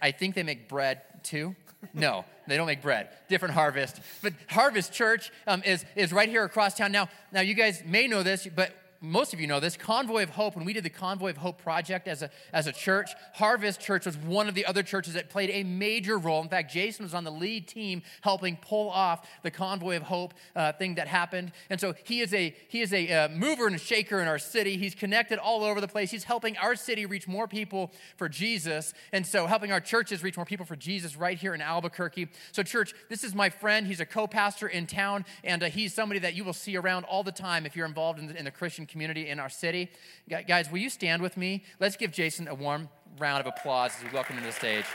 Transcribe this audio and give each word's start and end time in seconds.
I 0.00 0.10
think 0.10 0.34
they 0.34 0.42
make 0.42 0.68
bread 0.68 1.02
too. 1.22 1.54
No, 1.94 2.24
they 2.46 2.56
don't 2.56 2.66
make 2.66 2.82
bread. 2.82 3.08
Different 3.28 3.54
harvest. 3.54 4.00
But 4.22 4.32
Harvest 4.48 4.92
Church 4.92 5.30
um, 5.46 5.62
is, 5.64 5.84
is 5.94 6.12
right 6.12 6.28
here 6.28 6.44
across 6.44 6.74
town. 6.74 6.90
Now, 6.90 7.08
now, 7.30 7.40
you 7.40 7.54
guys 7.54 7.82
may 7.86 8.08
know 8.08 8.22
this, 8.22 8.48
but 8.52 8.72
most 9.00 9.32
of 9.32 9.40
you 9.40 9.46
know 9.46 9.60
this 9.60 9.76
convoy 9.76 10.24
of 10.24 10.30
hope 10.30 10.56
when 10.56 10.64
we 10.64 10.72
did 10.72 10.82
the 10.82 10.90
convoy 10.90 11.30
of 11.30 11.36
hope 11.36 11.62
project 11.62 12.08
as 12.08 12.22
a, 12.22 12.30
as 12.52 12.66
a 12.66 12.72
church 12.72 13.10
harvest 13.34 13.80
church 13.80 14.06
was 14.06 14.16
one 14.16 14.48
of 14.48 14.54
the 14.54 14.66
other 14.66 14.82
churches 14.82 15.14
that 15.14 15.30
played 15.30 15.50
a 15.50 15.62
major 15.62 16.18
role. 16.18 16.42
In 16.42 16.48
fact 16.48 16.72
jason 16.72 17.04
was 17.04 17.14
on 17.14 17.24
the 17.24 17.30
lead 17.30 17.68
team 17.68 18.02
helping 18.22 18.56
pull 18.56 18.90
off 18.90 19.28
the 19.42 19.50
convoy 19.50 19.96
of 19.96 20.02
hope 20.02 20.34
uh, 20.56 20.72
thing 20.72 20.96
that 20.96 21.06
happened. 21.06 21.52
And 21.70 21.80
so 21.80 21.94
he 22.04 22.20
is 22.20 22.34
a 22.34 22.54
he 22.68 22.80
is 22.80 22.92
a 22.92 23.10
uh, 23.12 23.28
mover 23.28 23.66
and 23.66 23.76
a 23.76 23.78
shaker 23.78 24.20
in 24.20 24.26
our 24.26 24.38
city. 24.38 24.76
He's 24.76 24.94
connected 24.94 25.38
all 25.38 25.62
over 25.62 25.80
the 25.80 25.88
place. 25.88 26.10
He's 26.10 26.24
helping 26.24 26.56
our 26.56 26.74
city 26.74 27.06
reach 27.06 27.28
more 27.28 27.46
people 27.46 27.92
for 28.16 28.28
jesus. 28.28 28.94
And 29.12 29.24
so 29.24 29.46
helping 29.46 29.70
our 29.70 29.80
churches 29.80 30.22
reach 30.24 30.36
more 30.36 30.46
people 30.46 30.66
for 30.66 30.76
jesus 30.76 31.16
right 31.16 31.38
here 31.38 31.54
in 31.54 31.60
albuquerque. 31.60 32.28
So 32.50 32.64
church 32.64 32.94
this 33.08 33.22
is 33.22 33.34
my 33.34 33.48
friend. 33.48 33.86
He's 33.86 34.00
a 34.00 34.06
co-pastor 34.06 34.66
in 34.66 34.86
town 34.86 35.24
and 35.44 35.62
uh, 35.62 35.66
he's 35.66 35.94
somebody 35.94 36.18
that 36.20 36.34
you 36.34 36.42
will 36.42 36.52
see 36.52 36.76
around 36.76 37.04
all 37.04 37.22
the 37.22 37.32
time 37.32 37.64
if 37.64 37.76
you're 37.76 37.86
involved 37.86 38.18
in 38.18 38.26
the, 38.26 38.36
in 38.36 38.44
the 38.44 38.50
christian 38.50 38.86
community 38.88 39.28
in 39.28 39.38
our 39.38 39.48
city. 39.48 39.90
Guys, 40.28 40.70
will 40.70 40.78
you 40.78 40.90
stand 40.90 41.22
with 41.22 41.36
me? 41.36 41.64
Let's 41.80 41.96
give 41.96 42.12
Jason 42.12 42.48
a 42.48 42.54
warm 42.54 42.88
round 43.18 43.40
of 43.40 43.46
applause 43.46 43.92
as 43.96 44.04
we 44.04 44.10
welcome 44.10 44.36
him 44.36 44.44
to 44.44 44.48
the 44.48 44.54
stage. 44.54 44.84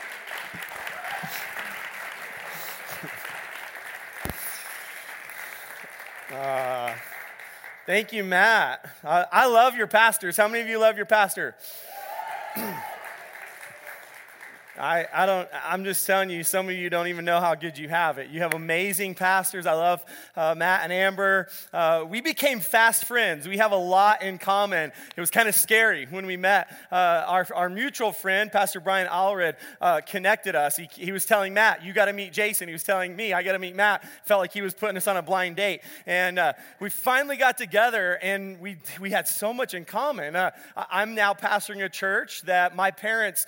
Uh, 6.34 6.96
thank 7.86 8.12
you, 8.12 8.24
Matt. 8.24 8.84
I 9.04 9.46
love 9.46 9.76
your 9.76 9.86
pastors. 9.86 10.36
How 10.36 10.48
many 10.48 10.64
of 10.64 10.68
you 10.68 10.80
love 10.80 10.98
your 10.98 11.06
pastor? 11.06 11.54
I, 14.80 15.06
I 15.14 15.26
don't, 15.28 15.48
I'm 15.64 15.84
just 15.84 16.06
telling 16.08 16.32
you, 16.32 16.44
some 16.44 16.68
of 16.68 16.74
you 16.74 16.90
don't 16.90 17.08
even 17.08 17.26
know 17.26 17.40
how 17.40 17.54
good 17.54 17.78
you 17.78 17.90
have 17.90 18.18
it. 18.18 18.32
You 18.32 18.40
have 18.40 18.56
amazing 18.56 19.14
pastors. 19.14 19.68
I 19.68 19.74
love 19.74 20.04
uh, 20.36 20.56
Matt 20.58 20.82
and 20.84 20.92
Amber. 20.92 21.48
Uh, 21.72 22.06
we 22.10 22.22
became 22.22 22.60
fast 22.60 23.06
friends. 23.06 23.48
We 23.48 23.58
have 23.58 23.72
a 23.72 23.78
lot 23.78 24.24
in 24.24 24.40
common. 24.40 24.92
It 25.16 25.20
was 25.20 25.30
kind 25.30 25.48
of 25.48 25.54
scary 25.54 26.08
when 26.10 26.26
we 26.26 26.38
met. 26.38 26.76
Uh, 26.92 27.24
our, 27.28 27.48
our 27.54 27.70
mutual 27.70 28.12
friend, 28.12 28.52
Pastor 28.52 28.80
Brian 28.80 29.08
Allred, 29.08 29.58
uh, 29.80 30.02
connected 30.02 30.56
us. 30.56 30.76
He, 30.76 30.90
he 30.92 31.12
was 31.12 31.26
telling 31.26 31.54
Matt, 31.54 31.84
You 31.84 31.94
got 31.94 32.06
to 32.06 32.14
meet 32.14 32.34
Jason. 32.34 32.68
He 32.68 32.74
was 32.74 32.84
telling 32.84 33.16
me, 33.16 33.32
I 33.32 33.44
got 33.44 33.52
to 33.52 33.60
meet 33.60 33.76
Matt. 33.76 34.04
Felt 34.26 34.40
like 34.40 34.54
he 34.54 34.62
was 34.62 34.74
putting 34.74 34.98
us 34.98 35.08
on 35.08 35.18
a 35.18 35.22
blind 35.22 35.56
date. 35.56 35.82
And 36.08 36.40
uh, 36.40 36.54
we 36.80 36.90
finally 36.90 37.38
got 37.38 37.60
together 37.60 38.18
and 38.24 38.60
we, 38.60 38.78
we 39.00 39.12
had 39.12 39.28
so 39.28 39.54
much 39.54 39.76
in 39.76 39.86
common. 39.86 40.36
Uh, 40.36 40.50
I'm 40.76 41.14
now 41.14 41.36
pastoring 41.36 41.86
a 41.86 41.90
church 41.90 42.42
that 42.44 42.76
my 42.76 42.90
parents 42.90 43.46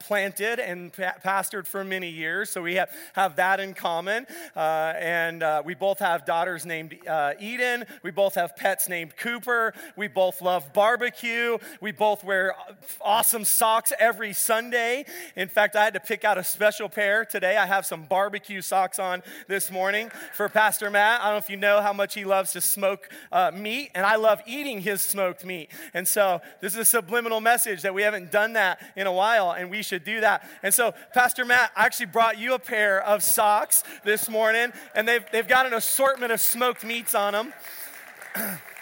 planted 0.00 0.43
and 0.44 0.92
pa- 0.92 1.14
pastored 1.24 1.66
for 1.66 1.84
many 1.84 2.08
years, 2.08 2.50
so 2.50 2.62
we 2.62 2.74
have, 2.74 2.90
have 3.14 3.36
that 3.36 3.60
in 3.60 3.74
common. 3.74 4.26
Uh, 4.54 4.92
and 4.98 5.42
uh, 5.42 5.62
we 5.64 5.74
both 5.74 5.98
have 5.98 6.24
daughters 6.24 6.66
named 6.66 6.96
uh, 7.06 7.32
Eden. 7.40 7.84
We 8.02 8.10
both 8.10 8.34
have 8.34 8.56
pets 8.56 8.88
named 8.88 9.16
Cooper. 9.16 9.74
We 9.96 10.08
both 10.08 10.42
love 10.42 10.72
barbecue. 10.72 11.58
We 11.80 11.92
both 11.92 12.24
wear 12.24 12.54
awesome 13.00 13.44
socks 13.44 13.92
every 13.98 14.32
Sunday. 14.32 15.04
In 15.36 15.48
fact, 15.48 15.76
I 15.76 15.84
had 15.84 15.94
to 15.94 16.00
pick 16.00 16.24
out 16.24 16.38
a 16.38 16.44
special 16.44 16.88
pair 16.88 17.24
today. 17.24 17.56
I 17.56 17.66
have 17.66 17.86
some 17.86 18.04
barbecue 18.04 18.60
socks 18.60 18.98
on 18.98 19.22
this 19.48 19.70
morning 19.70 20.10
for 20.34 20.48
Pastor 20.48 20.90
Matt. 20.90 21.20
I 21.20 21.24
don't 21.24 21.34
know 21.34 21.38
if 21.38 21.50
you 21.50 21.56
know 21.56 21.80
how 21.80 21.92
much 21.92 22.14
he 22.14 22.24
loves 22.24 22.52
to 22.52 22.60
smoke 22.60 23.08
uh, 23.32 23.50
meat, 23.54 23.90
and 23.94 24.04
I 24.04 24.16
love 24.16 24.40
eating 24.46 24.80
his 24.80 25.02
smoked 25.02 25.44
meat. 25.44 25.70
And 25.92 26.06
so 26.06 26.40
this 26.60 26.74
is 26.74 26.78
a 26.80 26.84
subliminal 26.84 27.40
message 27.40 27.82
that 27.82 27.94
we 27.94 28.02
haven't 28.02 28.30
done 28.30 28.54
that 28.54 28.80
in 28.96 29.06
a 29.06 29.12
while, 29.12 29.52
and 29.52 29.70
we 29.70 29.82
should 29.82 30.04
do 30.04 30.20
that 30.20 30.33
that. 30.40 30.48
And 30.62 30.72
so, 30.72 30.94
Pastor 31.12 31.44
Matt 31.44 31.70
I 31.76 31.84
actually 31.84 32.06
brought 32.06 32.38
you 32.38 32.54
a 32.54 32.58
pair 32.58 33.02
of 33.02 33.22
socks 33.22 33.84
this 34.04 34.28
morning, 34.28 34.72
and 34.94 35.06
they've, 35.06 35.24
they've 35.32 35.48
got 35.48 35.66
an 35.66 35.74
assortment 35.74 36.32
of 36.32 36.40
smoked 36.40 36.84
meats 36.84 37.14
on 37.14 37.32
them. 37.32 37.52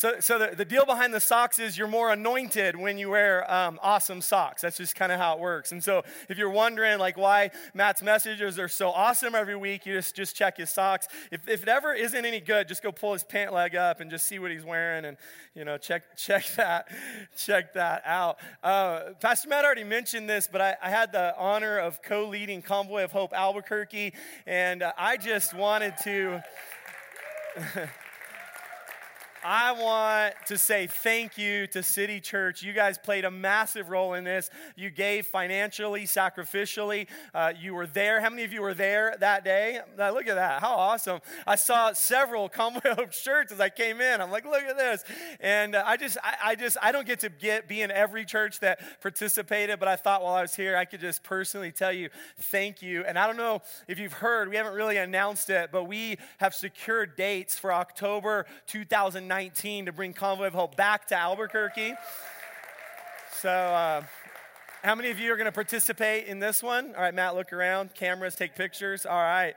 So, 0.00 0.18
so 0.18 0.38
the, 0.38 0.56
the 0.56 0.64
deal 0.64 0.86
behind 0.86 1.12
the 1.12 1.20
socks 1.20 1.58
is 1.58 1.76
you're 1.76 1.86
more 1.86 2.10
anointed 2.10 2.74
when 2.74 2.96
you 2.96 3.10
wear 3.10 3.44
um, 3.52 3.78
awesome 3.82 4.22
socks. 4.22 4.62
That's 4.62 4.78
just 4.78 4.94
kind 4.94 5.12
of 5.12 5.18
how 5.18 5.34
it 5.34 5.40
works. 5.40 5.72
And 5.72 5.84
so 5.84 6.04
if 6.30 6.38
you're 6.38 6.48
wondering 6.48 6.98
like 6.98 7.18
why 7.18 7.50
Matt's 7.74 8.00
messages 8.00 8.58
are 8.58 8.66
so 8.66 8.88
awesome 8.88 9.34
every 9.34 9.56
week, 9.56 9.84
you 9.84 9.92
just, 9.92 10.16
just 10.16 10.34
check 10.34 10.56
his 10.56 10.70
socks. 10.70 11.06
If, 11.30 11.46
if 11.46 11.64
it 11.64 11.68
ever 11.68 11.92
isn't 11.92 12.24
any 12.24 12.40
good, 12.40 12.66
just 12.66 12.82
go 12.82 12.92
pull 12.92 13.12
his 13.12 13.24
pant 13.24 13.52
leg 13.52 13.76
up 13.76 14.00
and 14.00 14.10
just 14.10 14.26
see 14.26 14.38
what 14.38 14.50
he's 14.50 14.64
wearing 14.64 15.04
and, 15.04 15.18
you 15.54 15.66
know, 15.66 15.76
check, 15.76 16.16
check, 16.16 16.46
that, 16.56 16.88
check 17.36 17.74
that 17.74 18.00
out. 18.06 18.38
Uh, 18.62 19.10
Pastor 19.20 19.50
Matt 19.50 19.66
already 19.66 19.84
mentioned 19.84 20.30
this, 20.30 20.48
but 20.50 20.62
I, 20.62 20.76
I 20.82 20.88
had 20.88 21.12
the 21.12 21.36
honor 21.36 21.76
of 21.76 22.00
co-leading 22.00 22.62
Convoy 22.62 23.04
of 23.04 23.12
Hope 23.12 23.34
Albuquerque, 23.34 24.14
and 24.46 24.82
uh, 24.82 24.94
I 24.96 25.18
just 25.18 25.52
wanted 25.52 25.92
to... 26.04 26.42
I 29.42 29.72
want 29.72 30.34
to 30.48 30.58
say 30.58 30.86
thank 30.86 31.38
you 31.38 31.66
to 31.68 31.82
City 31.82 32.20
Church. 32.20 32.62
You 32.62 32.74
guys 32.74 32.98
played 32.98 33.24
a 33.24 33.30
massive 33.30 33.88
role 33.88 34.12
in 34.12 34.24
this. 34.24 34.50
You 34.76 34.90
gave 34.90 35.26
financially, 35.26 36.02
sacrificially. 36.02 37.06
Uh, 37.32 37.54
you 37.58 37.72
were 37.72 37.86
there. 37.86 38.20
How 38.20 38.28
many 38.28 38.44
of 38.44 38.52
you 38.52 38.60
were 38.60 38.74
there 38.74 39.16
that 39.20 39.42
day? 39.42 39.80
Now, 39.96 40.12
look 40.12 40.28
at 40.28 40.34
that. 40.34 40.60
How 40.60 40.74
awesome. 40.74 41.20
I 41.46 41.56
saw 41.56 41.92
several 41.94 42.50
Hope 42.54 43.12
shirts 43.12 43.50
as 43.50 43.60
I 43.60 43.70
came 43.70 44.02
in. 44.02 44.20
I'm 44.20 44.30
like, 44.30 44.44
look 44.44 44.62
at 44.62 44.76
this. 44.76 45.04
And 45.40 45.74
uh, 45.74 45.84
I 45.86 45.96
just, 45.96 46.18
I, 46.22 46.36
I, 46.44 46.54
just, 46.54 46.76
I 46.82 46.92
don't 46.92 47.06
get 47.06 47.20
to 47.20 47.30
get, 47.30 47.66
be 47.66 47.80
in 47.80 47.90
every 47.90 48.26
church 48.26 48.60
that 48.60 48.80
participated, 49.00 49.78
but 49.78 49.88
I 49.88 49.96
thought 49.96 50.22
while 50.22 50.34
I 50.34 50.42
was 50.42 50.54
here, 50.54 50.76
I 50.76 50.84
could 50.84 51.00
just 51.00 51.22
personally 51.22 51.72
tell 51.72 51.92
you 51.92 52.10
thank 52.38 52.82
you. 52.82 53.04
And 53.04 53.18
I 53.18 53.26
don't 53.26 53.38
know 53.38 53.62
if 53.88 53.98
you've 53.98 54.12
heard, 54.12 54.50
we 54.50 54.56
haven't 54.56 54.74
really 54.74 54.98
announced 54.98 55.48
it, 55.48 55.70
but 55.72 55.84
we 55.84 56.18
have 56.38 56.54
secured 56.54 57.16
dates 57.16 57.58
for 57.58 57.72
October 57.72 58.44
2019. 58.66 59.29
2019 59.30 59.86
to 59.86 59.92
bring 59.92 60.12
Convoy 60.12 60.48
of 60.48 60.54
Hope 60.54 60.74
back 60.74 61.06
to 61.06 61.16
Albuquerque. 61.16 61.94
So, 63.36 63.48
uh, 63.48 64.02
how 64.82 64.96
many 64.96 65.10
of 65.10 65.20
you 65.20 65.32
are 65.32 65.36
going 65.36 65.44
to 65.44 65.52
participate 65.52 66.26
in 66.26 66.40
this 66.40 66.64
one? 66.64 66.96
All 66.96 67.02
right, 67.02 67.14
Matt, 67.14 67.36
look 67.36 67.52
around. 67.52 67.94
Cameras, 67.94 68.34
take 68.34 68.56
pictures. 68.56 69.06
All 69.06 69.14
right. 69.14 69.54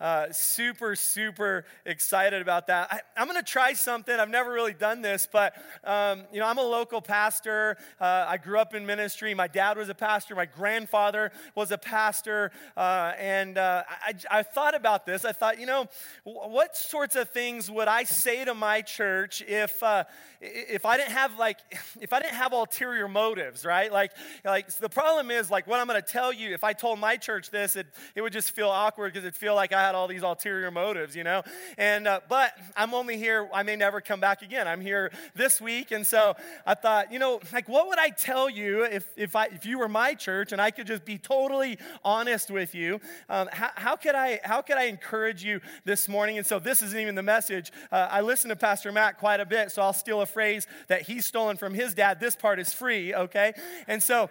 Uh, 0.00 0.32
super, 0.32 0.96
super 0.96 1.66
excited 1.84 2.40
about 2.40 2.68
that. 2.68 2.88
I, 2.90 3.20
am 3.20 3.28
going 3.28 3.36
to 3.38 3.44
try 3.44 3.74
something. 3.74 4.14
I've 4.14 4.30
never 4.30 4.50
really 4.50 4.72
done 4.72 5.02
this, 5.02 5.28
but 5.30 5.54
um, 5.84 6.22
you 6.32 6.40
know, 6.40 6.46
I'm 6.46 6.56
a 6.56 6.62
local 6.62 7.02
pastor. 7.02 7.76
Uh, 8.00 8.24
I 8.26 8.38
grew 8.38 8.58
up 8.58 8.74
in 8.74 8.86
ministry. 8.86 9.34
My 9.34 9.46
dad 9.46 9.76
was 9.76 9.90
a 9.90 9.94
pastor. 9.94 10.34
My 10.34 10.46
grandfather 10.46 11.32
was 11.54 11.70
a 11.70 11.76
pastor, 11.76 12.50
uh, 12.78 13.12
and 13.18 13.58
uh, 13.58 13.82
I, 13.88 14.14
I, 14.30 14.42
thought 14.42 14.74
about 14.74 15.04
this. 15.04 15.26
I 15.26 15.32
thought, 15.32 15.60
you 15.60 15.66
know, 15.66 15.86
what 16.24 16.76
sorts 16.76 17.14
of 17.14 17.28
things 17.28 17.70
would 17.70 17.88
I 17.88 18.04
say 18.04 18.44
to 18.46 18.54
my 18.54 18.80
church 18.80 19.42
if 19.46 19.82
uh, 19.82 20.04
if 20.40 20.86
I 20.86 20.96
didn't 20.96 21.12
have 21.12 21.38
like 21.38 21.58
if 22.00 22.14
I 22.14 22.20
didn't 22.20 22.36
have 22.36 22.54
ulterior 22.54 23.06
motives, 23.06 23.66
right? 23.66 23.92
Like, 23.92 24.12
like 24.46 24.70
so 24.70 24.78
the 24.80 24.88
problem 24.88 25.30
is 25.30 25.50
like 25.50 25.66
what 25.66 25.78
I'm 25.78 25.86
going 25.86 26.00
to 26.00 26.08
tell 26.08 26.32
you. 26.32 26.54
If 26.54 26.64
I 26.64 26.72
told 26.72 26.98
my 26.98 27.18
church 27.18 27.50
this, 27.50 27.76
it, 27.76 27.86
it 28.14 28.22
would 28.22 28.32
just 28.32 28.52
feel 28.52 28.70
awkward 28.70 29.12
because 29.12 29.26
it'd 29.26 29.36
feel 29.36 29.54
like 29.54 29.74
I 29.74 29.89
all 29.94 30.08
these 30.08 30.22
ulterior 30.22 30.70
motives, 30.70 31.16
you 31.16 31.24
know? 31.24 31.42
And, 31.78 32.06
uh, 32.06 32.20
but 32.28 32.52
I'm 32.76 32.94
only 32.94 33.16
here, 33.16 33.48
I 33.52 33.62
may 33.62 33.76
never 33.76 34.00
come 34.00 34.20
back 34.20 34.42
again. 34.42 34.68
I'm 34.68 34.80
here 34.80 35.10
this 35.34 35.60
week. 35.60 35.90
And 35.90 36.06
so 36.06 36.34
I 36.66 36.74
thought, 36.74 37.12
you 37.12 37.18
know, 37.18 37.40
like, 37.52 37.68
what 37.68 37.88
would 37.88 37.98
I 37.98 38.10
tell 38.10 38.48
you 38.48 38.84
if, 38.84 39.08
if, 39.16 39.36
I, 39.36 39.46
if 39.46 39.66
you 39.66 39.78
were 39.78 39.88
my 39.88 40.14
church 40.14 40.52
and 40.52 40.60
I 40.60 40.70
could 40.70 40.86
just 40.86 41.04
be 41.04 41.18
totally 41.18 41.78
honest 42.04 42.50
with 42.50 42.74
you? 42.74 43.00
Um, 43.28 43.48
how, 43.52 43.70
how, 43.74 43.96
could 43.96 44.14
I, 44.14 44.40
how 44.44 44.62
could 44.62 44.76
I 44.76 44.84
encourage 44.84 45.44
you 45.44 45.60
this 45.84 46.08
morning? 46.08 46.38
And 46.38 46.46
so 46.46 46.58
this 46.58 46.82
isn't 46.82 46.98
even 46.98 47.14
the 47.14 47.22
message. 47.22 47.72
Uh, 47.90 48.08
I 48.10 48.20
listen 48.20 48.50
to 48.50 48.56
Pastor 48.56 48.92
Matt 48.92 49.18
quite 49.18 49.40
a 49.40 49.46
bit, 49.46 49.70
so 49.72 49.82
I'll 49.82 49.92
steal 49.92 50.20
a 50.20 50.26
phrase 50.26 50.66
that 50.88 51.02
he's 51.02 51.26
stolen 51.26 51.56
from 51.56 51.74
his 51.74 51.94
dad. 51.94 52.20
This 52.20 52.36
part 52.36 52.58
is 52.58 52.72
free, 52.72 53.14
okay? 53.14 53.52
And 53.86 54.02
so, 54.02 54.30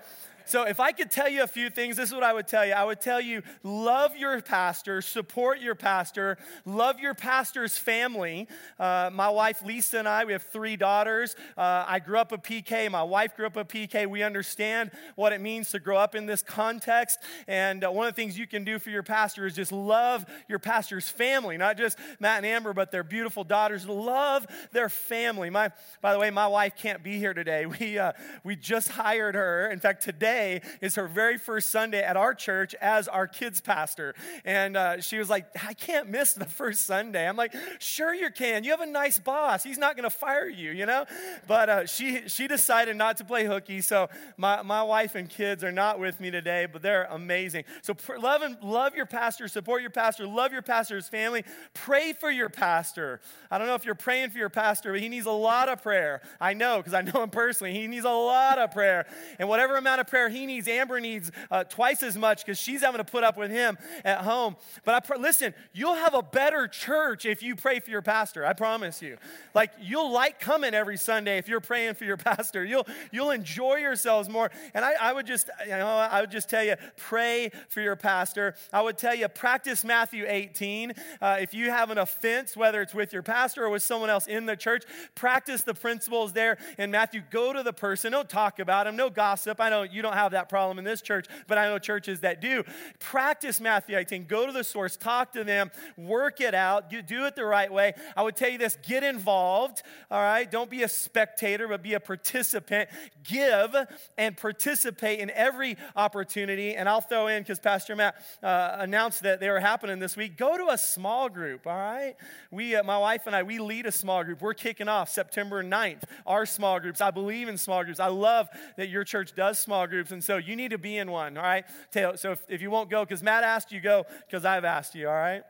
so, 0.50 0.64
if 0.64 0.80
I 0.80 0.92
could 0.94 1.12
tell 1.12 1.30
you 1.30 1.44
a 1.44 1.48
few 1.48 1.70
things, 1.70 1.96
this 1.96 2.10
is 2.10 2.16
what 2.16 2.24
I 2.24 2.34
would 2.34 2.48
tell 2.48 2.66
you. 2.66 2.74
I 2.74 2.84
would 2.84 3.00
tell 3.00 3.22
you 3.22 3.44
love 3.62 4.18
your 4.18 4.42
pastor, 4.42 5.00
support 5.00 5.60
your 5.60 5.76
pastor, 5.76 6.40
love 6.66 7.00
your 7.00 7.14
pastor's 7.14 7.78
family. 7.78 8.48
Uh, 8.80 9.12
my 9.14 9.30
wife 9.30 9.62
Lisa 9.64 10.00
and 10.00 10.08
I, 10.08 10.26
we 10.26 10.34
have 10.34 10.42
three 10.42 10.76
daughters. 10.76 11.36
Uh, 11.56 11.86
I 11.88 12.00
grew 12.00 12.18
up 12.18 12.32
a 12.32 12.40
PK, 12.40 12.90
my 12.90 13.04
wife 13.04 13.36
grew 13.36 13.46
up 13.46 13.58
a 13.58 13.64
PK. 13.64 14.10
We 14.10 14.24
understand 14.24 14.90
what 15.16 15.34
it 15.34 15.40
means 15.40 15.70
to 15.70 15.80
grow 15.80 15.98
up 15.98 16.16
in 16.16 16.26
this 16.26 16.42
context. 16.42 17.20
And 17.48 17.84
uh, 17.84 17.92
one 17.92 18.08
of 18.08 18.16
the 18.16 18.20
things 18.20 18.36
you 18.36 18.48
can 18.48 18.64
do 18.64 18.80
for 18.80 18.90
your 18.90 19.04
pastor 19.04 19.46
is 19.46 19.54
just 19.54 19.72
love 19.72 20.26
your 20.48 20.58
pastor's 20.58 21.10
family, 21.10 21.58
not 21.58 21.78
just 21.78 21.96
Matt 22.20 22.38
and 22.38 22.48
Amber, 22.48 22.74
but 22.74 22.90
their 22.90 23.04
beautiful 23.04 23.44
daughters. 23.44 23.88
Love 23.88 24.48
their 24.72 24.90
family. 24.90 25.52
My, 25.52 25.70
by 26.02 26.12
the 26.12 26.18
way, 26.18 26.32
my 26.32 26.48
wife 26.48 26.76
can't 26.76 27.04
be 27.04 27.20
here 27.20 27.36
today. 27.36 27.68
We, 27.80 28.00
uh, 28.00 28.14
we 28.44 28.56
just 28.56 28.90
hired 28.90 29.36
her. 29.36 29.70
In 29.70 29.80
fact, 29.80 30.04
today, 30.04 30.39
today 30.40 30.62
is 30.82 30.96
her 30.96 31.08
very 31.08 31.38
first 31.38 31.72
Sunday 31.72 32.02
at 32.02 32.18
our 32.18 32.34
church 32.34 32.74
as 32.76 33.08
our 33.08 33.28
kids 33.28 33.62
pastor. 33.62 34.16
And 34.46 34.78
uh, 34.78 35.02
she 35.02 35.18
was 35.18 35.30
like, 35.30 35.48
I 35.66 35.74
can't 35.74 36.10
miss 36.10 36.34
the 36.34 36.46
first 36.46 36.86
Sunday. 36.86 37.28
I'm 37.28 37.36
like, 37.36 37.54
sure 37.80 38.14
you 38.14 38.30
can. 38.30 38.64
You 38.64 38.72
have 38.72 38.82
a 38.82 38.86
nice 38.86 39.20
boss. 39.20 39.64
He's 39.64 39.78
not 39.78 39.96
going 39.96 40.10
to 40.10 40.16
fire 40.16 40.48
you, 40.48 40.72
you 40.72 40.86
know? 40.86 41.06
But 41.48 41.70
uh, 41.70 41.86
she, 41.86 42.28
she 42.28 42.48
decided 42.48 42.96
not 42.96 43.18
to 43.18 43.26
play 43.26 43.46
hooky. 43.46 43.82
So 43.82 44.10
my, 44.38 44.62
my 44.62 44.84
wife 44.84 45.16
and 45.16 45.30
kids 45.30 45.64
are 45.64 45.72
not 45.72 46.00
with 46.00 46.20
me 46.20 46.32
today, 46.32 46.68
but 46.72 46.82
they're 46.82 47.08
amazing. 47.10 47.66
So 47.82 47.94
pr- 47.94 48.18
love, 48.18 48.42
and, 48.42 48.58
love 48.64 48.96
your 48.96 49.06
pastor, 49.06 49.48
support 49.48 49.82
your 49.82 49.92
pastor, 49.92 50.28
love 50.28 50.52
your 50.52 50.62
pastor's 50.62 51.08
family. 51.08 51.44
Pray 51.74 52.14
for 52.14 52.32
your 52.32 52.50
pastor. 52.50 53.20
I 53.52 53.58
don't 53.58 53.68
know 53.68 53.76
if 53.76 53.86
you're 53.86 53.96
praying 53.96 54.30
for 54.30 54.38
your 54.38 54.50
pastor, 54.50 54.94
but 54.94 55.02
he 55.02 55.10
needs 55.10 55.26
a 55.26 55.32
lot 55.32 55.70
of 55.70 55.82
prayer. 55.82 56.22
I 56.40 56.54
know 56.54 56.78
because 56.78 56.94
I 56.94 57.02
know 57.02 57.24
him 57.24 57.30
personally. 57.30 57.74
He 57.74 57.88
needs 57.88 58.06
a 58.06 58.10
lot 58.10 58.58
of 58.60 58.72
prayer. 58.72 59.06
And 59.38 59.50
whatever 59.50 59.76
amount 59.76 60.02
of 60.02 60.08
prayer 60.08 60.29
he 60.30 60.46
needs, 60.46 60.68
Amber 60.68 61.00
needs 61.00 61.32
uh, 61.52 61.64
twice 61.64 62.04
as 62.04 62.18
much 62.18 62.46
because 62.46 62.60
she's 62.60 62.82
having 62.82 63.00
to 63.00 63.10
put 63.10 63.24
up 63.24 63.38
with 63.38 63.52
him 63.52 63.78
at 64.06 64.20
home. 64.20 64.56
But 64.86 64.96
I 64.96 65.00
pr- 65.02 65.20
listen, 65.20 65.54
you'll 65.74 65.96
have 65.96 66.14
a 66.14 66.22
better 66.22 66.68
church 66.68 67.26
if 67.26 67.44
you 67.44 67.56
pray 67.56 67.80
for 67.80 67.90
your 67.92 68.02
pastor. 68.02 68.46
I 68.46 68.54
promise 68.54 69.02
you. 69.02 69.18
Like 69.54 69.72
you'll 69.82 70.12
like 70.12 70.40
coming 70.40 70.74
every 70.74 70.98
Sunday 70.98 71.38
if 71.38 71.48
you're 71.48 71.60
praying 71.60 71.96
for 71.96 72.06
your 72.06 72.18
pastor. 72.30 72.64
You'll 72.64 72.88
you'll 73.12 73.32
enjoy 73.32 73.76
yourselves 73.76 74.30
more. 74.30 74.52
And 74.74 74.86
I, 74.86 74.94
I 75.00 75.14
would 75.14 75.26
just 75.26 75.50
you 75.64 75.72
know 75.72 75.88
I 75.88 76.22
would 76.22 76.32
just 76.32 76.50
tell 76.50 76.64
you 76.64 76.76
pray 76.98 77.52
for 77.70 77.82
your 77.82 77.96
pastor. 77.96 78.56
I 78.72 78.82
would 78.82 78.98
tell 78.98 79.16
you 79.16 79.28
practice 79.28 79.84
Matthew 79.84 80.26
18. 80.28 80.94
Uh, 81.22 81.38
if 81.40 81.54
you 81.54 81.70
have 81.70 81.90
an 81.90 81.98
offense, 81.98 82.56
whether 82.56 82.82
it's 82.82 82.94
with 82.94 83.14
your 83.14 83.24
pastor 83.24 83.66
or 83.66 83.70
with 83.70 83.84
someone 83.84 84.10
else 84.10 84.28
in 84.28 84.46
the 84.46 84.56
church, 84.56 84.84
practice 85.16 85.64
the 85.64 85.74
principles 85.74 86.34
there 86.34 86.58
in 86.78 86.92
Matthew. 86.92 87.22
Go 87.30 87.54
to 87.54 87.64
the 87.64 87.74
person. 87.74 88.12
Don't 88.12 88.30
talk 88.30 88.60
about 88.60 88.88
him. 88.88 88.96
No 88.96 89.10
gossip. 89.10 89.60
I 89.60 89.70
know 89.70 89.84
you 89.84 90.02
don't 90.02 90.14
have 90.24 90.32
that 90.32 90.50
problem 90.50 90.78
in 90.80 90.86
this 90.86 91.02
church, 91.02 91.26
but 91.48 91.58
I 91.58 91.68
know 91.68 91.80
churches 91.80 92.22
that 92.22 92.42
do. 92.42 92.64
Practice 93.00 93.60
Matthew 93.60 93.98
18. 93.98 94.26
Go 94.26 94.46
to 94.46 94.52
the 94.52 94.64
source. 94.64 94.98
Talk 94.98 95.34
to 95.34 95.44
them. 95.44 95.72
Work 95.98 96.42
it 96.42 96.54
out. 96.54 96.90
Do 96.90 97.26
it 97.26 97.36
the 97.36 97.46
right 97.46 97.72
way. 97.72 97.94
I 98.16 98.24
would 98.24 98.36
tell 98.36 98.50
you 98.50 98.58
this 98.58 98.78
get 98.82 99.04
involved. 99.04 99.84
All 100.12 100.22
right. 100.22 100.50
Don't 100.50 100.70
be 100.70 100.84
a 100.84 100.90
spectator, 100.90 101.68
but 101.68 101.82
be 101.82 101.94
a 101.94 102.00
participant. 102.00 102.90
Give 103.24 103.76
and 104.18 104.38
participate 104.38 105.20
in 105.20 105.30
every 105.32 105.78
opportunity. 105.96 106.76
And 106.76 106.90
I'll 106.90 107.02
throw 107.02 107.28
in, 107.28 107.44
because 107.44 107.60
Pastor 107.60 107.96
Matt 107.96 108.16
uh, 108.44 108.78
announced 108.80 109.24
that 109.24 109.40
they 109.40 109.50
were 109.50 109.60
happening 109.60 110.00
this 110.00 110.18
week, 110.18 110.38
go 110.38 110.58
to 110.58 110.70
a 110.70 110.78
small 110.78 111.30
group. 111.30 111.68
All 111.68 111.76
right. 111.76 112.16
We, 112.52 112.76
uh, 112.76 112.84
my 112.84 112.98
wife 112.98 113.28
and 113.28 113.36
I, 113.36 113.44
we 113.44 113.60
lead 113.60 113.86
a 113.86 113.92
small 113.92 114.24
group. 114.24 114.42
We're 114.42 114.54
kicking 114.54 114.88
off 114.88 115.10
September 115.10 115.64
9th. 115.64 116.04
Our 116.26 116.46
small 116.46 116.80
groups. 116.80 117.02
I 117.02 117.12
believe 117.12 117.48
in 117.48 117.58
small 117.58 117.84
groups. 117.84 118.00
I 118.00 118.08
love 118.08 118.50
that 118.78 118.90
your 118.90 119.04
church 119.04 119.36
does 119.36 119.60
small 119.60 119.88
groups. 119.88 119.99
And 120.12 120.24
so 120.24 120.38
you 120.38 120.56
need 120.56 120.72
to 120.72 120.78
be 120.78 120.98
in 120.98 121.12
one. 121.12 121.38
All 121.38 121.44
right. 121.44 121.66
So 121.92 122.32
if, 122.32 122.44
if 122.48 122.62
you 122.62 122.72
won't 122.72 122.90
go, 122.90 123.04
because 123.04 123.22
Matt 123.22 123.44
asked 123.44 123.72
you, 123.72 123.82
go 123.82 124.06
because 124.28 124.46
I've 124.46 124.66
asked 124.66 124.96
you. 124.96 125.08
All 125.08 125.14
right. 125.14 125.44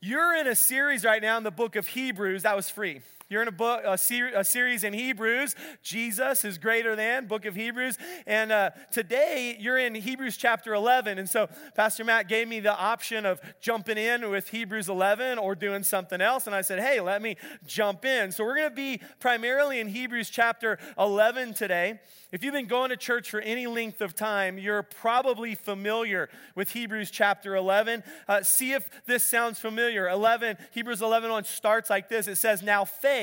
You're 0.00 0.34
in 0.36 0.46
a 0.46 0.54
series 0.54 1.04
right 1.04 1.20
now 1.20 1.36
in 1.38 1.44
the 1.44 1.50
book 1.50 1.76
of 1.76 1.86
Hebrews. 1.86 2.42
That 2.42 2.54
was 2.54 2.70
free. 2.70 3.00
You're 3.30 3.42
in 3.42 3.48
a 3.48 3.52
book, 3.52 3.82
a, 3.84 3.98
ser- 3.98 4.32
a, 4.34 4.42
series 4.42 4.84
in 4.84 4.94
Hebrews. 4.94 5.54
Jesus 5.82 6.46
is 6.46 6.56
greater 6.56 6.96
than, 6.96 7.26
book 7.26 7.44
of 7.44 7.54
Hebrews. 7.54 7.98
And 8.26 8.50
uh, 8.50 8.70
today 8.90 9.54
you're 9.60 9.76
in 9.76 9.94
Hebrews 9.94 10.38
chapter 10.38 10.72
11. 10.72 11.18
And 11.18 11.28
so 11.28 11.46
Pastor 11.76 12.04
Matt 12.04 12.26
gave 12.26 12.48
me 12.48 12.60
the 12.60 12.74
option 12.74 13.26
of 13.26 13.38
jumping 13.60 13.98
in 13.98 14.30
with 14.30 14.48
Hebrews 14.48 14.88
11 14.88 15.36
or 15.38 15.54
doing 15.54 15.82
something 15.82 16.22
else. 16.22 16.46
And 16.46 16.56
I 16.56 16.62
said, 16.62 16.80
hey, 16.80 17.00
let 17.00 17.20
me 17.20 17.36
jump 17.66 18.06
in. 18.06 18.32
So 18.32 18.44
we're 18.44 18.56
going 18.56 18.70
to 18.70 18.74
be 18.74 19.02
primarily 19.20 19.78
in 19.78 19.88
Hebrews 19.88 20.30
chapter 20.30 20.78
11 20.98 21.52
today. 21.52 22.00
If 22.32 22.42
you've 22.42 22.54
been 22.54 22.66
going 22.66 22.90
to 22.90 22.96
church 22.96 23.30
for 23.30 23.40
any 23.40 23.66
length 23.66 24.00
of 24.00 24.14
time, 24.14 24.58
you're 24.58 24.82
probably 24.82 25.54
familiar 25.54 26.30
with 26.54 26.70
Hebrews 26.70 27.10
chapter 27.10 27.56
11. 27.56 28.04
Uh, 28.26 28.42
see 28.42 28.72
if 28.72 28.88
this 29.06 29.26
sounds 29.26 29.58
familiar. 29.58 30.08
11, 30.08 30.56
Hebrews 30.72 31.02
11 31.02 31.44
starts 31.44 31.90
like 31.90 32.08
this. 32.08 32.26
It 32.26 32.36
says, 32.36 32.62
Now 32.62 32.86
faith 32.86 33.17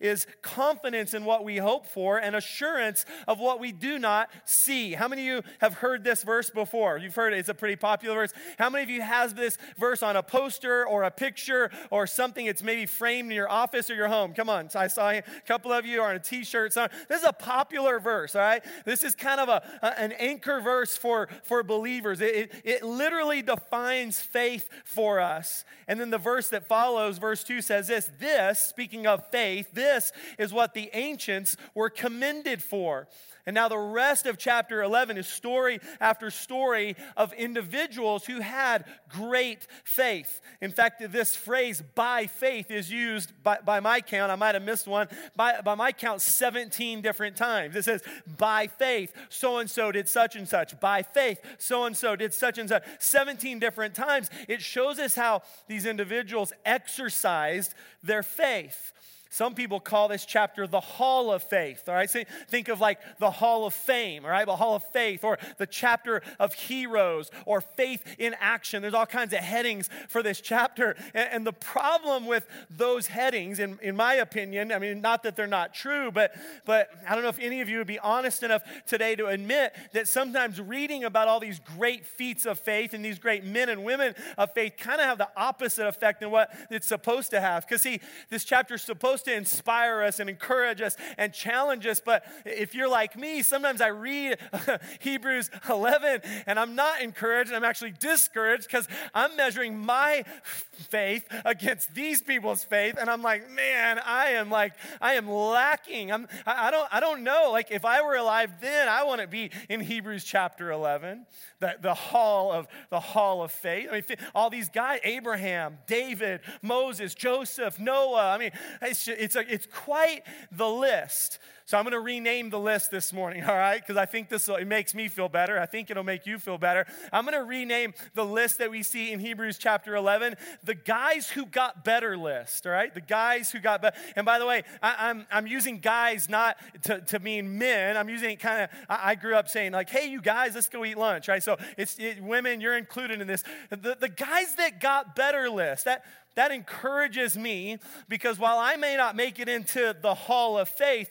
is 0.00 0.26
confidence 0.42 1.14
in 1.14 1.24
what 1.24 1.44
we 1.44 1.58
hope 1.58 1.86
for 1.86 2.18
and 2.18 2.34
assurance 2.34 3.04
of 3.28 3.38
what 3.38 3.60
we 3.60 3.72
do 3.72 3.98
not 3.98 4.30
see. 4.44 4.92
How 4.92 5.08
many 5.08 5.28
of 5.28 5.34
you 5.34 5.50
have 5.60 5.74
heard 5.74 6.04
this 6.04 6.22
verse 6.22 6.50
before? 6.50 6.98
You've 6.98 7.14
heard 7.14 7.32
it. 7.32 7.38
It's 7.38 7.48
a 7.48 7.54
pretty 7.54 7.76
popular 7.76 8.16
verse. 8.16 8.32
How 8.58 8.70
many 8.70 8.84
of 8.84 8.90
you 8.90 9.02
has 9.02 9.34
this 9.34 9.58
verse 9.78 10.02
on 10.02 10.16
a 10.16 10.22
poster 10.22 10.86
or 10.86 11.02
a 11.02 11.10
picture 11.10 11.70
or 11.90 12.06
something 12.06 12.46
it's 12.46 12.62
maybe 12.62 12.86
framed 12.86 13.30
in 13.30 13.36
your 13.36 13.50
office 13.50 13.90
or 13.90 13.94
your 13.94 14.08
home? 14.08 14.32
Come 14.32 14.48
on. 14.48 14.68
I 14.74 14.86
saw 14.86 15.10
a 15.10 15.22
couple 15.46 15.72
of 15.72 15.84
you 15.86 16.00
are 16.00 16.10
on 16.10 16.16
a 16.16 16.20
t-shirt. 16.20 16.74
This 17.08 17.20
is 17.20 17.26
a 17.26 17.32
popular 17.32 17.98
verse 17.98 18.34
all 18.34 18.42
right? 18.42 18.64
This 18.84 19.02
is 19.04 19.14
kind 19.14 19.40
of 19.40 19.48
a 19.48 19.62
an 19.82 20.12
anchor 20.12 20.60
verse 20.60 20.96
for, 20.96 21.28
for 21.42 21.62
believers. 21.62 22.20
It, 22.20 22.34
it, 22.34 22.52
it 22.64 22.82
literally 22.82 23.42
defines 23.42 24.20
faith 24.20 24.68
for 24.84 25.20
us. 25.20 25.64
And 25.88 26.00
then 26.00 26.10
the 26.10 26.18
verse 26.18 26.48
that 26.50 26.66
follows, 26.66 27.18
verse 27.18 27.44
2 27.44 27.62
says 27.62 27.88
this 27.88 28.10
This, 28.18 28.60
speaking 28.60 29.06
of 29.06 29.29
faith, 29.30 29.72
this 29.72 30.12
is 30.38 30.52
what 30.52 30.74
the 30.74 30.90
ancients 30.92 31.56
were 31.74 31.90
commended 31.90 32.62
for. 32.62 33.08
And 33.46 33.54
now 33.54 33.68
the 33.68 33.78
rest 33.78 34.26
of 34.26 34.38
chapter 34.38 34.82
11 34.82 35.16
is 35.16 35.26
story 35.26 35.80
after 35.98 36.30
story 36.30 36.94
of 37.16 37.32
individuals 37.32 38.26
who 38.26 38.40
had 38.40 38.84
great 39.08 39.66
faith. 39.82 40.40
In 40.60 40.70
fact, 40.70 41.02
this 41.10 41.34
phrase, 41.34 41.82
by 41.94 42.26
faith, 42.26 42.70
is 42.70 42.92
used 42.92 43.32
by, 43.42 43.58
by 43.64 43.80
my 43.80 44.02
count, 44.02 44.30
I 44.30 44.36
might 44.36 44.54
have 44.54 44.62
missed 44.62 44.86
one, 44.86 45.08
by, 45.36 45.60
by 45.62 45.74
my 45.74 45.90
count, 45.92 46.20
17 46.20 47.00
different 47.00 47.36
times. 47.36 47.76
It 47.76 47.84
says, 47.84 48.02
by 48.38 48.66
faith, 48.66 49.12
so 49.30 49.58
and 49.58 49.70
so 49.70 49.90
did 49.90 50.08
such 50.08 50.36
and 50.36 50.48
such. 50.48 50.78
By 50.78 51.02
faith, 51.02 51.40
so 51.58 51.86
and 51.86 51.96
so 51.96 52.16
did 52.16 52.34
such 52.34 52.58
and 52.58 52.68
such. 52.68 52.84
17 52.98 53.58
different 53.58 53.94
times. 53.94 54.30
It 54.48 54.60
shows 54.60 54.98
us 54.98 55.14
how 55.14 55.42
these 55.66 55.86
individuals 55.86 56.52
exercised 56.64 57.74
their 58.02 58.22
faith. 58.22 58.92
Some 59.32 59.54
people 59.54 59.78
call 59.78 60.08
this 60.08 60.24
chapter 60.24 60.66
the 60.66 60.80
Hall 60.80 61.32
of 61.32 61.44
Faith, 61.44 61.88
all 61.88 61.94
right? 61.94 62.10
Think 62.48 62.68
of 62.68 62.80
like 62.80 62.98
the 63.18 63.30
Hall 63.30 63.64
of 63.64 63.72
Fame, 63.72 64.24
all 64.24 64.30
right? 64.30 64.44
The 64.44 64.56
Hall 64.56 64.74
of 64.74 64.82
Faith, 64.82 65.22
or 65.22 65.38
the 65.56 65.68
chapter 65.68 66.20
of 66.40 66.52
heroes, 66.52 67.30
or 67.46 67.60
faith 67.60 68.04
in 68.18 68.34
action. 68.40 68.82
There's 68.82 68.92
all 68.92 69.06
kinds 69.06 69.32
of 69.32 69.38
headings 69.38 69.88
for 70.08 70.24
this 70.24 70.40
chapter. 70.40 70.96
And, 71.14 71.28
and 71.32 71.46
the 71.46 71.52
problem 71.52 72.26
with 72.26 72.44
those 72.68 73.06
headings, 73.06 73.60
in, 73.60 73.78
in 73.80 73.94
my 73.94 74.14
opinion, 74.14 74.72
I 74.72 74.80
mean, 74.80 75.00
not 75.00 75.22
that 75.22 75.36
they're 75.36 75.46
not 75.46 75.74
true, 75.74 76.10
but, 76.10 76.34
but 76.64 76.90
I 77.08 77.14
don't 77.14 77.22
know 77.22 77.28
if 77.28 77.38
any 77.38 77.60
of 77.60 77.68
you 77.68 77.78
would 77.78 77.86
be 77.86 78.00
honest 78.00 78.42
enough 78.42 78.62
today 78.84 79.14
to 79.14 79.26
admit 79.26 79.76
that 79.92 80.08
sometimes 80.08 80.60
reading 80.60 81.04
about 81.04 81.28
all 81.28 81.38
these 81.38 81.60
great 81.76 82.04
feats 82.04 82.46
of 82.46 82.58
faith 82.58 82.94
and 82.94 83.04
these 83.04 83.20
great 83.20 83.44
men 83.44 83.68
and 83.68 83.84
women 83.84 84.16
of 84.36 84.52
faith 84.54 84.72
kind 84.76 85.00
of 85.00 85.06
have 85.06 85.18
the 85.18 85.28
opposite 85.36 85.86
effect 85.86 86.18
than 86.18 86.32
what 86.32 86.52
it's 86.68 86.88
supposed 86.88 87.30
to 87.30 87.40
have. 87.40 87.64
Because, 87.64 87.82
see, 87.82 88.00
this 88.28 88.42
chapter 88.42 88.74
is 88.74 88.82
supposed 88.82 89.19
supposed 89.20 89.24
to 89.26 89.36
inspire 89.36 90.02
us 90.02 90.20
and 90.20 90.28
encourage 90.28 90.80
us 90.80 90.96
and 91.18 91.32
challenge 91.32 91.86
us. 91.86 92.00
But 92.04 92.24
if 92.44 92.74
you're 92.74 92.88
like 92.88 93.16
me, 93.16 93.42
sometimes 93.42 93.80
I 93.80 93.88
read 93.88 94.38
Hebrews 95.00 95.50
11 95.68 96.22
and 96.46 96.58
I'm 96.58 96.74
not 96.74 97.00
encouraged. 97.02 97.52
I'm 97.52 97.64
actually 97.64 97.92
discouraged 97.98 98.64
because 98.64 98.88
I'm 99.14 99.36
measuring 99.36 99.78
my 99.78 100.24
faith 100.42 101.26
against 101.44 101.94
these 101.94 102.22
people's 102.22 102.64
faith. 102.64 102.96
And 102.98 103.10
I'm 103.10 103.22
like, 103.22 103.50
man, 103.50 104.00
I 104.04 104.30
am 104.30 104.50
like, 104.50 104.74
I 105.00 105.14
am 105.14 105.28
lacking. 105.28 106.12
I'm, 106.12 106.26
I, 106.46 106.70
don't, 106.70 106.88
I 106.92 107.00
don't 107.00 107.22
know. 107.22 107.50
Like, 107.52 107.70
if 107.70 107.84
I 107.84 108.02
were 108.02 108.16
alive 108.16 108.50
then, 108.60 108.88
I 108.88 109.04
want 109.04 109.20
to 109.20 109.26
be 109.26 109.50
in 109.68 109.80
Hebrews 109.80 110.24
chapter 110.24 110.70
11, 110.70 111.26
the, 111.60 111.74
the 111.80 111.94
hall 111.94 112.52
of 112.52 112.66
the 112.90 113.00
hall 113.00 113.42
of 113.42 113.50
faith. 113.50 113.88
I 113.90 113.94
mean, 113.94 114.04
all 114.34 114.50
these 114.50 114.68
guys, 114.68 115.00
Abraham, 115.04 115.78
David, 115.86 116.40
Moses, 116.62 117.14
Joseph, 117.14 117.78
Noah. 117.78 118.32
I 118.32 118.38
mean, 118.38 118.52
it's 118.80 119.08
it's, 119.10 119.36
a, 119.36 119.52
it's 119.52 119.66
quite 119.66 120.22
the 120.50 120.68
list. 120.68 121.38
So 121.70 121.78
I'm 121.78 121.84
going 121.84 121.92
to 121.92 122.00
rename 122.00 122.50
the 122.50 122.58
list 122.58 122.90
this 122.90 123.12
morning, 123.12 123.44
all 123.48 123.56
right? 123.56 123.80
Because 123.80 123.96
I 123.96 124.04
think 124.04 124.28
this 124.28 124.48
will, 124.48 124.56
it 124.56 124.66
makes 124.66 124.92
me 124.92 125.06
feel 125.06 125.28
better. 125.28 125.56
I 125.56 125.66
think 125.66 125.88
it'll 125.88 126.02
make 126.02 126.26
you 126.26 126.40
feel 126.40 126.58
better. 126.58 126.84
I'm 127.12 127.24
going 127.24 127.38
to 127.38 127.44
rename 127.44 127.94
the 128.14 128.24
list 128.24 128.58
that 128.58 128.72
we 128.72 128.82
see 128.82 129.12
in 129.12 129.20
Hebrews 129.20 129.56
chapter 129.56 129.94
11 129.94 130.34
the 130.64 130.74
guys 130.74 131.30
who 131.30 131.46
got 131.46 131.84
better 131.84 132.16
list, 132.16 132.66
all 132.66 132.72
right? 132.72 132.92
The 132.92 133.00
guys 133.00 133.52
who 133.52 133.60
got 133.60 133.82
better. 133.82 133.96
And 134.16 134.26
by 134.26 134.40
the 134.40 134.46
way, 134.46 134.64
I, 134.82 135.10
am 135.10 135.18
I'm, 135.20 135.26
I'm 135.30 135.46
using 135.46 135.78
guys 135.78 136.28
not 136.28 136.56
to, 136.82 137.02
to 137.02 137.20
mean 137.20 137.56
men. 137.56 137.96
I'm 137.96 138.08
using 138.08 138.30
it 138.30 138.40
kind 138.40 138.64
of, 138.64 138.70
I, 138.88 139.10
I, 139.10 139.14
grew 139.14 139.36
up 139.36 139.48
saying, 139.48 139.70
like, 139.70 139.90
hey, 139.90 140.08
you 140.08 140.20
guys, 140.20 140.56
let's 140.56 140.68
go 140.68 140.84
eat 140.84 140.98
lunch, 140.98 141.28
right? 141.28 141.40
So 141.40 141.56
it's 141.78 141.96
it, 142.00 142.20
women, 142.20 142.60
you're 142.60 142.76
included 142.76 143.20
in 143.20 143.28
this. 143.28 143.44
The, 143.70 143.96
the 144.00 144.08
guys 144.08 144.56
that 144.56 144.80
got 144.80 145.14
better 145.14 145.48
list, 145.48 145.84
that, 145.84 146.04
that 146.36 146.50
encourages 146.52 147.36
me 147.36 147.78
because 148.08 148.38
while 148.38 148.58
I 148.58 148.76
may 148.76 148.96
not 148.96 149.16
make 149.16 149.38
it 149.38 149.48
into 149.48 149.94
the 150.00 150.14
hall 150.14 150.58
of 150.58 150.68
faith, 150.68 151.10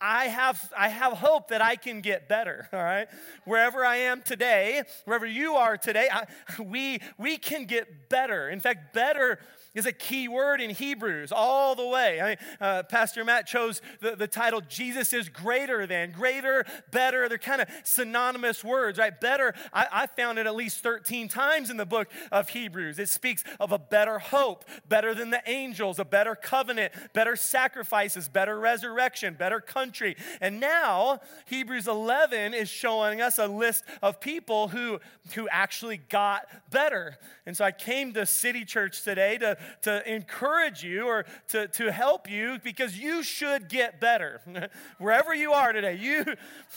I 0.00 0.26
have, 0.26 0.72
I 0.76 0.88
have 0.88 1.14
hope 1.14 1.48
that 1.48 1.60
I 1.60 1.76
can 1.76 2.00
get 2.00 2.28
better, 2.28 2.68
all 2.72 2.82
right? 2.82 3.08
Wherever 3.44 3.84
I 3.84 3.96
am 3.96 4.22
today, 4.22 4.82
wherever 5.04 5.26
you 5.26 5.54
are 5.54 5.76
today, 5.76 6.08
I, 6.12 6.26
we, 6.62 7.00
we 7.18 7.36
can 7.36 7.64
get 7.64 8.08
better. 8.08 8.48
In 8.48 8.60
fact, 8.60 8.94
better 8.94 9.38
is 9.74 9.86
a 9.86 9.92
key 9.92 10.26
word 10.26 10.60
in 10.60 10.70
Hebrews 10.70 11.32
all 11.32 11.74
the 11.74 11.86
way. 11.86 12.20
I 12.20 12.28
mean, 12.28 12.36
uh, 12.60 12.82
Pastor 12.82 13.24
Matt 13.24 13.46
chose 13.46 13.80
the, 14.00 14.16
the 14.16 14.26
title 14.26 14.60
Jesus 14.68 15.12
is 15.12 15.28
greater 15.28 15.86
than, 15.86 16.10
greater, 16.10 16.64
better. 16.90 17.28
They're 17.28 17.38
kind 17.38 17.62
of 17.62 17.68
synonymous 17.84 18.64
words, 18.64 18.98
right? 18.98 19.18
Better, 19.18 19.54
I, 19.72 19.86
I 19.92 20.06
found 20.06 20.38
it 20.38 20.46
at 20.46 20.56
least 20.56 20.82
13 20.82 21.28
times 21.28 21.70
in 21.70 21.76
the 21.76 21.86
book 21.86 22.08
of 22.32 22.48
Hebrews. 22.48 22.98
It 22.98 23.08
speaks 23.08 23.44
of 23.60 23.70
a 23.70 23.78
better 23.78 24.18
hope, 24.18 24.64
better 24.88 25.14
than 25.14 25.30
the 25.30 25.42
angels, 25.46 25.98
a 25.98 26.04
better 26.04 26.34
covenant, 26.34 26.92
better 27.12 27.36
sacrifices, 27.36 28.28
better 28.28 28.58
resurrection, 28.58 29.34
better 29.34 29.60
country. 29.60 30.16
And 30.40 30.58
now, 30.58 31.20
Hebrews 31.46 31.86
11 31.86 32.54
is 32.54 32.68
showing 32.68 33.20
us 33.20 33.38
a 33.38 33.46
list 33.46 33.84
of 34.02 34.20
people 34.20 34.68
who, 34.68 34.98
who 35.34 35.48
actually 35.48 35.98
got 35.98 36.46
better. 36.70 37.18
And 37.46 37.56
so 37.56 37.64
I 37.64 37.72
came 37.72 38.12
to 38.14 38.26
City 38.26 38.64
Church 38.64 39.02
today 39.02 39.38
to 39.38 39.56
to 39.82 40.12
encourage 40.12 40.82
you 40.82 41.06
or 41.06 41.26
to, 41.48 41.68
to 41.68 41.92
help 41.92 42.30
you 42.30 42.58
because 42.62 42.98
you 42.98 43.22
should 43.22 43.68
get 43.68 44.00
better. 44.00 44.40
Wherever 44.98 45.34
you 45.34 45.52
are 45.52 45.72
today, 45.72 45.96
you, 45.96 46.24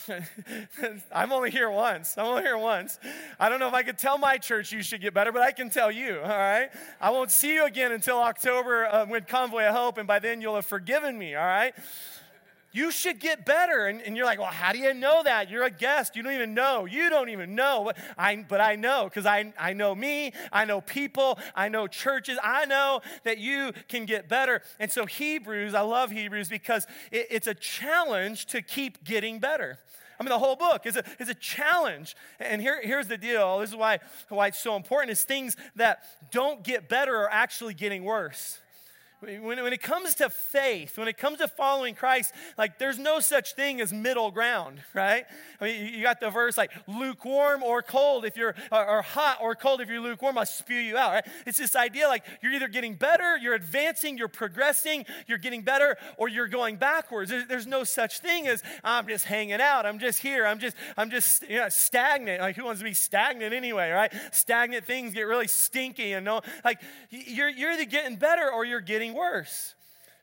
I'm 1.12 1.32
only 1.32 1.50
here 1.50 1.70
once. 1.70 2.16
I'm 2.16 2.26
only 2.26 2.42
here 2.42 2.58
once. 2.58 2.98
I 3.38 3.48
don't 3.48 3.60
know 3.60 3.68
if 3.68 3.74
I 3.74 3.82
could 3.82 3.98
tell 3.98 4.18
my 4.18 4.38
church 4.38 4.72
you 4.72 4.82
should 4.82 5.00
get 5.00 5.14
better, 5.14 5.32
but 5.32 5.42
I 5.42 5.52
can 5.52 5.70
tell 5.70 5.90
you, 5.90 6.20
all 6.20 6.28
right? 6.28 6.70
I 7.00 7.10
won't 7.10 7.30
see 7.30 7.54
you 7.54 7.64
again 7.64 7.92
until 7.92 8.18
October 8.18 8.86
uh, 8.86 9.06
with 9.06 9.26
Convoy 9.26 9.64
of 9.64 9.74
Hope, 9.74 9.98
and 9.98 10.06
by 10.06 10.18
then 10.18 10.40
you'll 10.40 10.56
have 10.56 10.66
forgiven 10.66 11.18
me, 11.18 11.34
all 11.34 11.46
right? 11.46 11.74
You 12.74 12.90
should 12.90 13.20
get 13.20 13.46
better. 13.46 13.86
And, 13.86 14.02
and, 14.02 14.16
you're 14.16 14.26
like, 14.26 14.40
well, 14.40 14.48
how 14.48 14.72
do 14.72 14.78
you 14.78 14.92
know 14.92 15.22
that? 15.22 15.48
You're 15.48 15.62
a 15.62 15.70
guest. 15.70 16.16
You 16.16 16.24
don't 16.24 16.34
even 16.34 16.54
know. 16.54 16.86
You 16.86 17.08
don't 17.08 17.28
even 17.28 17.54
know. 17.54 17.84
But 17.84 17.98
I, 18.18 18.44
but 18.48 18.60
I 18.60 18.74
know 18.74 19.04
because 19.04 19.26
I, 19.26 19.54
I 19.58 19.72
know 19.72 19.94
me. 19.94 20.32
I 20.52 20.64
know 20.64 20.80
people. 20.80 21.38
I 21.54 21.68
know 21.68 21.86
churches. 21.86 22.36
I 22.42 22.66
know 22.66 23.00
that 23.22 23.38
you 23.38 23.72
can 23.88 24.06
get 24.06 24.28
better. 24.28 24.60
And 24.80 24.90
so, 24.90 25.06
Hebrews, 25.06 25.72
I 25.72 25.82
love 25.82 26.10
Hebrews 26.10 26.48
because 26.48 26.86
it, 27.12 27.28
it's 27.30 27.46
a 27.46 27.54
challenge 27.54 28.46
to 28.46 28.60
keep 28.60 29.04
getting 29.04 29.38
better. 29.38 29.78
I 30.18 30.22
mean, 30.24 30.30
the 30.30 30.38
whole 30.38 30.56
book 30.56 30.84
is 30.84 30.96
a, 30.96 31.04
is 31.20 31.28
a 31.28 31.34
challenge. 31.34 32.16
And 32.40 32.60
here, 32.60 32.80
here's 32.82 33.06
the 33.06 33.18
deal 33.18 33.60
this 33.60 33.70
is 33.70 33.76
why, 33.76 34.00
why 34.28 34.48
it's 34.48 34.60
so 34.60 34.74
important 34.74 35.12
is 35.12 35.22
things 35.22 35.56
that 35.76 36.02
don't 36.32 36.64
get 36.64 36.88
better 36.88 37.16
are 37.16 37.30
actually 37.30 37.74
getting 37.74 38.02
worse. 38.02 38.58
When, 39.24 39.62
when 39.62 39.72
it 39.72 39.82
comes 39.82 40.14
to 40.16 40.30
faith, 40.30 40.98
when 40.98 41.08
it 41.08 41.16
comes 41.16 41.38
to 41.38 41.48
following 41.48 41.94
Christ, 41.94 42.32
like 42.58 42.78
there's 42.78 42.98
no 42.98 43.20
such 43.20 43.54
thing 43.54 43.80
as 43.80 43.92
middle 43.92 44.30
ground, 44.30 44.80
right? 44.94 45.24
I 45.60 45.64
mean, 45.64 45.94
you 45.94 46.02
got 46.02 46.20
the 46.20 46.30
verse 46.30 46.56
like 46.56 46.70
lukewarm 46.86 47.62
or 47.62 47.82
cold 47.82 48.24
if 48.24 48.36
you're, 48.36 48.54
or, 48.70 48.86
or 48.86 49.02
hot 49.02 49.38
or 49.40 49.54
cold 49.54 49.80
if 49.80 49.88
you're 49.88 50.00
lukewarm, 50.00 50.36
I'll 50.38 50.46
spew 50.46 50.78
you 50.78 50.96
out, 50.96 51.12
right? 51.12 51.26
It's 51.46 51.58
this 51.58 51.74
idea 51.74 52.08
like 52.08 52.24
you're 52.42 52.52
either 52.52 52.68
getting 52.68 52.94
better, 52.94 53.36
you're 53.38 53.54
advancing, 53.54 54.18
you're 54.18 54.28
progressing, 54.28 55.06
you're 55.26 55.38
getting 55.38 55.62
better, 55.62 55.96
or 56.16 56.28
you're 56.28 56.48
going 56.48 56.76
backwards. 56.76 57.30
There's, 57.30 57.64
no 57.64 57.82
such 57.82 58.18
thing 58.18 58.46
as 58.46 58.62
I'm 58.84 59.08
just 59.08 59.24
hanging 59.24 59.58
out, 59.58 59.86
I'm 59.86 59.98
just 59.98 60.20
here, 60.20 60.44
I'm 60.44 60.58
just, 60.58 60.76
I'm 60.98 61.10
just 61.10 61.48
you 61.48 61.56
know, 61.56 61.70
stagnant. 61.70 62.42
Like 62.42 62.56
who 62.56 62.64
wants 62.64 62.80
to 62.80 62.84
be 62.84 62.92
stagnant 62.92 63.54
anyway, 63.54 63.90
right? 63.90 64.12
Stagnant 64.32 64.84
things 64.84 65.14
get 65.14 65.22
really 65.22 65.48
stinky 65.48 66.12
and 66.12 66.26
no, 66.26 66.42
like 66.62 66.80
you're, 67.08 67.48
you're 67.48 67.72
either 67.72 67.86
getting 67.86 68.16
better 68.16 68.50
or 68.50 68.66
you're 68.66 68.82
getting 68.82 69.13
worse. 69.14 69.74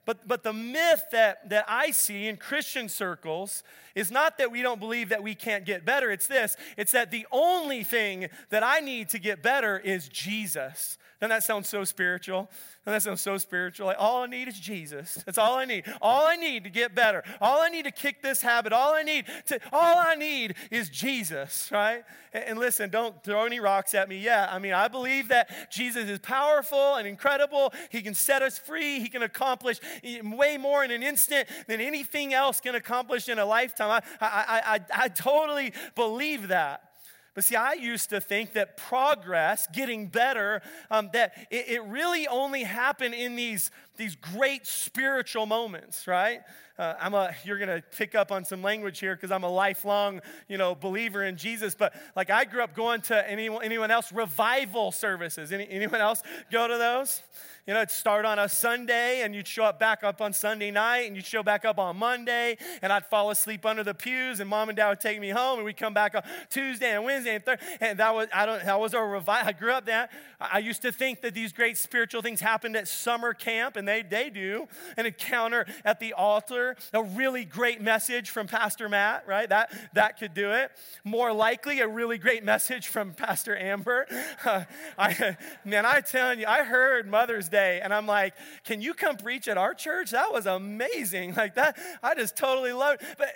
But, 0.05 0.27
but 0.27 0.43
the 0.43 0.53
myth 0.53 1.03
that, 1.11 1.49
that 1.49 1.65
I 1.67 1.91
see 1.91 2.27
in 2.27 2.37
Christian 2.37 2.89
circles 2.89 3.63
is 3.93 4.09
not 4.09 4.37
that 4.39 4.51
we 4.51 4.61
don't 4.61 4.79
believe 4.79 5.09
that 5.09 5.21
we 5.21 5.35
can't 5.35 5.63
get 5.63 5.85
better. 5.85 6.09
It's 6.09 6.27
this 6.27 6.57
it's 6.75 6.91
that 6.91 7.11
the 7.11 7.27
only 7.31 7.83
thing 7.83 8.29
that 8.49 8.63
I 8.63 8.79
need 8.79 9.09
to 9.09 9.19
get 9.19 9.43
better 9.43 9.77
is 9.77 10.09
Jesus. 10.09 10.97
Doesn't 11.21 11.29
that 11.29 11.43
sound 11.43 11.67
so 11.67 11.83
spiritual? 11.83 12.49
Doesn't 12.83 12.95
that 12.95 13.03
sound 13.03 13.19
so 13.19 13.37
spiritual? 13.37 13.85
Like, 13.85 13.97
all 13.99 14.23
I 14.23 14.25
need 14.25 14.47
is 14.47 14.59
Jesus. 14.59 15.21
That's 15.23 15.37
all 15.37 15.55
I 15.55 15.65
need. 15.65 15.83
All 16.01 16.25
I 16.25 16.35
need 16.35 16.63
to 16.63 16.71
get 16.71 16.95
better. 16.95 17.23
All 17.39 17.61
I 17.61 17.69
need 17.69 17.85
to 17.85 17.91
kick 17.91 18.23
this 18.23 18.41
habit. 18.41 18.73
All 18.73 18.95
I 18.95 19.03
need 19.03 19.25
to, 19.45 19.59
all 19.71 19.99
I 19.99 20.15
need 20.15 20.55
is 20.71 20.89
Jesus, 20.89 21.69
right? 21.71 22.03
And, 22.33 22.43
and 22.45 22.59
listen, 22.59 22.89
don't 22.89 23.23
throw 23.23 23.45
any 23.45 23.59
rocks 23.59 23.93
at 23.93 24.09
me. 24.09 24.17
Yeah, 24.17 24.49
I 24.51 24.57
mean, 24.57 24.73
I 24.73 24.87
believe 24.87 25.27
that 25.27 25.69
Jesus 25.69 26.09
is 26.09 26.17
powerful 26.17 26.95
and 26.95 27.07
incredible. 27.07 27.71
He 27.91 28.01
can 28.01 28.15
set 28.15 28.41
us 28.41 28.57
free. 28.57 28.99
He 28.99 29.07
can 29.07 29.21
accomplish 29.21 29.79
way 30.03 30.57
more 30.57 30.83
in 30.83 30.89
an 30.89 31.03
instant 31.03 31.47
than 31.67 31.81
anything 31.81 32.33
else 32.33 32.59
can 32.59 32.73
accomplish 32.73 33.29
in 33.29 33.37
a 33.37 33.45
lifetime. 33.45 33.91
I, 33.91 34.01
I, 34.19 34.61
I, 34.65 35.03
I 35.03 35.07
totally 35.09 35.73
believe 35.93 36.47
that. 36.47 36.90
But 37.33 37.45
see, 37.45 37.55
I 37.55 37.73
used 37.73 38.09
to 38.09 38.19
think 38.19 38.53
that 38.53 38.75
progress, 38.75 39.67
getting 39.73 40.07
better, 40.07 40.61
um, 40.89 41.09
that 41.13 41.33
it, 41.49 41.69
it, 41.69 41.83
really 41.85 42.27
only 42.27 42.63
happened 42.63 43.13
in 43.13 43.37
these, 43.37 43.71
these 43.95 44.15
great 44.15 44.67
spiritual 44.67 45.45
moments, 45.45 46.07
right? 46.07 46.41
Uh, 46.81 46.95
I'm 46.99 47.13
a, 47.13 47.31
you're 47.43 47.59
going 47.59 47.69
to 47.69 47.83
pick 47.95 48.15
up 48.15 48.31
on 48.31 48.43
some 48.43 48.63
language 48.63 48.97
here 48.97 49.15
because 49.15 49.29
I'm 49.29 49.43
a 49.43 49.49
lifelong, 49.49 50.19
you 50.47 50.57
know, 50.57 50.73
believer 50.73 51.23
in 51.23 51.37
Jesus. 51.37 51.75
But 51.75 51.93
like 52.15 52.31
I 52.31 52.43
grew 52.43 52.63
up 52.63 52.73
going 52.73 53.01
to 53.01 53.29
anyone, 53.29 53.63
anyone 53.63 53.91
else 53.91 54.11
revival 54.11 54.91
services. 54.91 55.51
Any, 55.51 55.69
anyone 55.69 56.01
else 56.01 56.23
go 56.51 56.67
to 56.67 56.79
those? 56.79 57.21
You 57.67 57.75
know, 57.75 57.81
it'd 57.81 57.91
start 57.91 58.25
on 58.25 58.39
a 58.39 58.49
Sunday 58.49 59.21
and 59.21 59.35
you'd 59.35 59.47
show 59.47 59.65
up 59.65 59.79
back 59.79 60.03
up 60.03 60.19
on 60.19 60.33
Sunday 60.33 60.71
night 60.71 61.01
and 61.01 61.15
you'd 61.15 61.25
show 61.25 61.43
back 61.43 61.63
up 61.63 61.77
on 61.77 61.95
Monday 61.95 62.57
and 62.81 62.91
I'd 62.91 63.05
fall 63.05 63.29
asleep 63.29 63.67
under 63.67 63.83
the 63.83 63.93
pews 63.93 64.39
and 64.39 64.49
mom 64.49 64.69
and 64.69 64.75
dad 64.75 64.89
would 64.89 64.99
take 64.99 65.19
me 65.21 65.29
home 65.29 65.59
and 65.59 65.65
we'd 65.65 65.77
come 65.77 65.93
back 65.93 66.15
on 66.15 66.23
Tuesday 66.49 66.95
and 66.95 67.03
Wednesday 67.05 67.35
and 67.35 67.45
Thursday. 67.45 67.63
And 67.79 67.99
that 67.99 68.15
was, 68.15 68.29
I 68.33 68.47
don't, 68.47 68.65
that 68.65 68.79
was 68.79 68.95
a 68.95 69.01
revival. 69.01 69.47
I 69.47 69.51
grew 69.51 69.73
up 69.73 69.85
that. 69.85 70.11
I 70.39 70.57
used 70.57 70.81
to 70.81 70.91
think 70.91 71.21
that 71.21 71.35
these 71.35 71.53
great 71.53 71.77
spiritual 71.77 72.23
things 72.23 72.41
happened 72.41 72.75
at 72.75 72.87
summer 72.87 73.35
camp 73.35 73.75
and 73.75 73.87
they, 73.87 74.01
they 74.01 74.31
do. 74.31 74.67
An 74.97 75.05
encounter 75.05 75.67
at 75.85 75.99
the 75.99 76.13
altar, 76.13 76.70
a 76.93 77.03
really 77.03 77.45
great 77.45 77.81
message 77.81 78.29
from 78.29 78.47
Pastor 78.47 78.89
Matt, 78.89 79.27
right? 79.27 79.49
That, 79.49 79.71
that 79.93 80.17
could 80.19 80.33
do 80.33 80.51
it. 80.51 80.71
More 81.03 81.33
likely, 81.33 81.79
a 81.79 81.87
really 81.87 82.17
great 82.17 82.43
message 82.43 82.87
from 82.87 83.13
Pastor 83.13 83.55
Amber. 83.55 84.07
I, 84.97 85.37
man, 85.65 85.85
I 85.85 86.01
telling 86.01 86.39
you, 86.39 86.45
I 86.47 86.63
heard 86.63 87.07
Mother's 87.07 87.49
Day, 87.49 87.81
and 87.81 87.93
I'm 87.93 88.07
like, 88.07 88.33
can 88.63 88.81
you 88.81 88.93
come 88.93 89.17
preach 89.17 89.47
at 89.47 89.57
our 89.57 89.73
church? 89.73 90.11
That 90.11 90.31
was 90.31 90.45
amazing. 90.45 91.35
Like 91.41 91.55
that, 91.55 91.77
I 92.03 92.13
just 92.13 92.35
totally 92.35 92.71
loved. 92.71 93.01
It. 93.01 93.17
But 93.17 93.29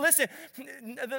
listen, 0.00 0.28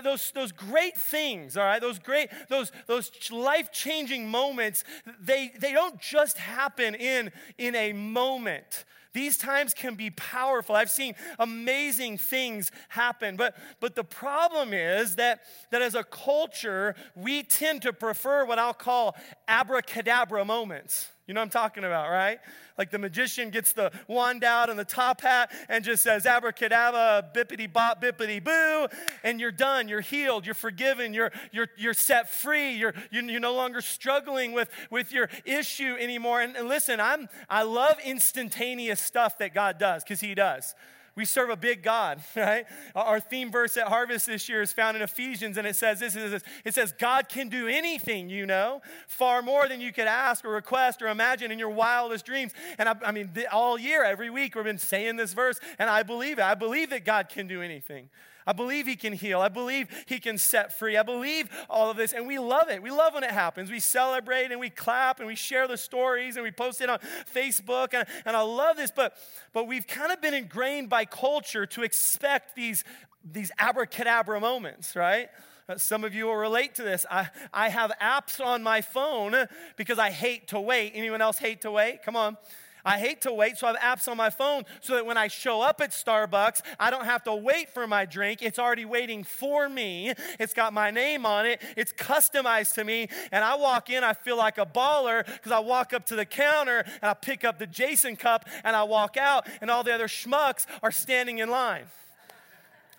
those 0.04 0.32
those 0.32 0.52
great 0.52 0.98
things, 0.98 1.56
all 1.56 1.64
right, 1.64 1.80
those 1.80 2.00
great 2.00 2.30
those 2.50 2.72
those 2.88 3.12
life 3.30 3.72
changing 3.72 4.28
moments, 4.28 4.84
they 5.20 5.52
they 5.60 5.72
don't 5.72 6.00
just 6.00 6.40
happen 6.40 6.96
in 6.96 7.32
in 7.60 7.76
a 7.76 7.94
moment. 7.94 8.86
These 9.14 9.38
times 9.38 9.74
can 9.74 9.96
be 9.96 10.10
powerful. 10.10 10.76
I've 10.76 10.92
seen 10.92 11.16
amazing 11.38 12.18
things 12.18 12.72
happen. 12.90 13.36
But, 13.36 13.56
but 13.80 13.96
the 13.96 14.04
problem 14.04 14.74
is 14.74 15.16
that, 15.16 15.42
that 15.72 15.82
as 15.82 15.96
a 15.96 16.04
culture, 16.04 16.96
we 17.16 17.44
tend 17.44 17.82
to 17.82 17.94
prefer 17.94 18.46
what 18.46 18.60
I'll 18.60 18.74
call 18.74 19.16
abracadabra 19.48 20.46
moments. 20.46 21.10
You 21.32 21.36
know 21.36 21.40
what 21.40 21.46
I'm 21.46 21.62
talking 21.62 21.86
about, 21.86 22.10
right? 22.10 22.40
Like 22.78 22.92
the 22.92 23.00
magician 23.00 23.52
gets 23.52 23.72
the 23.72 23.94
wand 24.10 24.44
out 24.44 24.70
and 24.70 24.78
the 24.78 24.84
top 24.84 25.22
hat 25.22 25.50
and 25.70 25.82
just 25.82 26.04
says 26.04 26.26
abracadabra, 26.26 27.30
bippity 27.34 27.72
bop, 27.72 28.02
bippity 28.02 28.44
boo, 28.44 28.90
and 29.24 29.40
you're 29.40 29.50
done. 29.50 29.88
You're 29.88 30.02
healed. 30.02 30.46
You're 30.46 30.54
forgiven. 30.54 31.14
You're, 31.14 31.32
you're, 31.54 31.70
you're 31.78 31.94
set 31.94 32.30
free. 32.30 32.74
You're, 32.74 32.94
you're 33.12 33.40
no 33.40 33.54
longer 33.54 33.80
struggling 33.80 34.52
with, 34.52 34.70
with 34.90 35.14
your 35.14 35.30
issue 35.46 35.96
anymore. 35.98 36.42
And, 36.42 36.58
and 36.58 36.68
listen, 36.68 37.00
I'm, 37.00 37.30
I 37.50 37.64
love 37.64 37.96
instantaneous 38.04 39.00
stuff 39.00 39.38
that 39.38 39.54
God 39.54 39.80
does 39.80 40.04
because 40.04 40.20
He 40.20 40.36
does. 40.36 40.76
We 41.16 41.26
serve 41.26 41.50
a 41.50 41.56
big 41.56 41.84
God, 41.84 42.22
right? 42.36 42.66
Our 42.96 43.20
theme 43.20 43.52
verse 43.52 43.76
at 43.78 43.88
Harvest 43.88 44.28
this 44.28 44.48
year 44.48 44.62
is 44.62 44.72
found 44.72 44.96
in 44.96 45.04
Ephesians, 45.04 45.58
and 45.58 45.68
it 45.68 45.76
says 45.76 46.00
this: 46.00 46.16
it 46.16 46.74
says, 46.74 46.94
God 46.94 47.28
can 47.28 47.50
do 47.50 47.68
anything, 47.68 48.30
you 48.30 48.46
know, 48.46 48.82
far 49.08 49.42
more 49.42 49.68
than 49.68 49.82
you 49.82 49.92
could 49.92 50.08
ask 50.08 50.46
or 50.46 50.50
request 50.50 51.02
or 51.02 51.08
imagine 51.08 51.52
in 51.52 51.60
your 51.60 51.70
wildest 51.70 52.26
dreams. 52.26 52.54
And 52.78 52.88
I, 52.88 52.96
I 53.06 53.12
mean, 53.12 53.32
all 53.52 53.78
year, 53.78 54.04
every 54.04 54.30
week, 54.30 54.56
we've 54.56 54.64
been 54.64 54.78
saying 54.78 55.18
this 55.18 55.34
verse, 55.34 55.60
and 55.78 55.90
I 55.90 56.04
believe 56.04 56.40
it. 56.40 56.44
I 56.44 56.56
believe 56.56 56.90
that 56.92 57.06
God 57.06 57.30
can 57.30 57.48
do 57.48 57.62
anything. 57.62 58.10
I 58.46 58.54
believe 58.54 58.88
He 58.88 58.96
can 58.96 59.14
heal. 59.14 59.42
I 59.42 59.50
believe 59.50 59.88
He 60.08 60.20
can 60.20 60.38
set 60.38 60.78
free. 60.78 60.98
I 60.98 61.04
believe 61.04 61.50
all 61.70 61.90
of 61.90 61.98
this, 61.98 62.14
and 62.14 62.28
we 62.28 62.40
love 62.40 62.70
it. 62.70 62.82
We 62.82 62.92
love 62.92 63.14
when 63.14 63.24
it 63.24 63.32
happens. 63.32 63.72
We 63.72 63.80
celebrate 63.80 64.52
and 64.52 64.60
we 64.60 64.70
clap 64.70 65.20
and 65.20 65.28
we 65.28 65.36
share 65.36 65.68
the 65.68 65.78
stories 65.78 66.36
and 66.36 66.44
we 66.44 66.52
post 66.52 66.82
it 66.82 66.90
on 66.90 67.00
Facebook, 67.34 67.94
and, 67.94 68.08
and 68.26 68.36
I 68.36 68.42
love 68.42 68.78
this, 68.78 68.92
but, 68.92 69.16
but 69.54 69.68
we've 69.68 69.88
kind 69.88 70.12
of 70.12 70.22
been 70.22 70.34
ingrained 70.34 70.90
by 70.90 71.06
culture 71.06 71.66
to 71.68 71.84
expect 71.84 72.56
these, 72.56 72.84
these 73.24 73.52
abracadabra 73.60 74.40
moments, 74.40 74.96
right? 74.96 75.30
Uh, 75.70 75.78
some 75.78 76.04
of 76.04 76.14
you 76.14 76.26
will 76.26 76.36
relate 76.36 76.76
to 76.76 76.84
this. 76.84 77.06
I, 77.10 77.30
I 77.54 77.70
have 77.70 77.92
apps 78.02 78.44
on 78.44 78.64
my 78.64 78.82
phone 78.82 79.48
because 79.78 80.00
I 80.00 80.10
hate 80.10 80.50
to 80.50 80.60
wait. 80.60 80.94
Anyone 80.96 81.22
else 81.22 81.38
hate 81.38 81.62
to 81.62 81.72
wait? 81.72 82.04
Come 82.04 82.16
on. 82.16 82.38
I 82.84 83.00
hate 83.00 83.22
to 83.22 83.34
wait, 83.34 83.58
so 83.58 83.68
I 83.68 83.78
have 83.78 84.00
apps 84.00 84.08
on 84.08 84.18
my 84.18 84.30
phone 84.30 84.64
so 84.80 84.96
that 84.96 85.06
when 85.06 85.18
I 85.18 85.28
show 85.28 85.62
up 85.62 85.82
at 85.82 85.92
Starbucks, 85.92 86.62
I 86.80 86.90
don't 86.90 87.06
have 87.06 87.24
to 87.24 87.36
wait 87.36 87.70
for 87.70 87.88
my 87.88 88.06
drink. 88.06 88.42
It's 88.42 88.60
already 88.60 88.86
waiting 88.86 89.24
for 89.24 89.70
me. 89.70 90.14
It's 90.40 90.54
got 90.54 90.74
my 90.74 90.92
name 90.92 91.26
on 91.26 91.46
it, 91.46 91.62
it's 91.78 91.94
customized 91.94 92.74
to 92.76 92.84
me. 92.84 93.08
And 93.32 93.44
I 93.44 93.56
walk 93.56 93.90
in, 93.90 94.04
I 94.04 94.14
feel 94.14 94.38
like 94.38 94.58
a 94.58 94.66
baller 94.66 95.26
because 95.26 95.52
I 95.52 95.60
walk 95.60 95.94
up 95.94 96.06
to 96.08 96.16
the 96.16 96.26
counter 96.26 96.80
and 97.02 97.10
I 97.10 97.14
pick 97.14 97.44
up 97.44 97.60
the 97.60 97.68
Jason 97.68 98.16
cup 98.16 98.48
and 98.64 98.76
I 98.76 98.84
walk 98.84 99.18
out, 99.18 99.48
and 99.62 99.70
all 99.70 99.84
the 99.84 99.94
other 99.94 100.08
schmucks 100.08 100.66
are 100.82 100.92
standing 100.92 101.40
in 101.40 101.50
line. 101.50 101.86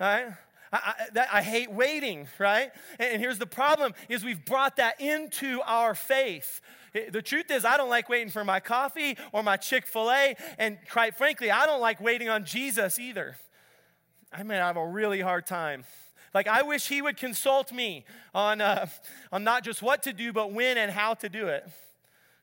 All 0.01 0.07
right? 0.07 0.33
I, 0.73 0.95
that, 1.13 1.29
I, 1.31 1.43
hate 1.43 1.71
waiting, 1.71 2.29
right? 2.39 2.71
And, 2.99 3.13
and 3.13 3.21
here's 3.21 3.39
the 3.39 3.47
problem 3.47 3.93
is 4.09 4.25
we've 4.25 4.45
brought 4.45 4.77
that 4.77 5.01
into 5.01 5.61
our 5.67 5.95
faith. 5.95 6.63
The 6.93 7.23
truth 7.23 7.51
is, 7.51 7.65
I 7.65 7.77
don't 7.77 7.89
like 7.89 8.09
waiting 8.09 8.29
for 8.29 8.45
my 8.45 8.61
coffee 8.61 9.17
or 9.33 9.43
my 9.43 9.57
Chick 9.57 9.87
fil 9.87 10.11
A. 10.11 10.37
And 10.59 10.79
quite 10.91 11.17
frankly, 11.17 11.51
I 11.51 11.65
don't 11.65 11.81
like 11.81 12.01
waiting 12.01 12.29
on 12.29 12.45
Jesus 12.45 12.99
either. 12.99 13.37
I 14.33 14.43
mean, 14.43 14.59
I 14.59 14.67
have 14.67 14.77
a 14.77 14.87
really 14.87 15.21
hard 15.21 15.47
time. 15.47 15.85
Like, 16.35 16.49
I 16.49 16.63
wish 16.63 16.89
he 16.89 17.03
would 17.03 17.17
consult 17.17 17.73
me 17.73 18.05
on, 18.35 18.61
uh, 18.61 18.87
on 19.31 19.45
not 19.45 19.65
just 19.65 19.83
what 19.83 20.03
to 20.05 20.13
do, 20.13 20.33
but 20.33 20.53
when 20.53 20.79
and 20.79 20.91
how 20.91 21.15
to 21.15 21.29
do 21.29 21.49
it. 21.49 21.69